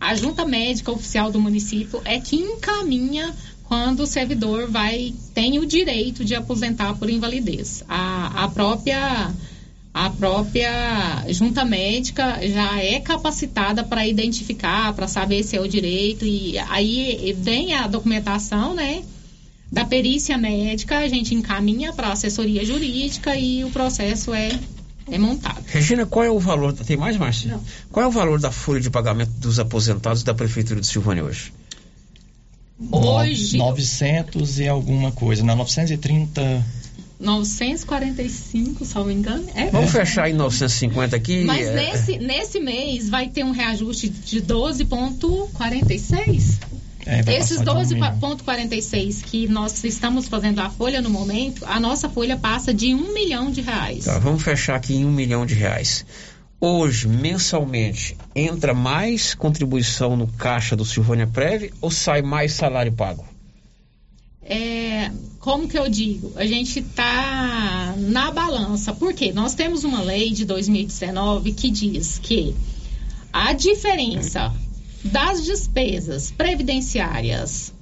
A 0.00 0.14
junta 0.14 0.44
médica 0.44 0.92
oficial 0.92 1.30
do 1.30 1.40
município 1.40 2.00
é 2.04 2.20
que 2.20 2.36
encaminha 2.36 3.34
quando 3.68 4.00
o 4.00 4.06
servidor 4.06 4.70
vai 4.70 5.14
tem 5.34 5.58
o 5.58 5.66
direito 5.66 6.24
de 6.24 6.34
aposentar 6.34 6.94
por 6.94 7.10
invalidez. 7.10 7.84
A, 7.86 8.44
a 8.44 8.48
própria 8.48 9.30
a 9.92 10.10
própria 10.10 11.24
junta 11.28 11.64
médica 11.64 12.38
já 12.48 12.80
é 12.82 12.98
capacitada 13.00 13.84
para 13.84 14.06
identificar, 14.06 14.92
para 14.94 15.06
saber 15.06 15.42
se 15.42 15.56
é 15.56 15.60
o 15.60 15.68
direito 15.68 16.24
e 16.24 16.58
aí 16.58 17.36
vem 17.38 17.74
a 17.74 17.86
documentação, 17.86 18.74
né? 18.74 19.02
Da 19.70 19.84
perícia 19.84 20.38
médica, 20.38 20.98
a 20.98 21.08
gente 21.08 21.34
encaminha 21.34 21.92
para 21.92 22.08
a 22.08 22.12
assessoria 22.12 22.64
jurídica 22.64 23.36
e 23.36 23.64
o 23.64 23.70
processo 23.70 24.32
é 24.32 24.58
é 25.10 25.18
montado. 25.18 25.62
Regina, 25.66 26.04
qual 26.04 26.24
é 26.24 26.30
o 26.30 26.38
valor? 26.38 26.72
Tem 26.74 26.96
mais, 26.96 27.16
Márcia? 27.16 27.58
Qual 27.90 28.04
é 28.04 28.06
o 28.06 28.10
valor 28.10 28.38
da 28.38 28.50
folha 28.50 28.80
de 28.80 28.90
pagamento 28.90 29.32
dos 29.38 29.58
aposentados 29.58 30.22
da 30.22 30.34
Prefeitura 30.34 30.80
de 30.80 30.86
Silvânia 30.86 31.24
hoje? 31.24 31.52
Hoje. 32.90 33.56
900 33.56 34.60
e 34.60 34.68
alguma 34.68 35.10
coisa, 35.10 35.42
não, 35.42 35.56
930. 35.56 36.64
945, 37.18 38.84
se 38.84 38.94
não 38.94 39.04
me 39.04 39.14
engano. 39.14 39.44
É. 39.54 39.70
Vamos 39.70 39.90
fechar 39.90 40.30
em 40.30 40.34
950 40.34 41.16
aqui. 41.16 41.42
Mas 41.44 41.66
é... 41.66 41.74
nesse, 41.74 42.18
nesse 42.18 42.60
mês 42.60 43.08
vai 43.08 43.28
ter 43.28 43.44
um 43.44 43.50
reajuste 43.50 44.08
de 44.08 44.40
12,46. 44.40 46.58
É, 47.04 47.20
Esses 47.36 47.60
12,46 47.62 49.22
que 49.22 49.48
nós 49.48 49.82
estamos 49.82 50.28
fazendo 50.28 50.60
a 50.60 50.68
folha 50.68 51.00
no 51.00 51.08
momento, 51.08 51.64
a 51.66 51.80
nossa 51.80 52.06
folha 52.08 52.36
passa 52.36 52.72
de 52.72 52.94
um 52.94 53.14
milhão 53.14 53.50
de 53.50 53.62
reais. 53.62 54.04
Tá, 54.04 54.18
vamos 54.18 54.42
fechar 54.42 54.76
aqui 54.76 54.94
em 54.94 55.06
um 55.06 55.10
milhão 55.10 55.46
de 55.46 55.54
reais 55.54 56.04
hoje, 56.60 57.08
mensalmente, 57.08 58.16
entra 58.34 58.74
mais 58.74 59.34
contribuição 59.34 60.16
no 60.16 60.26
caixa 60.26 60.76
do 60.76 60.84
Silvânia 60.84 61.26
Prev 61.26 61.72
ou 61.80 61.90
sai 61.90 62.22
mais 62.22 62.52
salário 62.52 62.92
pago? 62.92 63.24
É, 64.42 65.10
como 65.38 65.68
que 65.68 65.78
eu 65.78 65.88
digo? 65.88 66.32
A 66.36 66.46
gente 66.46 66.80
está 66.80 67.94
na 67.96 68.30
balança. 68.30 68.92
Por 68.92 69.12
quê? 69.12 69.32
Nós 69.32 69.54
temos 69.54 69.84
uma 69.84 70.02
lei 70.02 70.30
de 70.30 70.44
2019 70.44 71.52
que 71.52 71.70
diz 71.70 72.18
que 72.18 72.54
a 73.32 73.52
diferença 73.52 74.52
das 75.04 75.44
despesas 75.44 76.30
previdenciárias 76.30 77.72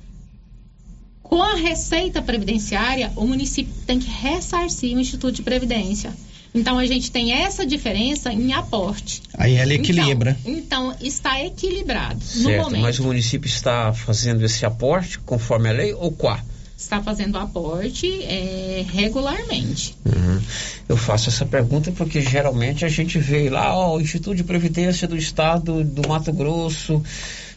com 1.23 1.43
a 1.43 1.55
receita 1.55 2.23
previdenciária, 2.23 3.13
o 3.17 3.27
município 3.27 3.73
tem 3.85 3.99
que 3.99 4.09
ressarcir 4.09 4.97
o 4.97 5.01
Instituto 5.01 5.35
de 5.35 5.43
Previdência. 5.43 6.15
Então 6.57 6.79
a 6.79 6.87
gente 6.87 7.11
tem 7.11 7.33
essa 7.33 7.67
diferença 7.67 8.33
em 8.33 8.55
aporte. 8.55 9.23
Aí 9.35 9.57
ela 9.57 9.75
equilibra. 9.75 10.37
Então, 10.45 10.91
então 10.91 10.97
está 11.07 11.45
equilibrado 11.45 12.25
certo, 12.25 12.49
no 12.49 12.65
momento. 12.65 12.83
Mas 12.83 12.99
o 12.99 13.05
município 13.05 13.47
está 13.47 13.93
fazendo 13.93 14.43
esse 14.43 14.65
aporte 14.65 15.19
conforme 15.19 15.69
a 15.69 15.73
lei 15.73 15.93
ou 15.93 16.11
qual? 16.11 16.41
Está 16.79 17.03
fazendo 17.03 17.37
aporte 17.37 18.07
é, 18.23 18.85
regularmente. 18.91 19.95
Uhum. 20.05 20.41
Eu 20.89 20.97
faço 20.97 21.29
essa 21.29 21.45
pergunta 21.45 21.93
porque 21.93 22.23
geralmente 22.23 22.85
a 22.85 22.89
gente 22.89 23.19
vê 23.19 23.51
lá, 23.51 23.77
ó, 23.77 23.97
o 23.97 24.01
Instituto 24.01 24.37
de 24.37 24.45
Previdência 24.45 25.07
do 25.07 25.17
Estado 25.17 25.85
do 25.85 26.09
Mato 26.09 26.33
Grosso 26.33 27.03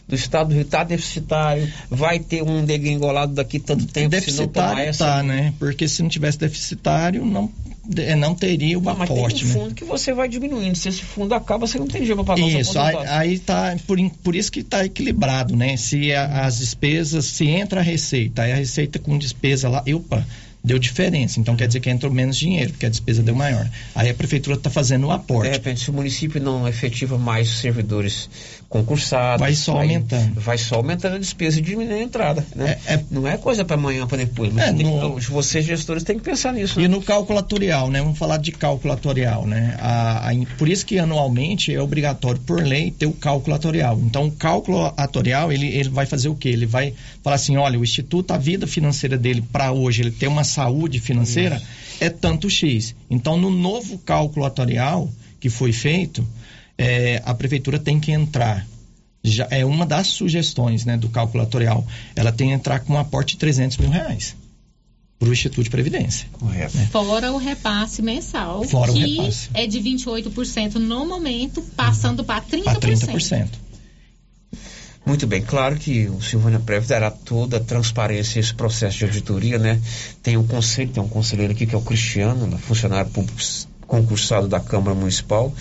do 0.08 0.16
estado 0.16 0.48
do 0.48 0.54
Rio 0.54 0.62
está 0.62 0.82
deficitário, 0.82 1.72
vai 1.88 2.18
ter 2.18 2.42
um 2.42 2.64
degringolado 2.64 3.32
daqui 3.32 3.60
tanto 3.60 3.86
tempo, 3.86 4.08
deficitário 4.08 4.76
se 4.76 4.82
não 4.82 4.88
essa... 4.88 5.04
tá, 5.04 5.22
né? 5.22 5.54
Porque 5.56 5.86
se 5.86 6.02
não 6.02 6.08
tivesse 6.08 6.36
deficitário, 6.36 7.24
não 7.24 7.48
não 8.16 8.34
teria 8.34 8.78
o 8.78 8.88
aporte. 8.88 9.12
Mas 9.12 9.32
tem 9.42 9.50
um 9.50 9.52
fundo 9.52 9.68
né? 9.68 9.74
que 9.74 9.84
você 9.84 10.12
vai 10.12 10.28
diminuindo. 10.28 10.76
Se 10.76 10.88
esse 10.88 11.02
fundo 11.02 11.34
acaba, 11.34 11.66
você 11.66 11.78
não 11.78 11.86
tem 11.86 12.00
dinheiro 12.02 12.24
para 12.24 12.36
pagar 12.36 12.60
isso, 12.60 12.78
o 12.78 12.80
aí, 12.80 12.96
aí 13.06 13.38
tá 13.38 13.76
por, 13.86 13.98
por 14.22 14.36
isso 14.36 14.50
que 14.50 14.60
está 14.60 14.84
equilibrado, 14.84 15.56
né? 15.56 15.76
Se 15.76 16.12
a, 16.12 16.46
as 16.46 16.58
despesas, 16.58 17.24
se 17.26 17.48
entra 17.48 17.80
a 17.80 17.82
receita, 17.82 18.42
aí 18.42 18.52
a 18.52 18.56
receita 18.56 18.98
com 18.98 19.18
despesa 19.18 19.68
lá, 19.68 19.82
opa, 19.94 20.26
deu 20.62 20.78
diferença. 20.78 21.40
Então 21.40 21.56
quer 21.56 21.66
dizer 21.66 21.80
que 21.80 21.90
entrou 21.90 22.12
menos 22.12 22.36
dinheiro, 22.36 22.70
porque 22.72 22.86
a 22.86 22.90
despesa 22.90 23.22
deu 23.22 23.34
maior. 23.34 23.68
Aí 23.94 24.08
a 24.10 24.14
prefeitura 24.14 24.56
está 24.56 24.70
fazendo 24.70 25.06
o 25.06 25.10
aporte. 25.10 25.48
De 25.48 25.56
repente, 25.56 25.80
se 25.80 25.90
o 25.90 25.92
município 25.92 26.40
não 26.40 26.68
efetiva 26.68 27.18
mais 27.18 27.48
servidores 27.48 28.28
concursados, 28.70 29.40
vai 29.40 29.52
só 29.52 29.72
aumentando. 29.72 30.40
Vai 30.40 30.56
só 30.56 30.76
aumentando 30.76 31.16
a 31.16 31.18
despesa 31.18 31.58
e 31.58 31.60
diminuindo 31.60 31.92
a 31.92 31.98
entrada. 31.98 32.46
Né? 32.54 32.78
É, 32.86 32.94
é, 32.94 33.04
não 33.10 33.26
é 33.26 33.36
coisa 33.36 33.64
para 33.64 33.74
amanhã, 33.74 34.06
para 34.06 34.18
depois. 34.18 34.56
É, 34.56 34.70
no, 34.70 35.16
que, 35.16 35.28
vocês, 35.28 35.64
gestores, 35.64 36.04
têm 36.04 36.16
que 36.16 36.22
pensar 36.22 36.52
nisso. 36.52 36.78
E 36.78 36.84
né? 36.84 36.88
no 36.88 37.02
calculatorial, 37.02 37.90
né? 37.90 38.00
Vamos 38.00 38.16
falar 38.16 38.36
de 38.36 38.52
calculatorial, 38.52 39.44
né? 39.44 39.76
A, 39.80 40.30
a, 40.30 40.32
por 40.56 40.68
isso 40.68 40.86
que 40.86 41.00
anualmente 41.00 41.74
é 41.74 41.82
obrigatório, 41.82 42.40
por 42.42 42.62
lei, 42.62 42.92
ter 42.92 43.06
o 43.06 43.12
calculatorial. 43.12 44.00
Então, 44.04 44.28
o 44.28 44.30
calculatorial, 44.30 45.52
ele, 45.52 45.66
ele 45.66 45.88
vai 45.88 46.06
fazer 46.06 46.28
o 46.28 46.36
quê? 46.36 46.50
Ele 46.50 46.66
vai 46.66 46.94
falar 47.24 47.36
assim, 47.36 47.56
olha, 47.56 47.76
o 47.76 47.82
Instituto, 47.82 48.30
a 48.30 48.38
vida 48.38 48.68
financeira 48.68 49.18
dele 49.18 49.42
para 49.52 49.72
hoje, 49.72 50.02
ele 50.02 50.12
tem 50.12 50.28
uma 50.28 50.44
saúde 50.44 51.00
financeira, 51.00 51.56
isso. 51.56 52.04
é 52.04 52.08
tanto 52.08 52.48
X. 52.48 52.94
Então, 53.10 53.36
no 53.36 53.50
novo 53.50 53.98
calculatorial 53.98 55.10
que 55.40 55.50
foi 55.50 55.72
feito, 55.72 56.24
é, 56.80 57.20
a 57.26 57.34
prefeitura 57.34 57.78
tem 57.78 58.00
que 58.00 58.10
entrar 58.10 58.66
já 59.22 59.46
é 59.50 59.66
uma 59.66 59.84
das 59.84 60.06
sugestões 60.06 60.86
né, 60.86 60.96
do 60.96 61.10
calculatorial. 61.10 61.86
Ela 62.16 62.32
tem 62.32 62.48
que 62.48 62.54
entrar 62.54 62.80
com 62.80 62.94
um 62.94 62.98
aporte 62.98 63.34
de 63.34 63.40
300 63.40 63.76
mil 63.76 63.90
reais 63.90 64.34
para 65.18 65.28
o 65.28 65.32
Instituto 65.32 65.64
de 65.64 65.68
Previdência. 65.68 66.26
Correto. 66.32 66.74
Né? 66.78 66.88
Fora 66.90 67.30
o 67.30 67.36
repasse 67.36 68.00
mensal, 68.00 68.64
Fora 68.64 68.90
o 68.90 68.94
que 68.94 69.18
repasse. 69.18 69.50
é 69.52 69.66
de 69.66 69.78
28% 69.78 70.76
no 70.76 71.04
momento, 71.04 71.60
passando 71.76 72.24
para 72.24 72.42
30%. 72.42 72.62
Para 72.62 72.80
30%. 72.80 73.48
Muito 75.04 75.26
bem, 75.26 75.42
claro 75.42 75.76
que 75.76 76.08
o 76.08 76.22
Silvânia 76.22 76.58
Prev 76.58 76.86
dará 76.86 77.10
toda 77.10 77.58
a 77.58 77.60
transparência 77.60 78.38
a 78.38 78.40
esse 78.40 78.54
processo 78.54 78.96
de 78.96 79.04
auditoria, 79.04 79.58
né? 79.58 79.78
Tem 80.22 80.38
um 80.38 80.46
conselho, 80.46 80.90
tem 80.90 81.02
um 81.02 81.08
conselheiro 81.08 81.52
aqui 81.52 81.66
que 81.66 81.74
é 81.74 81.78
o 81.78 81.82
Cristiano, 81.82 82.46
né? 82.46 82.56
funcionário 82.56 83.10
público 83.10 83.38
concursado 83.86 84.48
da 84.48 84.60
Câmara 84.60 84.94
Municipal. 84.94 85.52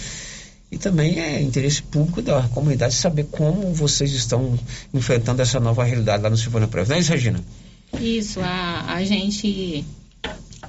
E 0.72 0.78
também 0.78 1.20
é 1.20 1.42
interesse 1.42 1.82
público 1.82 2.22
da 2.22 2.44
comunidade 2.50 2.94
saber 2.94 3.26
como 3.26 3.74
vocês 3.74 4.12
estão 4.12 4.58
enfrentando 4.94 5.42
essa 5.42 5.60
nova 5.60 5.84
realidade 5.84 6.22
lá 6.22 6.30
no 6.30 6.38
Silvânia 6.38 6.68
Prev. 6.68 6.88
Não 6.90 6.96
é 6.96 7.00
isso, 7.00 7.12
Regina? 7.12 7.44
Isso, 8.00 8.40
a, 8.40 8.94
a 8.94 9.04
gente 9.04 9.84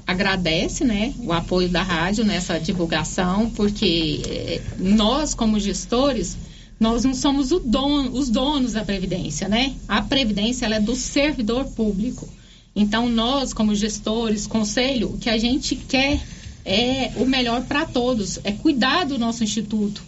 agradece 0.06 0.84
né, 0.84 1.12
o 1.18 1.32
apoio 1.32 1.68
da 1.68 1.82
rádio 1.82 2.24
nessa 2.24 2.58
divulgação, 2.58 3.50
porque 3.50 4.22
eh, 4.26 4.60
nós, 4.78 5.34
como 5.34 5.60
gestores, 5.60 6.36
nós 6.80 7.04
não 7.04 7.12
somos 7.12 7.52
os 7.52 8.30
donos 8.30 8.72
da 8.72 8.82
Previdência, 8.82 9.48
né? 9.48 9.74
A 9.86 10.00
Previdência 10.00 10.66
é 10.66 10.80
do 10.80 10.96
servidor 10.96 11.66
público. 11.66 12.26
Então, 12.74 13.08
nós, 13.08 13.52
como 13.52 13.74
gestores, 13.74 14.46
conselho, 14.46 15.10
o 15.10 15.18
que 15.18 15.28
a 15.28 15.36
gente 15.36 15.76
quer 15.76 16.20
é 16.64 17.12
o 17.16 17.26
melhor 17.26 17.64
para 17.64 17.86
todos, 17.86 18.38
é 18.44 18.52
cuidar 18.52 19.04
do 19.04 19.18
nosso 19.18 19.42
instituto. 19.44 20.02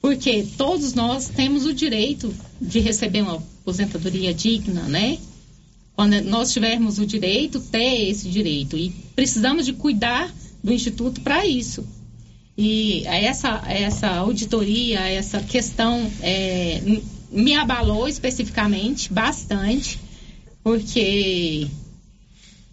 Porque 0.00 0.46
todos 0.56 0.94
nós 0.94 1.28
temos 1.28 1.64
o 1.66 1.72
direito 1.72 2.32
de 2.60 2.78
receber 2.78 3.22
uma 3.22 3.36
aposentadoria 3.36 4.32
digna, 4.32 4.82
né? 4.82 5.18
Quando 5.94 6.20
nós 6.22 6.52
tivermos 6.52 6.98
o 6.98 7.06
direito, 7.06 7.58
ter 7.58 8.08
esse 8.08 8.28
direito. 8.28 8.76
E 8.76 8.90
precisamos 9.16 9.66
de 9.66 9.72
cuidar 9.72 10.32
do 10.62 10.72
instituto 10.72 11.20
para 11.20 11.44
isso. 11.44 11.84
E 12.56 13.04
essa, 13.06 13.62
essa 13.66 14.08
auditoria, 14.08 15.00
essa 15.00 15.40
questão 15.40 16.10
é, 16.20 16.80
me 17.30 17.54
abalou 17.54 18.08
especificamente 18.08 19.12
bastante, 19.12 19.98
porque 20.62 21.68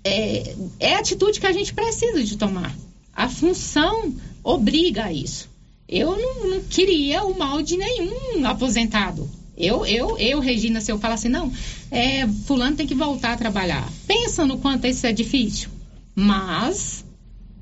é, 0.04 0.56
é 0.80 0.96
a 0.96 1.00
atitude 1.00 1.40
que 1.40 1.48
a 1.48 1.52
gente 1.52 1.74
precisa 1.74 2.24
de 2.24 2.38
tomar. 2.38 2.76
A 3.16 3.30
função 3.30 4.14
obriga 4.44 5.06
a 5.06 5.14
isso. 5.14 5.50
Eu 5.88 6.18
não, 6.18 6.50
não 6.50 6.62
queria 6.64 7.24
o 7.24 7.38
mal 7.38 7.62
de 7.62 7.78
nenhum 7.78 8.46
aposentado. 8.46 9.30
Eu, 9.58 9.86
eu, 9.86 10.18
eu, 10.18 10.40
Regina, 10.40 10.82
se 10.82 10.92
eu 10.92 11.00
falar 11.00 11.14
assim, 11.14 11.30
não, 11.30 11.52
é, 11.90 12.28
fulano 12.46 12.76
tem 12.76 12.86
que 12.86 12.96
voltar 12.96 13.34
a 13.34 13.38
trabalhar. 13.38 13.90
Pensa 14.06 14.46
no 14.46 14.58
quanto 14.58 14.86
isso 14.86 15.08
é 15.08 15.14
difícil. 15.14 15.70
Mas 16.14 17.06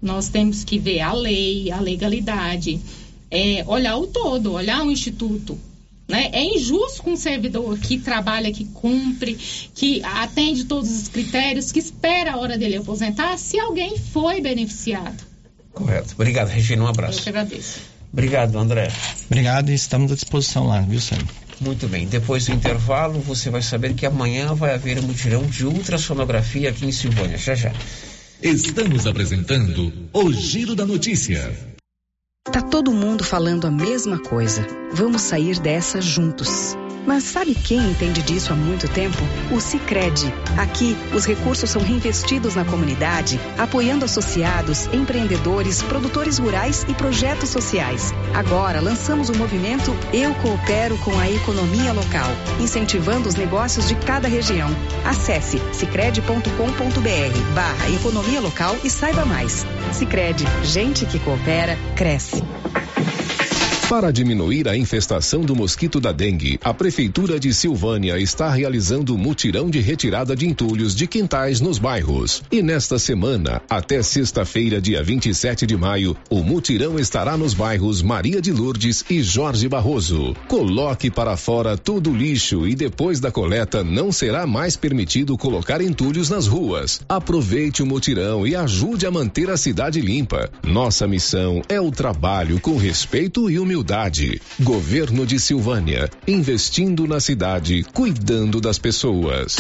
nós 0.02 0.28
temos 0.28 0.64
que 0.64 0.80
ver 0.80 1.02
a 1.02 1.14
lei, 1.14 1.70
a 1.72 1.80
legalidade, 1.80 2.80
é, 3.30 3.64
olhar 3.68 3.98
o 3.98 4.08
todo, 4.08 4.54
olhar 4.54 4.84
o 4.84 4.92
instituto. 4.92 5.58
Né? 6.08 6.30
É 6.34 6.44
injusto 6.44 7.04
com 7.04 7.12
um 7.12 7.16
servidor 7.16 7.78
que 7.78 8.00
trabalha, 8.00 8.52
que 8.52 8.66
cumpre, 8.66 9.38
que 9.74 10.04
atende 10.04 10.66
todos 10.66 10.92
os 10.92 11.08
critérios, 11.08 11.72
que 11.72 11.80
espera 11.80 12.34
a 12.34 12.38
hora 12.38 12.58
dele 12.58 12.78
aposentar, 12.78 13.38
se 13.38 13.60
alguém 13.60 13.98
foi 13.98 14.42
beneficiado. 14.42 15.33
Correto. 15.74 16.14
Obrigado, 16.14 16.50
Regina. 16.50 16.82
Um 16.84 16.86
Eu 16.86 16.90
abraço. 16.92 17.22
que 17.22 17.30
agradeço. 17.30 17.80
Obrigado, 18.12 18.58
André. 18.60 18.92
Obrigado 19.26 19.70
e 19.72 19.74
estamos 19.74 20.12
à 20.12 20.16
disposição 20.16 20.68
lá, 20.68 20.82
viu, 20.82 21.00
Sandro? 21.02 21.28
Muito 21.60 21.88
bem. 21.88 22.08
Depois 22.08 22.46
do 22.46 22.52
intervalo, 22.54 23.20
você 23.20 23.50
vai 23.50 23.62
saber 23.62 23.94
que 23.94 24.06
amanhã 24.06 24.54
vai 24.54 24.74
haver 24.74 25.00
um 25.00 25.04
mutirão 25.04 25.46
de 25.46 25.66
ultrassonografia 25.66 26.70
aqui 26.70 26.86
em 26.86 26.92
Silvânia. 26.92 27.38
Já 27.38 27.56
já. 27.56 27.72
Estamos 28.42 29.08
apresentando 29.08 29.92
o 30.12 30.32
Giro 30.32 30.76
da 30.76 30.86
Notícia. 30.86 31.58
Tá 32.52 32.62
todo 32.62 32.92
mundo 32.92 33.24
falando 33.24 33.66
a 33.66 33.72
mesma 33.72 34.20
coisa. 34.20 34.68
Vamos 34.94 35.22
sair 35.22 35.60
dessa 35.60 36.02
juntos. 36.02 36.76
Mas 37.06 37.24
sabe 37.24 37.54
quem 37.54 37.80
entende 37.80 38.22
disso 38.22 38.54
há 38.54 38.56
muito 38.56 38.88
tempo? 38.88 39.18
O 39.52 39.60
Sicredi. 39.60 40.34
Aqui, 40.58 40.96
os 41.14 41.26
recursos 41.26 41.70
são 41.70 41.82
reinvestidos 41.82 42.56
na 42.56 42.64
comunidade, 42.64 43.40
apoiando 43.58 44.06
associados, 44.06 44.88
empreendedores, 44.94 45.82
produtores 45.82 46.38
rurais 46.38 46.86
e 46.88 46.94
projetos 46.94 47.50
sociais. 47.50 48.14
Agora, 48.34 48.80
lançamos 48.80 49.30
o 49.30 49.38
movimento 49.38 49.96
Eu 50.14 50.34
Coopero 50.36 50.98
com 51.00 51.18
a 51.20 51.30
Economia 51.30 51.92
Local, 51.92 52.30
incentivando 52.60 53.28
os 53.28 53.36
negócios 53.36 53.88
de 53.88 53.96
cada 53.96 54.28
região. 54.28 54.70
Acesse 55.06 55.62
sicredi.com.br 55.74 57.54
barra 57.54 57.90
economia 57.90 58.40
local 58.40 58.76
e 58.84 58.90
saiba 58.90 59.26
mais. 59.26 59.66
Sicredi, 59.92 60.46
gente 60.64 61.06
que 61.06 61.20
coopera, 61.20 61.78
cresce. 61.96 62.44
Para 63.94 64.12
diminuir 64.12 64.68
a 64.68 64.76
infestação 64.76 65.42
do 65.42 65.56
mosquito 65.56 66.00
da 66.00 66.12
dengue, 66.12 66.60
a 66.64 66.74
Prefeitura 66.74 67.40
de 67.40 67.54
Silvânia 67.54 68.18
está 68.18 68.50
realizando 68.50 69.16
mutirão 69.16 69.70
de 69.70 69.82
retirada 69.82 70.36
de 70.36 70.48
entulhos 70.48 70.96
de 70.96 71.06
quintais 71.06 71.62
nos 71.62 71.78
bairros. 71.78 72.42
E 72.52 72.64
nesta 72.64 72.98
semana, 72.98 73.62
até 73.70 74.02
sexta-feira, 74.02 74.82
dia 74.82 75.04
27 75.04 75.68
de 75.68 75.78
maio, 75.78 76.18
o 76.28 76.42
mutirão 76.42 76.98
estará 76.98 77.38
nos 77.38 77.54
bairros 77.54 78.02
Maria 78.02 78.42
de 78.42 78.52
Lourdes 78.52 79.06
e 79.12 79.22
Jorge 79.22 79.70
Barroso. 79.70 80.36
Coloque 80.48 81.12
para 81.12 81.38
fora 81.38 81.78
todo 81.78 82.10
o 82.10 82.18
lixo 82.18 82.68
e 82.68 82.74
depois 82.74 83.20
da 83.20 83.32
coleta 83.32 83.84
não 83.84 84.12
será 84.12 84.48
mais 84.48 84.76
permitido 84.76 85.38
colocar 85.38 85.82
entulhos 85.82 86.32
nas 86.32 86.48
ruas. 86.48 87.00
Aproveite 87.08 87.84
o 87.84 87.86
mutirão 87.86 88.48
e 88.48 88.56
ajude 88.56 89.06
a 89.06 89.12
manter 89.12 89.52
a 89.52 89.56
cidade 89.56 90.02
limpa. 90.02 90.50
Nossa 90.64 91.08
missão 91.08 91.62
é 91.70 91.80
o 91.80 91.92
trabalho 91.92 92.60
com 92.60 92.76
respeito 92.76 93.52
e 93.52 93.60
humildade. 93.60 93.83
Governo 94.62 95.26
de 95.26 95.40
Silvânia, 95.40 96.10
investindo 96.28 97.06
na 97.06 97.20
cidade, 97.20 97.84
cuidando 97.94 98.62
das 98.62 98.80
pessoas. 98.80 99.58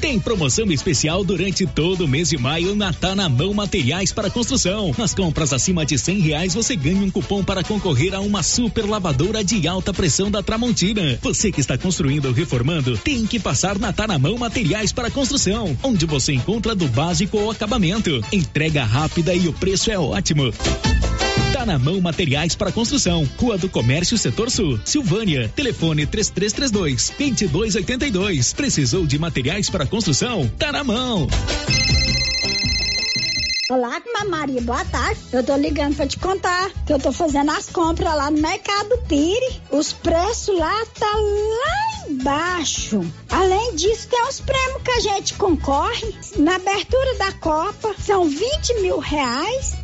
Tem 0.00 0.20
promoção 0.20 0.70
especial 0.70 1.24
durante 1.24 1.66
todo 1.66 2.04
o 2.04 2.08
mês 2.08 2.28
de 2.28 2.36
maio 2.36 2.76
na 2.76 2.92
Tá 2.92 3.16
na 3.16 3.26
Mão 3.26 3.54
Materiais 3.54 4.12
para 4.12 4.28
Construção. 4.30 4.94
Nas 4.98 5.14
compras 5.14 5.52
acima 5.52 5.84
de 5.84 5.98
cem 5.98 6.20
reais 6.20 6.52
você 6.54 6.76
ganha 6.76 7.02
um 7.02 7.10
cupom 7.10 7.42
para 7.42 7.64
concorrer 7.64 8.14
a 8.14 8.20
uma 8.20 8.42
super 8.42 8.84
lavadora 8.84 9.42
de 9.42 9.66
alta 9.66 9.94
pressão 9.94 10.30
da 10.30 10.42
Tramontina. 10.42 11.18
Você 11.22 11.50
que 11.50 11.60
está 11.60 11.78
construindo 11.78 12.26
ou 12.26 12.32
reformando 12.32 12.98
tem 12.98 13.26
que 13.26 13.40
passar 13.40 13.78
na 13.78 13.92
Tá 13.92 14.06
na 14.06 14.18
Mão 14.18 14.36
Materiais 14.36 14.92
para 14.92 15.10
Construção, 15.10 15.76
onde 15.82 16.04
você 16.04 16.34
encontra 16.34 16.74
do 16.74 16.86
básico 16.86 17.38
ao 17.38 17.50
acabamento. 17.50 18.22
Entrega 18.30 18.84
rápida 18.84 19.34
e 19.34 19.48
o 19.48 19.54
preço 19.54 19.90
é 19.90 19.98
ótimo. 19.98 20.52
Na 21.64 21.78
mão 21.78 21.98
materiais 21.98 22.54
para 22.54 22.70
construção. 22.70 23.26
Rua 23.38 23.56
do 23.56 23.70
Comércio, 23.70 24.18
Setor 24.18 24.50
Sul. 24.50 24.78
Silvânia. 24.84 25.50
Telefone 25.56 26.06
3332 26.06 27.12
2282. 27.18 28.52
Precisou 28.52 29.06
de 29.06 29.18
materiais 29.18 29.70
para 29.70 29.86
construção? 29.86 30.46
Tá 30.58 30.70
na 30.70 30.84
mão. 30.84 31.26
Olá, 33.70 33.98
Maria, 34.28 34.60
boa 34.60 34.84
tarde. 34.84 35.20
Eu 35.32 35.42
tô 35.42 35.56
ligando 35.56 35.96
pra 35.96 36.06
te 36.06 36.18
contar 36.18 36.70
que 36.86 36.92
eu 36.92 36.98
tô 36.98 37.12
fazendo 37.12 37.50
as 37.50 37.68
compras 37.68 38.14
lá 38.14 38.30
no 38.30 38.40
Mercado 38.40 38.98
Pire. 39.08 39.62
Os 39.70 39.92
preços 39.92 40.58
lá 40.58 40.84
tá 40.98 41.10
lá 41.16 42.08
embaixo. 42.08 43.00
Além 43.30 43.74
disso, 43.74 44.08
tem 44.08 44.22
os 44.28 44.40
prêmios 44.40 44.82
que 44.82 44.90
a 44.90 45.00
gente 45.00 45.34
concorre. 45.34 46.14
Na 46.36 46.56
abertura 46.56 47.14
da 47.16 47.32
Copa, 47.32 47.94
são 47.98 48.28
20 48.28 48.82
mil 48.82 48.98
reais. 48.98 49.83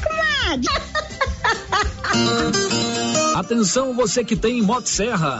comadre? 0.41 0.67
Atenção 3.35 3.93
você 3.93 4.23
que 4.23 4.35
tem 4.35 4.61
Motosserra. 4.61 5.39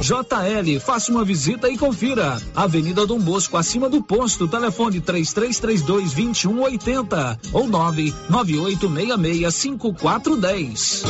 JL, 0.00 0.80
faça 0.80 1.10
uma 1.10 1.24
visita 1.24 1.68
e 1.68 1.76
confira. 1.76 2.40
Avenida 2.54 3.06
Dom 3.06 3.18
Bosco, 3.18 3.56
acima 3.56 3.88
do 3.88 4.02
posto, 4.02 4.46
telefone 4.46 5.00
3332 5.00 6.12
2180 6.12 7.40
ou 7.52 7.66
99866 7.68 9.54
5410. 9.54 11.02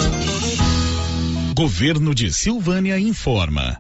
Governo 1.55 2.15
de 2.15 2.33
Silvânia 2.33 2.99
informa. 2.99 3.79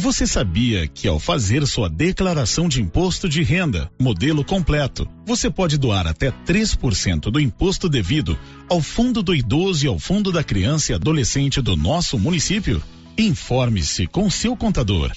Você 0.00 0.28
sabia 0.28 0.86
que 0.86 1.08
ao 1.08 1.18
fazer 1.18 1.66
sua 1.66 1.88
declaração 1.88 2.68
de 2.68 2.80
imposto 2.80 3.28
de 3.28 3.42
renda, 3.42 3.90
modelo 4.00 4.44
completo, 4.44 5.08
você 5.26 5.50
pode 5.50 5.76
doar 5.76 6.06
até 6.06 6.30
3% 6.30 7.32
do 7.32 7.40
imposto 7.40 7.88
devido 7.88 8.38
ao 8.70 8.80
Fundo 8.80 9.24
do 9.24 9.34
Idoso 9.34 9.84
e 9.84 9.88
ao 9.88 9.98
Fundo 9.98 10.30
da 10.30 10.44
Criança 10.44 10.92
e 10.92 10.94
Adolescente 10.94 11.60
do 11.60 11.76
nosso 11.76 12.16
município? 12.16 12.80
Informe-se 13.20 14.06
com 14.06 14.30
seu 14.30 14.56
contador. 14.56 15.10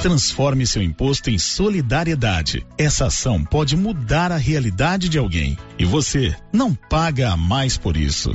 Transforme 0.00 0.66
seu 0.66 0.82
imposto 0.82 1.28
em 1.28 1.36
solidariedade. 1.36 2.66
Essa 2.78 3.08
ação 3.08 3.44
pode 3.44 3.76
mudar 3.76 4.32
a 4.32 4.38
realidade 4.38 5.10
de 5.10 5.18
alguém 5.18 5.58
e 5.78 5.84
você 5.84 6.34
não 6.50 6.74
paga 6.74 7.32
a 7.32 7.36
mais 7.36 7.76
por 7.76 7.98
isso. 7.98 8.34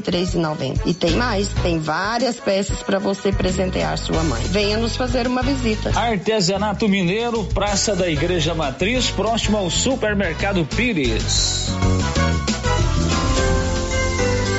63,90. 0.00 0.80
E 0.86 0.94
tem 0.94 1.12
mais, 1.12 1.48
tem 1.62 1.78
várias 1.78 2.38
peças 2.38 2.82
para 2.82 2.98
você 2.98 3.32
presentear 3.32 3.98
sua 3.98 4.22
mãe. 4.22 4.42
Venha 4.44 4.78
nos 4.78 4.96
fazer 4.96 5.26
uma 5.26 5.42
visita. 5.42 5.92
Artesanato 5.98 6.88
Mineiro, 6.88 7.44
Praça 7.44 7.94
da 7.94 8.08
Igreja 8.08 8.54
Matriz, 8.54 9.10
próximo 9.10 9.56
ao 9.56 9.70
Supermercado 9.70 10.64
Pires. 10.64 11.70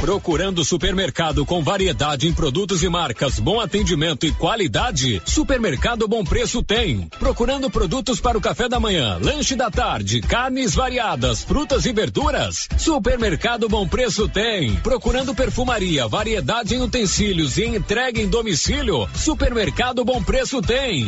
Procurando 0.00 0.64
supermercado 0.64 1.44
com 1.44 1.62
variedade 1.62 2.28
em 2.28 2.32
produtos 2.32 2.82
e 2.82 2.88
marcas, 2.88 3.40
bom 3.40 3.58
atendimento 3.58 4.26
e 4.26 4.32
qualidade? 4.32 5.20
Supermercado 5.24 6.06
Bom 6.06 6.22
Preço 6.22 6.62
tem. 6.62 7.08
Procurando 7.18 7.70
produtos 7.70 8.20
para 8.20 8.36
o 8.36 8.40
café 8.40 8.68
da 8.68 8.78
manhã, 8.78 9.18
lanche 9.20 9.56
da 9.56 9.70
tarde, 9.70 10.20
carnes 10.20 10.74
variadas, 10.74 11.42
frutas 11.42 11.86
e 11.86 11.92
verduras? 11.92 12.68
Supermercado 12.76 13.68
Bom 13.68 13.88
Preço 13.88 14.28
tem. 14.28 14.76
Procurando 14.76 15.34
perfumaria, 15.34 16.06
variedade 16.06 16.74
em 16.74 16.82
utensílios 16.82 17.56
e 17.56 17.64
entrega 17.64 18.20
em 18.20 18.28
domicílio? 18.28 19.08
Supermercado 19.14 20.04
Bom 20.04 20.22
Preço 20.22 20.60
tem. 20.60 21.06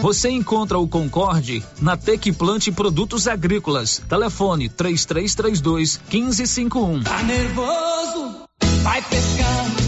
Você 0.00 0.30
encontra 0.30 0.78
o 0.78 0.88
Concorde 0.88 1.62
na 1.80 1.96
Tec 1.96 2.32
Plante 2.32 2.70
Produtos 2.70 3.26
Agrícolas. 3.26 4.02
Telefone 4.08 4.68
3332 4.68 6.00
1551. 6.10 7.02
Tá 7.02 7.22
nervoso? 7.22 8.42
Vai 8.82 9.02
pescando 9.02 9.87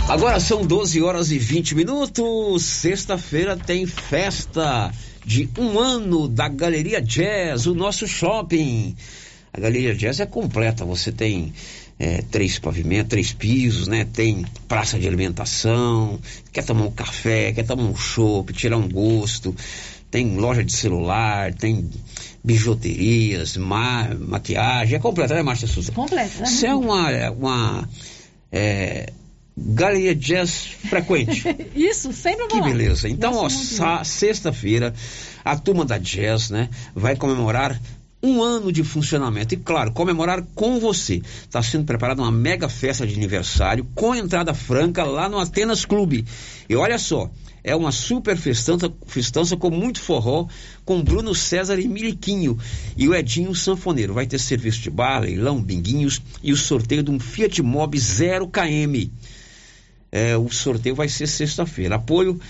Agora 0.09 0.41
são 0.41 0.65
12 0.65 1.03
horas 1.03 1.31
e 1.31 1.39
20 1.39 1.74
minutos. 1.74 2.62
Sexta-feira 2.62 3.59
tem 3.59 3.87
festa 3.87 4.91
de 5.23 5.51
um 5.59 5.78
ano 5.78 6.27
da 6.27 6.49
Galeria 6.49 7.03
Jazz, 7.03 7.66
o 7.66 7.74
nosso 7.74 8.09
shopping. 8.09 8.97
A 9.53 9.61
Galeria 9.61 9.95
Jazz 9.95 10.20
é 10.20 10.27
completa. 10.27 10.85
Você 10.85 11.12
tem 11.12 11.53
é, 12.01 12.22
três 12.22 12.59
pavimentos, 12.59 13.10
três 13.10 13.31
pisos, 13.31 13.86
né? 13.86 14.06
Tem 14.10 14.47
praça 14.66 14.98
de 14.98 15.06
alimentação, 15.06 16.18
quer 16.51 16.64
tomar 16.64 16.86
um 16.86 16.90
café, 16.90 17.52
quer 17.52 17.66
tomar 17.66 17.82
um 17.82 17.94
chopp, 17.94 18.55
tirar 18.55 18.78
um 18.78 18.89
gosto, 18.89 19.55
tem 20.10 20.39
loja 20.39 20.64
de 20.64 20.72
celular, 20.72 21.52
tem 21.52 21.90
bijuterias, 22.43 23.59
ma 23.59 24.14
maquiagem, 24.18 24.97
é 24.97 24.98
completa, 24.98 25.35
né, 25.35 25.43
Márcia 25.43 25.68
Souza? 25.68 25.93
Completa, 25.93 26.39
né? 26.39 26.44
Isso 26.44 26.64
é 26.64 26.74
uma, 26.74 27.31
uma 27.32 27.89
é, 28.51 29.12
galeria 29.55 30.14
jazz 30.14 30.68
frequente. 30.89 31.44
Isso, 31.77 32.14
sempre 32.14 32.47
Que 32.47 32.62
beleza. 32.62 33.10
Então, 33.10 33.35
ó, 33.35 34.05
sexta-feira, 34.05 34.94
a 35.44 35.55
turma 35.55 35.85
da 35.85 35.98
jazz, 35.98 36.48
né, 36.48 36.70
vai 36.94 37.14
comemorar 37.14 37.78
um 38.22 38.42
ano 38.42 38.70
de 38.70 38.84
funcionamento. 38.84 39.55
E 39.55 39.56
claro, 39.56 39.92
comemorar 39.92 40.42
com 40.55 40.78
você. 40.78 41.22
Está 41.42 41.62
sendo 41.62 41.84
preparada 41.84 42.22
uma 42.22 42.32
mega 42.32 42.68
festa 42.68 43.06
de 43.06 43.14
aniversário 43.14 43.86
com 43.94 44.14
entrada 44.14 44.52
franca 44.52 45.05
lá 45.05 45.28
no 45.28 45.38
Atenas 45.38 45.84
Clube. 45.84 46.24
E 46.68 46.76
olha 46.76 46.98
só, 46.98 47.30
é 47.62 47.74
uma 47.74 47.92
super 47.92 48.36
festança, 48.36 48.92
festança 49.06 49.56
com 49.56 49.70
muito 49.70 50.01
forró, 50.01 50.47
com 50.84 51.02
Bruno 51.02 51.34
César 51.34 51.78
e 51.78 51.88
Miliquinho. 51.88 52.59
E 52.97 53.09
o 53.09 53.14
Edinho 53.14 53.55
Sanfoneiro. 53.55 54.14
Vai 54.14 54.26
ter 54.26 54.38
serviço 54.38 54.80
de 54.80 54.90
bar, 54.90 55.20
leilão, 55.20 55.62
binguinhos 55.62 56.20
e 56.42 56.52
o 56.52 56.56
sorteio 56.56 57.02
de 57.02 57.10
um 57.10 57.18
Fiat 57.18 57.62
Mobi 57.62 57.98
0 57.98 58.48
km. 58.48 59.10
É, 60.12 60.36
o 60.36 60.51
sorteio 60.51 60.94
vai 60.94 61.09
ser 61.09 61.26
sexta-feira. 61.26 61.97
Apoio 61.97 62.40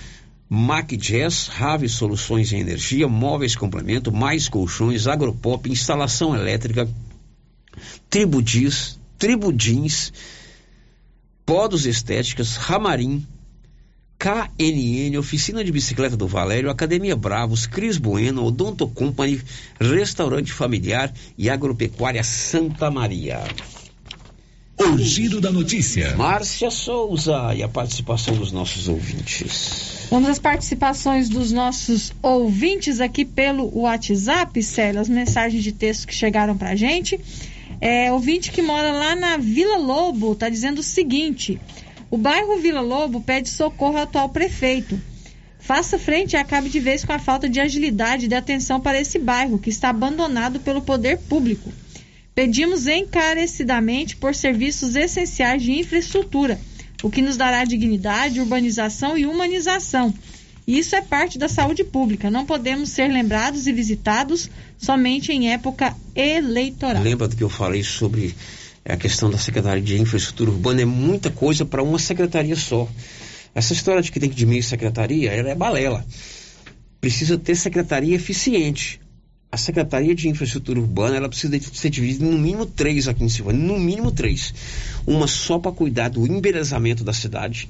Mac 0.53 0.91
Jazz, 0.97 1.47
Rave 1.47 1.89
Soluções 1.89 2.53
em 2.53 2.59
Energia, 2.59 3.07
Móveis 3.07 3.55
Complemento, 3.55 4.11
Mais 4.11 4.49
Colchões, 4.49 5.07
Agropop, 5.07 5.71
Instalação 5.71 6.35
Elétrica, 6.35 6.89
Tribo 8.11 8.43
Jeans, 8.43 10.13
Podos 11.47 11.87
Estéticas, 11.87 12.57
Ramarim, 12.57 13.25
KNN, 14.19 15.17
Oficina 15.19 15.63
de 15.63 15.71
Bicicleta 15.71 16.17
do 16.17 16.27
Valério, 16.27 16.69
Academia 16.69 17.15
Bravos, 17.15 17.67
Cris 17.67 17.97
Bueno, 17.97 18.45
Odonto 18.45 18.89
Company, 18.89 19.41
Restaurante 19.79 20.53
Familiar 20.53 21.15
e 21.39 21.49
Agropecuária 21.49 22.25
Santa 22.25 22.91
Maria. 22.91 23.45
O 24.93 24.99
Giro 24.99 25.41
da 25.41 25.53
Notícia. 25.53 26.17
Márcia 26.17 26.69
Souza 26.69 27.55
e 27.55 27.63
a 27.63 27.69
participação 27.69 28.35
dos 28.35 28.51
nossos 28.51 28.89
ouvintes. 28.89 30.09
Vamos 30.11 30.29
às 30.29 30.41
participações 30.41 31.29
dos 31.29 31.53
nossos 31.53 32.13
ouvintes 32.21 33.01
aqui 33.01 33.25
pelo 33.25 33.71
WhatsApp, 33.79 34.61
Célio, 34.61 35.01
as 35.01 35.09
mensagens 35.09 35.63
de 35.63 35.71
texto 35.71 36.09
que 36.09 36.15
chegaram 36.15 36.59
pra 36.59 36.75
gente. 36.75 37.21
É, 37.81 38.13
ouvinte 38.13 38.51
que 38.51 38.61
mora 38.61 38.91
lá 38.91 39.15
na 39.15 39.37
Vila 39.37 39.77
Lobo 39.77 40.33
está 40.33 40.49
dizendo 40.49 40.81
o 40.81 40.83
seguinte: 40.83 41.61
o 42.11 42.19
bairro 42.19 42.59
Vila 42.59 42.81
Lobo 42.81 43.21
pede 43.21 43.49
socorro 43.49 43.97
ao 43.97 44.03
atual 44.03 44.29
prefeito. 44.29 45.01
Faça 45.61 46.01
frente 46.01 46.33
e 46.33 46.37
acabe 46.37 46.69
de 46.69 46.81
vez 46.81 47.05
com 47.05 47.13
a 47.13 47.19
falta 47.21 47.49
de 47.49 47.61
agilidade 47.61 48.25
e 48.25 48.29
de 48.29 48.35
atenção 48.35 48.81
para 48.81 49.01
esse 49.01 49.21
bairro, 49.21 49.57
que 49.57 49.71
está 49.71 49.91
abandonado 49.91 50.59
pelo 50.59 50.83
poder 50.83 51.17
público. 51.17 51.71
Pedimos 52.41 52.87
encarecidamente 52.87 54.17
por 54.17 54.35
serviços 54.35 54.97
essenciais 54.97 55.63
de 55.63 55.73
infraestrutura, 55.73 56.59
o 57.03 57.11
que 57.11 57.21
nos 57.21 57.37
dará 57.37 57.67
dignidade, 57.67 58.41
urbanização 58.41 59.19
e 59.19 59.27
humanização. 59.27 60.15
Isso 60.67 60.97
é 60.97 61.03
parte 61.03 61.39
da 61.39 61.51
saúde 61.51 61.85
pública. 61.85 62.31
Não 62.31 62.47
podemos 62.47 62.89
ser 62.89 63.09
lembrados 63.09 63.67
e 63.67 63.73
visitados 63.75 64.51
somente 64.79 65.31
em 65.31 65.53
época 65.53 65.95
eleitoral. 66.17 67.03
Lembra 67.03 67.29
do 67.29 67.37
que 67.37 67.45
eu 67.45 67.51
falei 67.51 67.83
sobre 67.83 68.35
a 68.87 68.97
questão 68.97 69.31
da 69.31 69.37
Secretaria 69.37 69.83
de 69.83 70.01
Infraestrutura 70.01 70.51
Urbana? 70.51 70.81
É 70.81 70.87
muita 70.87 71.31
coisa 71.31 71.67
para 71.67 71.83
uma 71.83 71.99
secretaria 71.99 72.57
só. 72.57 72.89
Essa 73.55 73.75
história 73.75 74.01
de 74.01 74.11
que 74.11 74.19
tem 74.19 74.31
que 74.31 74.37
diminuir 74.37 74.63
secretaria, 74.63 75.31
ela 75.31 75.51
é 75.51 75.55
balela. 75.55 76.07
Precisa 77.03 77.37
ter 77.37 77.55
secretaria 77.55 78.17
eficiente 78.17 78.99
a 79.53 79.57
Secretaria 79.57 80.15
de 80.15 80.29
Infraestrutura 80.29 80.79
Urbana 80.79 81.17
ela 81.17 81.29
precisa 81.29 81.59
ser 81.61 81.91
dividida 81.91 82.25
em 82.25 82.31
no 82.31 82.39
mínimo 82.39 82.67
três 82.67 83.09
aqui 83.09 83.25
em 83.25 83.29
Silvânia, 83.29 83.61
no 83.61 83.79
mínimo 83.79 84.13
três. 84.13 84.55
Uma 85.07 85.27
só 85.27 85.59
para 85.59 85.73
cuidar 85.73 86.09
do 86.09 86.25
embelezamento 86.27 87.03
da 87.03 87.13
cidade, 87.13 87.69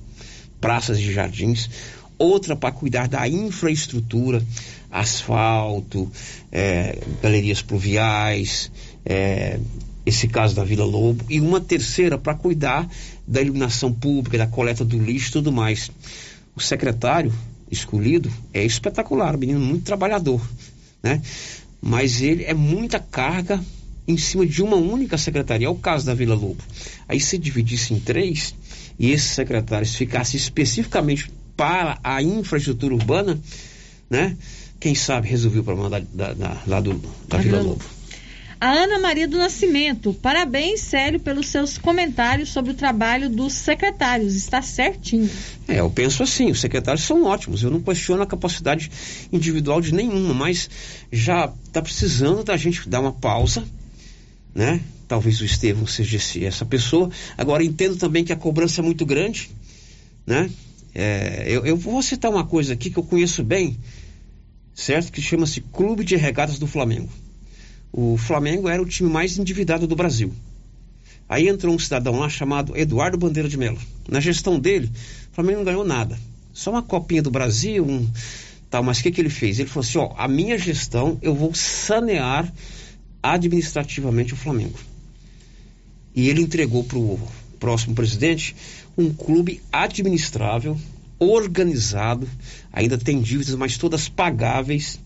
praças 0.61 0.98
e 0.98 1.12
jardins, 1.12 1.70
outra 2.19 2.55
para 2.55 2.70
cuidar 2.70 3.09
da 3.09 3.27
infraestrutura, 3.27 4.44
asfalto, 4.90 6.11
é, 6.52 6.98
galerias 7.23 7.62
pluviais, 7.62 8.70
é, 9.07 9.59
esse 10.05 10.28
caso 10.28 10.55
da 10.55 10.65
Vila 10.65 10.85
Lobo, 10.85 11.24
e 11.31 11.40
uma 11.40 11.61
terceira 11.61 12.19
para 12.19 12.35
cuidar 12.35 12.86
da 13.27 13.40
iluminação 13.40 13.90
pública, 13.90 14.36
da 14.36 14.47
coleta 14.47 14.85
do 14.85 14.98
lixo 14.98 15.31
e 15.31 15.32
tudo 15.32 15.51
mais. 15.51 15.90
O 16.55 16.61
secretário 16.61 17.32
escolhido 17.70 18.31
é 18.52 18.62
espetacular, 18.65 19.35
um 19.35 19.39
menino 19.39 19.61
muito 19.61 19.85
trabalhador, 19.85 20.43
né? 21.02 21.23
Mas 21.81 22.20
ele 22.20 22.44
é 22.44 22.55
muita 22.55 22.98
carga 22.98 23.61
em 24.07 24.16
cima 24.16 24.47
de 24.47 24.62
uma 24.62 24.77
única 24.77 25.16
secretaria. 25.16 25.66
É 25.66 25.70
o 25.70 25.74
caso 25.74 26.05
da 26.05 26.15
Vila 26.15 26.35
Lobo. 26.35 26.62
Aí 27.09 27.20
se 27.20 27.39
dividisse 27.39 27.94
em 27.94 28.01
três 28.01 28.55
e 28.98 29.11
esses 29.11 29.31
secretários 29.31 29.94
ficassem 29.94 30.39
especificamente 30.39 31.31
para 31.57 31.98
a 32.02 32.23
infraestrutura 32.23 32.94
urbana, 32.94 33.39
né? 34.09 34.36
Quem 34.78 34.94
sabe 34.94 35.28
resolver 35.28 35.61
o 35.61 35.65
problema 35.65 35.90
da, 35.90 36.01
da, 36.01 36.32
da, 36.32 36.62
da, 36.66 36.81
do, 36.81 37.01
da 37.28 37.39
Vila 37.39 37.61
Lobo. 37.61 37.85
A 38.61 38.73
Ana 38.73 38.99
Maria 38.99 39.27
do 39.27 39.39
Nascimento, 39.39 40.12
parabéns, 40.12 40.82
Célio, 40.82 41.19
pelos 41.19 41.49
seus 41.49 41.78
comentários 41.78 42.51
sobre 42.51 42.73
o 42.73 42.74
trabalho 42.74 43.31
dos 43.31 43.55
secretários. 43.55 44.37
Está 44.37 44.61
certinho. 44.61 45.31
É, 45.66 45.81
eu 45.81 45.89
penso 45.89 46.23
assim, 46.23 46.51
os 46.51 46.61
secretários 46.61 47.07
são 47.07 47.24
ótimos. 47.24 47.62
Eu 47.62 47.70
não 47.70 47.81
questiono 47.81 48.23
a 48.23 48.27
capacidade 48.27 48.91
individual 49.32 49.81
de 49.81 49.95
nenhuma, 49.95 50.35
mas 50.35 50.69
já 51.11 51.51
está 51.65 51.81
precisando 51.81 52.45
da 52.45 52.55
gente 52.59 52.87
dar 52.87 53.01
uma 53.01 53.12
pausa, 53.12 53.65
né? 54.55 54.82
Talvez 55.09 55.41
o 55.41 55.45
Estevam 55.47 55.87
seja 55.87 56.19
esse, 56.19 56.45
essa 56.45 56.66
pessoa. 56.66 57.11
Agora, 57.39 57.65
entendo 57.65 57.97
também 57.97 58.24
que 58.24 58.32
a 58.32 58.37
cobrança 58.37 58.82
é 58.82 58.85
muito 58.85 59.07
grande, 59.07 59.49
né? 60.27 60.51
É, 60.95 61.45
eu, 61.47 61.65
eu 61.65 61.78
vou 61.78 62.03
citar 62.03 62.31
uma 62.31 62.45
coisa 62.45 62.74
aqui 62.74 62.91
que 62.91 62.99
eu 62.99 63.05
conheço 63.05 63.43
bem, 63.43 63.78
certo? 64.74 65.11
Que 65.11 65.23
chama-se 65.23 65.62
Clube 65.62 66.05
de 66.05 66.15
Regatas 66.15 66.59
do 66.59 66.66
Flamengo. 66.66 67.09
O 67.93 68.17
Flamengo 68.17 68.69
era 68.69 68.81
o 68.81 68.87
time 68.87 69.11
mais 69.11 69.37
endividado 69.39 69.87
do 69.87 69.97
Brasil. 69.97 70.33
Aí 71.29 71.49
entrou 71.49 71.75
um 71.75 71.79
cidadão 71.79 72.19
lá 72.19 72.29
chamado 72.29 72.77
Eduardo 72.77 73.17
Bandeira 73.17 73.49
de 73.49 73.57
Mello. 73.57 73.79
Na 74.09 74.21
gestão 74.21 74.59
dele, 74.59 74.91
o 75.31 75.35
Flamengo 75.35 75.59
não 75.59 75.65
ganhou 75.65 75.85
nada. 75.85 76.19
Só 76.53 76.73
uma 76.73 76.83
copinha 76.83 77.23
do 77.23 77.31
Brasil, 77.31 77.85
um 77.85 78.09
tal. 78.69 78.83
Mas 78.83 78.99
o 78.99 79.03
que, 79.03 79.12
que 79.12 79.21
ele 79.21 79.31
fez? 79.31 79.59
Ele 79.59 79.69
falou 79.69 79.87
assim: 79.87 79.99
ó, 79.99 80.12
a 80.17 80.27
minha 80.27 80.59
gestão 80.59 81.19
eu 81.23 81.35
vou 81.35 81.55
sanear 81.55 82.53
administrativamente 83.23 84.35
o 84.35 84.37
Flamengo. 84.37 84.79
E 86.15 86.29
ele 86.29 86.43
entregou 86.43 86.85
para 86.85 86.99
o 86.99 87.21
próximo 87.59 87.95
presidente 87.95 88.57
um 88.97 89.12
clube 89.12 89.61
administrável, 89.73 90.79
organizado, 91.19 92.29
ainda 92.73 92.99
tem 92.99 93.21
dívidas, 93.21 93.55
mas 93.55 93.79
todas 93.79 94.09
pagáveis. 94.09 94.99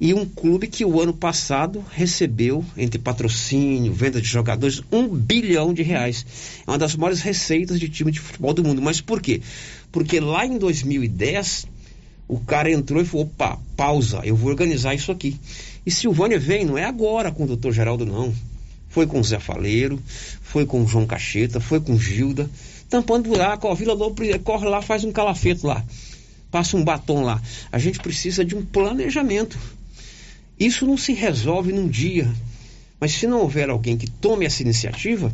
E 0.00 0.14
um 0.14 0.24
clube 0.24 0.68
que 0.68 0.84
o 0.84 1.00
ano 1.00 1.12
passado 1.12 1.84
recebeu, 1.90 2.64
entre 2.76 2.98
patrocínio, 2.98 3.92
venda 3.92 4.20
de 4.20 4.28
jogadores, 4.28 4.80
um 4.92 5.08
bilhão 5.08 5.74
de 5.74 5.82
reais. 5.82 6.24
É 6.66 6.70
uma 6.70 6.78
das 6.78 6.94
maiores 6.94 7.20
receitas 7.20 7.80
de 7.80 7.88
time 7.88 8.12
de 8.12 8.20
futebol 8.20 8.54
do 8.54 8.62
mundo. 8.62 8.80
Mas 8.80 9.00
por 9.00 9.20
quê? 9.20 9.42
Porque 9.90 10.20
lá 10.20 10.46
em 10.46 10.56
2010, 10.56 11.66
o 12.28 12.38
cara 12.38 12.70
entrou 12.70 13.02
e 13.02 13.04
falou: 13.04 13.26
opa, 13.26 13.58
pausa, 13.76 14.20
eu 14.24 14.36
vou 14.36 14.50
organizar 14.50 14.94
isso 14.94 15.10
aqui. 15.10 15.36
E 15.84 15.90
Silvânia 15.90 16.38
vem, 16.38 16.64
não 16.64 16.78
é 16.78 16.84
agora 16.84 17.32
com 17.32 17.44
o 17.44 17.46
doutor 17.48 17.72
Geraldo, 17.72 18.06
não. 18.06 18.32
Foi 18.88 19.06
com 19.06 19.18
o 19.18 19.24
Zé 19.24 19.38
Faleiro, 19.38 20.00
foi 20.42 20.64
com 20.64 20.82
o 20.82 20.86
João 20.86 21.06
Cacheta, 21.06 21.60
foi 21.60 21.80
com 21.80 21.98
Gilda 21.98 22.48
tampando 22.88 23.28
buraco, 23.28 23.68
ó, 23.68 23.74
Vila 23.74 23.92
Lobo 23.92 24.22
corre 24.42 24.66
lá, 24.66 24.80
faz 24.80 25.04
um 25.04 25.12
calafeto 25.12 25.66
lá, 25.66 25.84
passa 26.50 26.76
um 26.76 26.84
batom 26.84 27.22
lá. 27.22 27.40
A 27.70 27.78
gente 27.78 27.98
precisa 28.00 28.44
de 28.44 28.56
um 28.56 28.64
planejamento. 28.64 29.58
Isso 30.58 30.86
não 30.86 30.96
se 30.96 31.12
resolve 31.12 31.72
num 31.72 31.88
dia, 31.88 32.30
mas 33.00 33.12
se 33.12 33.26
não 33.26 33.40
houver 33.40 33.70
alguém 33.70 33.96
que 33.96 34.10
tome 34.10 34.44
essa 34.44 34.62
iniciativa, 34.62 35.32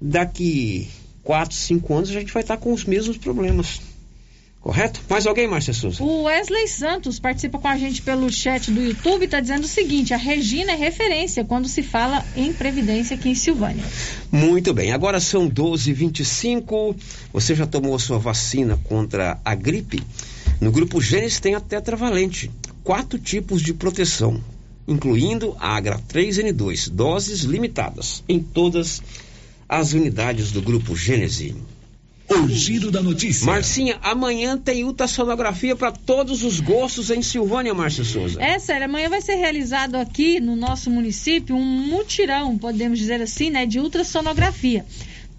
daqui 0.00 0.88
quatro, 1.22 1.54
cinco 1.54 1.94
anos 1.94 2.10
a 2.10 2.14
gente 2.14 2.32
vai 2.32 2.42
estar 2.42 2.56
com 2.56 2.72
os 2.72 2.84
mesmos 2.84 3.16
problemas. 3.16 3.80
Correto? 4.60 5.00
Mais 5.08 5.26
alguém, 5.26 5.48
Márcia 5.48 5.72
Souza? 5.72 6.02
O 6.02 6.24
Wesley 6.24 6.68
Santos 6.68 7.18
participa 7.18 7.58
com 7.58 7.66
a 7.66 7.78
gente 7.78 8.02
pelo 8.02 8.30
chat 8.30 8.70
do 8.70 8.82
YouTube 8.82 9.22
e 9.22 9.24
está 9.24 9.40
dizendo 9.40 9.64
o 9.64 9.68
seguinte: 9.68 10.12
a 10.12 10.18
Regina 10.18 10.72
é 10.72 10.74
referência 10.74 11.42
quando 11.44 11.66
se 11.66 11.82
fala 11.82 12.22
em 12.36 12.52
Previdência 12.52 13.16
aqui 13.16 13.30
em 13.30 13.34
Silvânia. 13.34 13.82
Muito 14.30 14.74
bem, 14.74 14.92
agora 14.92 15.18
são 15.18 15.48
12h25. 15.48 16.94
Você 17.32 17.54
já 17.54 17.66
tomou 17.66 17.94
a 17.94 17.98
sua 17.98 18.18
vacina 18.18 18.78
contra 18.84 19.40
a 19.42 19.54
gripe? 19.54 20.02
No 20.60 20.70
grupo 20.70 21.00
Gênesis 21.00 21.40
tem 21.40 21.54
a 21.54 21.60
tetravalente, 21.60 22.50
quatro 22.82 23.18
tipos 23.18 23.62
de 23.62 23.74
proteção, 23.74 24.42
incluindo 24.86 25.56
a 25.58 25.80
H3N2, 25.80 26.90
doses 26.90 27.42
limitadas 27.42 28.22
em 28.28 28.40
todas 28.40 29.02
as 29.68 29.92
unidades 29.92 30.50
do 30.50 30.60
grupo 30.60 30.96
Gênesis. 30.96 31.54
O 32.28 32.48
giro 32.48 32.92
da 32.92 33.02
notícia. 33.02 33.44
Marcinha, 33.44 33.98
amanhã 34.02 34.56
tem 34.56 34.84
ultrassonografia 34.84 35.74
para 35.74 35.90
todos 35.90 36.44
os 36.44 36.60
gostos 36.60 37.10
em 37.10 37.22
Silvânia, 37.22 37.74
Márcia 37.74 38.04
Souza. 38.04 38.40
É, 38.40 38.56
sério, 38.60 38.84
amanhã 38.84 39.08
vai 39.08 39.20
ser 39.20 39.34
realizado 39.34 39.96
aqui 39.96 40.38
no 40.38 40.54
nosso 40.54 40.90
município 40.90 41.56
um 41.56 41.64
mutirão, 41.64 42.56
podemos 42.56 43.00
dizer 43.00 43.20
assim, 43.20 43.50
né, 43.50 43.66
de 43.66 43.80
ultrassonografia. 43.80 44.86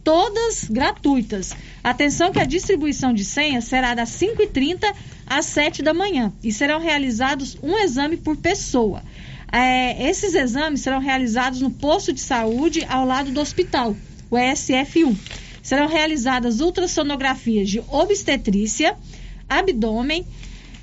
Todas 0.04 0.66
gratuitas. 0.70 1.56
Atenção 1.82 2.32
que 2.32 2.40
a 2.40 2.46
distribuição 2.46 3.14
de 3.14 3.24
senhas 3.24 3.66
será 3.66 3.94
das 3.96 4.10
5h30 4.10 4.94
às 5.32 5.46
7 5.46 5.82
da 5.82 5.94
manhã 5.94 6.34
e 6.44 6.52
serão 6.52 6.80
realizados 6.80 7.58
um 7.64 7.78
exame 7.78 8.18
por 8.18 8.36
pessoa. 8.36 9.02
É, 9.50 10.10
esses 10.10 10.36
exames 10.36 10.82
serão 10.82 11.00
realizados 11.00 11.62
no 11.62 11.72
posto 11.72 12.12
de 12.12 12.20
saúde 12.20 12.86
ao 12.90 13.06
lado 13.06 13.32
do 13.32 13.40
hospital, 13.40 13.96
o 14.30 14.36
ESF1 14.36 15.16
serão 15.62 15.88
realizadas 15.88 16.60
ultrassonografias 16.60 17.70
de 17.70 17.82
obstetrícia, 17.88 18.98
abdômen, 19.48 20.26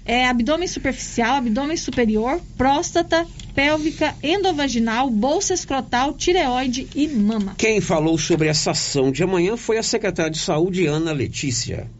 é, 0.04 0.26
abdômen 0.26 0.68
superficial, 0.68 1.36
abdômen 1.36 1.76
superior, 1.76 2.40
próstata, 2.56 3.26
pélvica, 3.54 4.14
endovaginal, 4.22 5.10
bolsa 5.10 5.52
escrotal, 5.52 6.14
tireoide 6.14 6.88
e 6.94 7.08
mama. 7.08 7.54
Quem 7.58 7.80
falou 7.80 8.16
sobre 8.16 8.48
essa 8.48 8.70
ação 8.70 9.10
de 9.10 9.22
amanhã 9.22 9.56
foi 9.56 9.76
a 9.76 9.82
secretária 9.82 10.30
de 10.30 10.38
Saúde, 10.38 10.86
Ana 10.86 11.12
Letícia. 11.12 11.90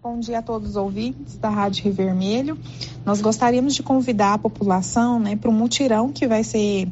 Bom 0.00 0.20
dia 0.20 0.38
a 0.38 0.42
todos 0.42 0.70
os 0.70 0.76
ouvintes 0.76 1.36
da 1.38 1.48
Rádio 1.48 1.82
Rio 1.82 1.92
Vermelho. 1.92 2.58
Nós 3.04 3.20
gostaríamos 3.20 3.74
de 3.74 3.82
convidar 3.82 4.34
a 4.34 4.38
população 4.38 5.18
né, 5.18 5.34
para 5.34 5.50
um 5.50 5.52
mutirão 5.52 6.12
que 6.12 6.24
vai 6.28 6.44
ser 6.44 6.88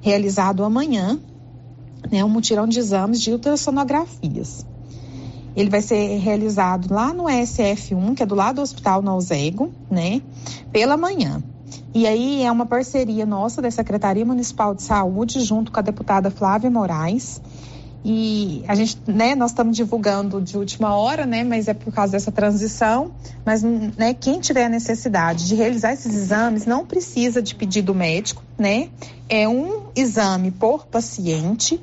realizado 0.00 0.64
amanhã 0.64 1.20
né, 2.10 2.24
um 2.24 2.28
mutirão 2.30 2.66
de 2.66 2.78
exames 2.78 3.20
de 3.20 3.32
ultrassonografias. 3.32 4.64
Ele 5.54 5.68
vai 5.68 5.82
ser 5.82 6.18
realizado 6.20 6.92
lá 6.92 7.12
no 7.12 7.24
SF1, 7.24 8.14
que 8.14 8.22
é 8.22 8.26
do 8.26 8.34
lado 8.34 8.56
do 8.56 8.62
Hospital 8.62 9.02
Nausego, 9.02 9.70
né, 9.90 10.22
pela 10.72 10.96
manhã. 10.96 11.42
E 11.94 12.06
aí 12.06 12.42
é 12.42 12.50
uma 12.50 12.64
parceria 12.64 13.26
nossa 13.26 13.60
da 13.60 13.70
Secretaria 13.70 14.24
Municipal 14.24 14.74
de 14.74 14.82
Saúde, 14.82 15.40
junto 15.40 15.70
com 15.70 15.80
a 15.80 15.82
deputada 15.82 16.30
Flávia 16.30 16.70
Moraes. 16.70 17.42
E 18.04 18.62
a 18.68 18.74
gente, 18.74 18.98
né, 19.06 19.34
nós 19.34 19.50
estamos 19.50 19.76
divulgando 19.76 20.40
de 20.40 20.56
última 20.56 20.94
hora, 20.94 21.26
né, 21.26 21.42
mas 21.42 21.68
é 21.68 21.74
por 21.74 21.92
causa 21.92 22.12
dessa 22.12 22.30
transição. 22.30 23.10
Mas, 23.44 23.62
né, 23.62 24.14
quem 24.14 24.40
tiver 24.40 24.66
a 24.66 24.68
necessidade 24.68 25.46
de 25.46 25.54
realizar 25.54 25.92
esses 25.92 26.14
exames 26.14 26.64
não 26.64 26.86
precisa 26.86 27.42
de 27.42 27.54
pedido 27.54 27.94
médico, 27.94 28.42
né? 28.56 28.88
É 29.28 29.48
um 29.48 29.88
exame 29.96 30.50
por 30.50 30.86
paciente 30.86 31.80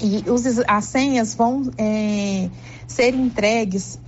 e 0.00 0.28
os, 0.30 0.44
as 0.66 0.84
senhas 0.84 1.34
vão 1.34 1.70
é, 1.78 2.48
ser 2.86 3.14
entregues 3.14 3.98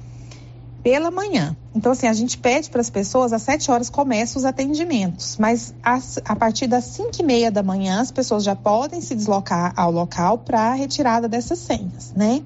pela 0.89 1.10
manhã. 1.10 1.55
Então, 1.74 1.93
assim, 1.93 2.06
a 2.06 2.15
gente 2.15 2.39
pede 2.39 2.70
para 2.70 2.81
as 2.81 2.89
pessoas, 2.89 3.35
às 3.35 3.43
7 3.43 3.70
horas 3.70 3.90
começam 3.90 4.40
os 4.40 4.47
atendimentos, 4.47 5.36
mas 5.36 5.74
as, 5.82 6.19
a 6.24 6.35
partir 6.35 6.66
das 6.66 6.85
5 6.85 7.10
e 7.19 7.23
meia 7.23 7.51
da 7.51 7.62
manhã 7.62 8.01
as 8.01 8.10
pessoas 8.10 8.43
já 8.43 8.56
podem 8.56 9.02
se 9.02 9.15
deslocar 9.15 9.74
ao 9.77 9.90
local 9.90 10.39
para 10.39 10.70
a 10.70 10.73
retirada 10.73 11.28
dessas 11.28 11.59
senhas, 11.59 12.15
né? 12.16 12.43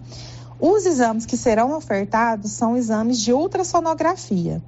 Os 0.58 0.86
exames 0.86 1.24
que 1.24 1.36
serão 1.36 1.72
ofertados 1.76 2.50
são 2.50 2.76
exames 2.76 3.20
de 3.20 3.32
ultrassonografia. 3.32 4.60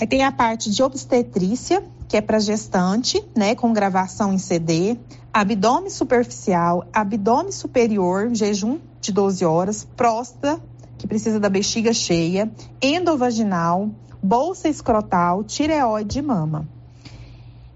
Aí 0.00 0.06
tem 0.08 0.24
a 0.24 0.32
parte 0.32 0.72
de 0.72 0.82
obstetrícia, 0.82 1.84
que 2.08 2.16
é 2.16 2.20
para 2.20 2.40
gestante, 2.40 3.24
né, 3.36 3.54
com 3.54 3.72
gravação 3.72 4.32
em 4.32 4.38
CD, 4.38 4.96
abdômen 5.32 5.88
superficial, 5.88 6.84
abdômen 6.92 7.52
superior, 7.52 8.28
jejum 8.34 8.80
de 9.00 9.12
12 9.12 9.44
horas, 9.44 9.86
próstata, 9.96 10.60
que 11.00 11.06
precisa 11.06 11.40
da 11.40 11.48
bexiga 11.48 11.94
cheia, 11.94 12.50
endovaginal, 12.82 13.90
bolsa 14.22 14.68
escrotal, 14.68 15.42
tireoide 15.42 16.18
e 16.18 16.22
mama. 16.22 16.68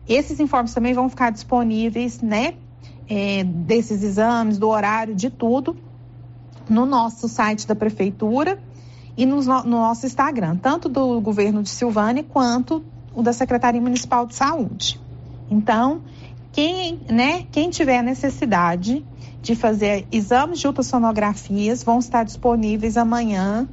Esses 0.07 0.39
informes 0.39 0.75
também 0.75 0.93
vão 0.93 1.09
ficar 1.09 1.31
disponíveis, 1.31 2.21
né, 2.21 2.55
é, 3.09 3.43
desses 3.43 4.03
exames, 4.03 4.59
do 4.59 4.69
horário, 4.69 5.15
de 5.15 5.31
tudo, 5.31 5.75
no 6.69 6.85
nosso 6.85 7.27
site 7.27 7.67
da 7.67 7.75
prefeitura 7.75 8.59
e 9.17 9.25
no, 9.25 9.41
no 9.41 9.65
nosso 9.65 10.05
Instagram, 10.05 10.57
tanto 10.57 10.89
do 10.89 11.19
governo 11.21 11.63
de 11.63 11.71
Silvânia 11.71 12.23
quanto 12.23 12.85
o 13.15 13.23
da 13.23 13.33
Secretaria 13.33 13.81
Municipal 13.81 14.27
de 14.27 14.35
Saúde. 14.35 15.01
Então, 15.51 16.03
quem, 16.53 17.01
né, 17.09 17.47
quem 17.51 17.71
tiver 17.71 18.03
necessidade 18.03 19.03
de 19.45 19.55
fazer 19.55 20.07
exames 20.11 20.59
de 20.59 20.67
ultrassonografias 20.67 21.85
vão 21.85 21.99
estar 21.99 22.25
disponíveis 22.25 22.97
amanhã 22.97 23.69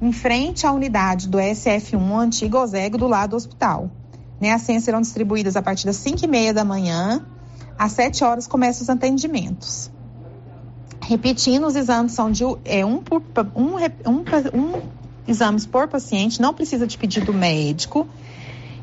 em 0.00 0.12
frente 0.12 0.66
à 0.66 0.72
unidade 0.72 1.26
do 1.26 1.38
SF1, 1.38 2.18
antigo 2.18 2.58
Ozego, 2.58 2.98
do 2.98 3.08
lado 3.08 3.30
do 3.30 3.36
hospital. 3.36 3.90
Né, 4.38 4.52
as 4.52 4.60
senhas 4.60 4.84
serão 4.84 5.00
distribuídas 5.00 5.56
a 5.56 5.62
partir 5.62 5.86
das 5.86 5.96
5 5.96 6.22
e 6.22 6.28
meia 6.28 6.52
da 6.52 6.62
manhã, 6.62 7.24
às 7.78 7.92
7 7.92 8.22
horas 8.24 8.46
começam 8.46 8.82
os 8.82 8.90
atendimentos. 8.90 9.90
Repetindo, 11.00 11.66
os 11.66 11.74
exames 11.76 12.12
são 12.12 12.30
de 12.30 12.44
é, 12.66 12.84
um, 12.84 12.98
por, 12.98 13.22
um, 13.54 13.76
um, 14.06 14.60
um 14.60 14.82
exames 15.26 15.64
por 15.64 15.88
paciente, 15.88 16.42
não 16.42 16.52
precisa 16.52 16.86
de 16.86 16.98
pedido 16.98 17.32
médico 17.32 18.06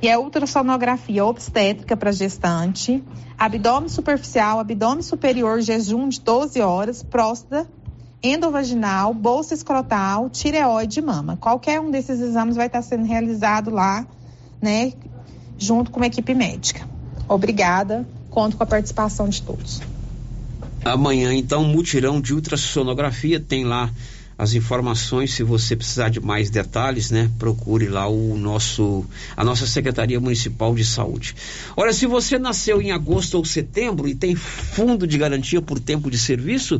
e 0.04 0.08
é 0.10 0.18
ultrassonografia 0.18 1.24
obstétrica 1.24 1.96
para 1.96 2.12
gestante, 2.12 3.02
abdômen 3.38 3.88
superficial, 3.88 4.60
abdômen 4.60 5.02
superior, 5.02 5.62
jejum 5.62 6.10
de 6.10 6.20
12 6.20 6.60
horas, 6.60 7.02
próstata, 7.02 7.66
endovaginal, 8.22 9.14
bolsa 9.14 9.54
escrotal, 9.54 10.30
tireoide 10.30 11.00
e 11.00 11.02
mama. 11.02 11.38
Qualquer 11.38 11.80
um 11.80 11.90
desses 11.90 12.20
exames 12.20 12.58
vai 12.58 12.68
estar 12.68 12.82
sendo 12.82 13.06
realizado 13.06 13.70
lá, 13.70 14.06
né, 14.62 14.92
junto 15.58 15.90
com 15.90 16.02
uma 16.02 16.08
equipe 16.08 16.34
médica. 16.34 16.86
Obrigada, 17.26 18.06
conto 18.30 18.58
com 18.58 18.64
a 18.64 18.68
participação 18.68 19.30
de 19.30 19.42
todos. 19.42 19.82
Amanhã, 20.84 21.34
então, 21.34 21.64
mutirão 21.64 22.20
de 22.20 22.34
ultrassonografia 22.34 23.40
tem 23.40 23.64
lá 23.64 23.90
as 24.38 24.54
informações, 24.54 25.34
se 25.34 25.44
você 25.44 25.76
precisar 25.76 26.10
de 26.10 26.20
mais 26.20 26.50
detalhes, 26.50 27.12
né, 27.12 27.30
procure 27.38 27.88
lá 27.88 28.08
o 28.08 28.38
nosso 28.38 29.06
a 29.36 29.44
nossa 29.44 29.66
Secretaria 29.66 30.20
Municipal 30.20 30.74
de 30.76 30.86
Saúde. 30.86 31.36
Olha, 31.76 31.94
se 31.94 32.06
você 32.06 32.40
nasceu 32.40 32.82
em 32.82 32.92
agosto 32.92 33.36
ou 33.36 33.46
setembro 33.46 34.08
e 34.08 34.16
tem 34.16 34.36
fundo 34.36 35.06
de 35.06 35.18
garantia 35.18 35.62
por 35.62 35.80
tempo 35.80 36.10
de 36.10 36.18
serviço, 36.18 36.80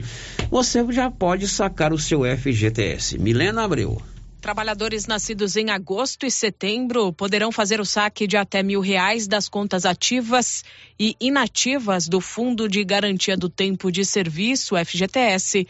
você 0.50 0.84
já 0.92 1.10
pode 1.10 1.48
sacar 1.48 1.94
o 1.94 2.00
seu 2.00 2.22
FGTS. 2.24 3.18
Milena 3.18 3.64
Abreu. 3.64 4.02
Trabalhadores 4.44 5.08
nascidos 5.08 5.56
em 5.56 5.70
agosto 5.70 6.26
e 6.26 6.32
setembro 6.32 7.14
poderão 7.14 7.50
fazer 7.50 7.80
o 7.80 7.86
saque 7.86 8.28
de 8.28 8.36
até 8.36 8.62
mil 8.62 8.82
reais 8.82 9.26
das 9.26 9.48
contas 9.48 9.86
ativas 9.86 10.66
e 11.00 11.16
inativas 11.18 12.10
do 12.10 12.20
Fundo 12.20 12.68
de 12.68 12.84
Garantia 12.84 13.38
do 13.38 13.48
Tempo 13.48 13.90
de 13.90 14.04
Serviço, 14.04 14.76
FGTS, 14.76 15.66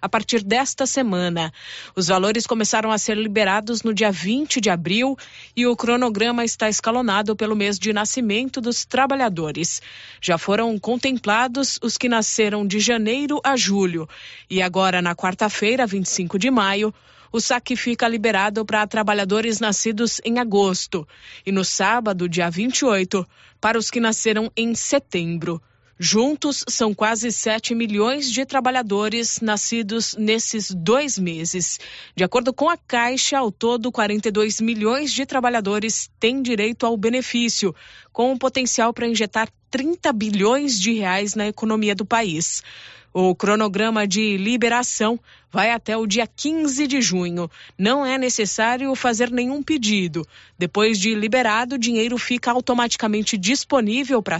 a 0.00 0.08
partir 0.08 0.42
desta 0.42 0.86
semana. 0.86 1.52
Os 1.94 2.08
valores 2.08 2.46
começaram 2.46 2.90
a 2.90 2.98
ser 2.98 3.16
liberados 3.16 3.82
no 3.82 3.92
dia 3.92 4.10
20 4.10 4.60
de 4.60 4.70
abril 4.70 5.16
e 5.56 5.66
o 5.66 5.76
cronograma 5.76 6.44
está 6.44 6.68
escalonado 6.68 7.34
pelo 7.34 7.56
mês 7.56 7.78
de 7.78 7.92
nascimento 7.92 8.60
dos 8.60 8.84
trabalhadores. 8.84 9.82
Já 10.20 10.38
foram 10.38 10.78
contemplados 10.78 11.78
os 11.82 11.96
que 11.96 12.08
nasceram 12.08 12.66
de 12.66 12.80
janeiro 12.80 13.40
a 13.44 13.56
julho 13.56 14.08
e 14.48 14.62
agora, 14.62 15.02
na 15.02 15.14
quarta-feira, 15.14 15.86
25 15.86 16.38
de 16.38 16.50
maio, 16.50 16.94
o 17.30 17.40
saque 17.40 17.76
fica 17.76 18.08
liberado 18.08 18.64
para 18.64 18.86
trabalhadores 18.86 19.60
nascidos 19.60 20.20
em 20.24 20.38
agosto 20.38 21.06
e 21.44 21.52
no 21.52 21.64
sábado, 21.64 22.28
dia 22.28 22.48
28, 22.48 23.26
para 23.60 23.78
os 23.78 23.90
que 23.90 24.00
nasceram 24.00 24.50
em 24.56 24.74
setembro. 24.74 25.60
Juntos, 26.00 26.64
são 26.68 26.94
quase 26.94 27.32
7 27.32 27.74
milhões 27.74 28.30
de 28.30 28.46
trabalhadores 28.46 29.40
nascidos 29.40 30.14
nesses 30.16 30.70
dois 30.70 31.18
meses. 31.18 31.80
De 32.14 32.22
acordo 32.22 32.52
com 32.52 32.68
a 32.68 32.76
Caixa, 32.76 33.38
ao 33.38 33.50
todo, 33.50 33.90
42 33.90 34.60
milhões 34.60 35.12
de 35.12 35.26
trabalhadores 35.26 36.08
têm 36.20 36.40
direito 36.40 36.86
ao 36.86 36.96
benefício, 36.96 37.74
com 38.12 38.30
um 38.30 38.38
potencial 38.38 38.94
para 38.94 39.08
injetar 39.08 39.48
30 39.72 40.12
bilhões 40.12 40.78
de 40.78 40.92
reais 40.92 41.34
na 41.34 41.48
economia 41.48 41.96
do 41.96 42.06
país. 42.06 42.62
O 43.12 43.34
cronograma 43.34 44.06
de 44.06 44.36
liberação 44.36 45.18
vai 45.50 45.70
até 45.70 45.96
o 45.96 46.06
dia 46.06 46.26
15 46.26 46.86
de 46.86 47.00
junho. 47.00 47.50
Não 47.76 48.04
é 48.04 48.18
necessário 48.18 48.94
fazer 48.94 49.30
nenhum 49.30 49.62
pedido. 49.62 50.26
Depois 50.58 50.98
de 50.98 51.14
liberado, 51.14 51.76
o 51.76 51.78
dinheiro 51.78 52.18
fica 52.18 52.50
automaticamente 52.50 53.38
disponível 53.38 54.22
para 54.22 54.36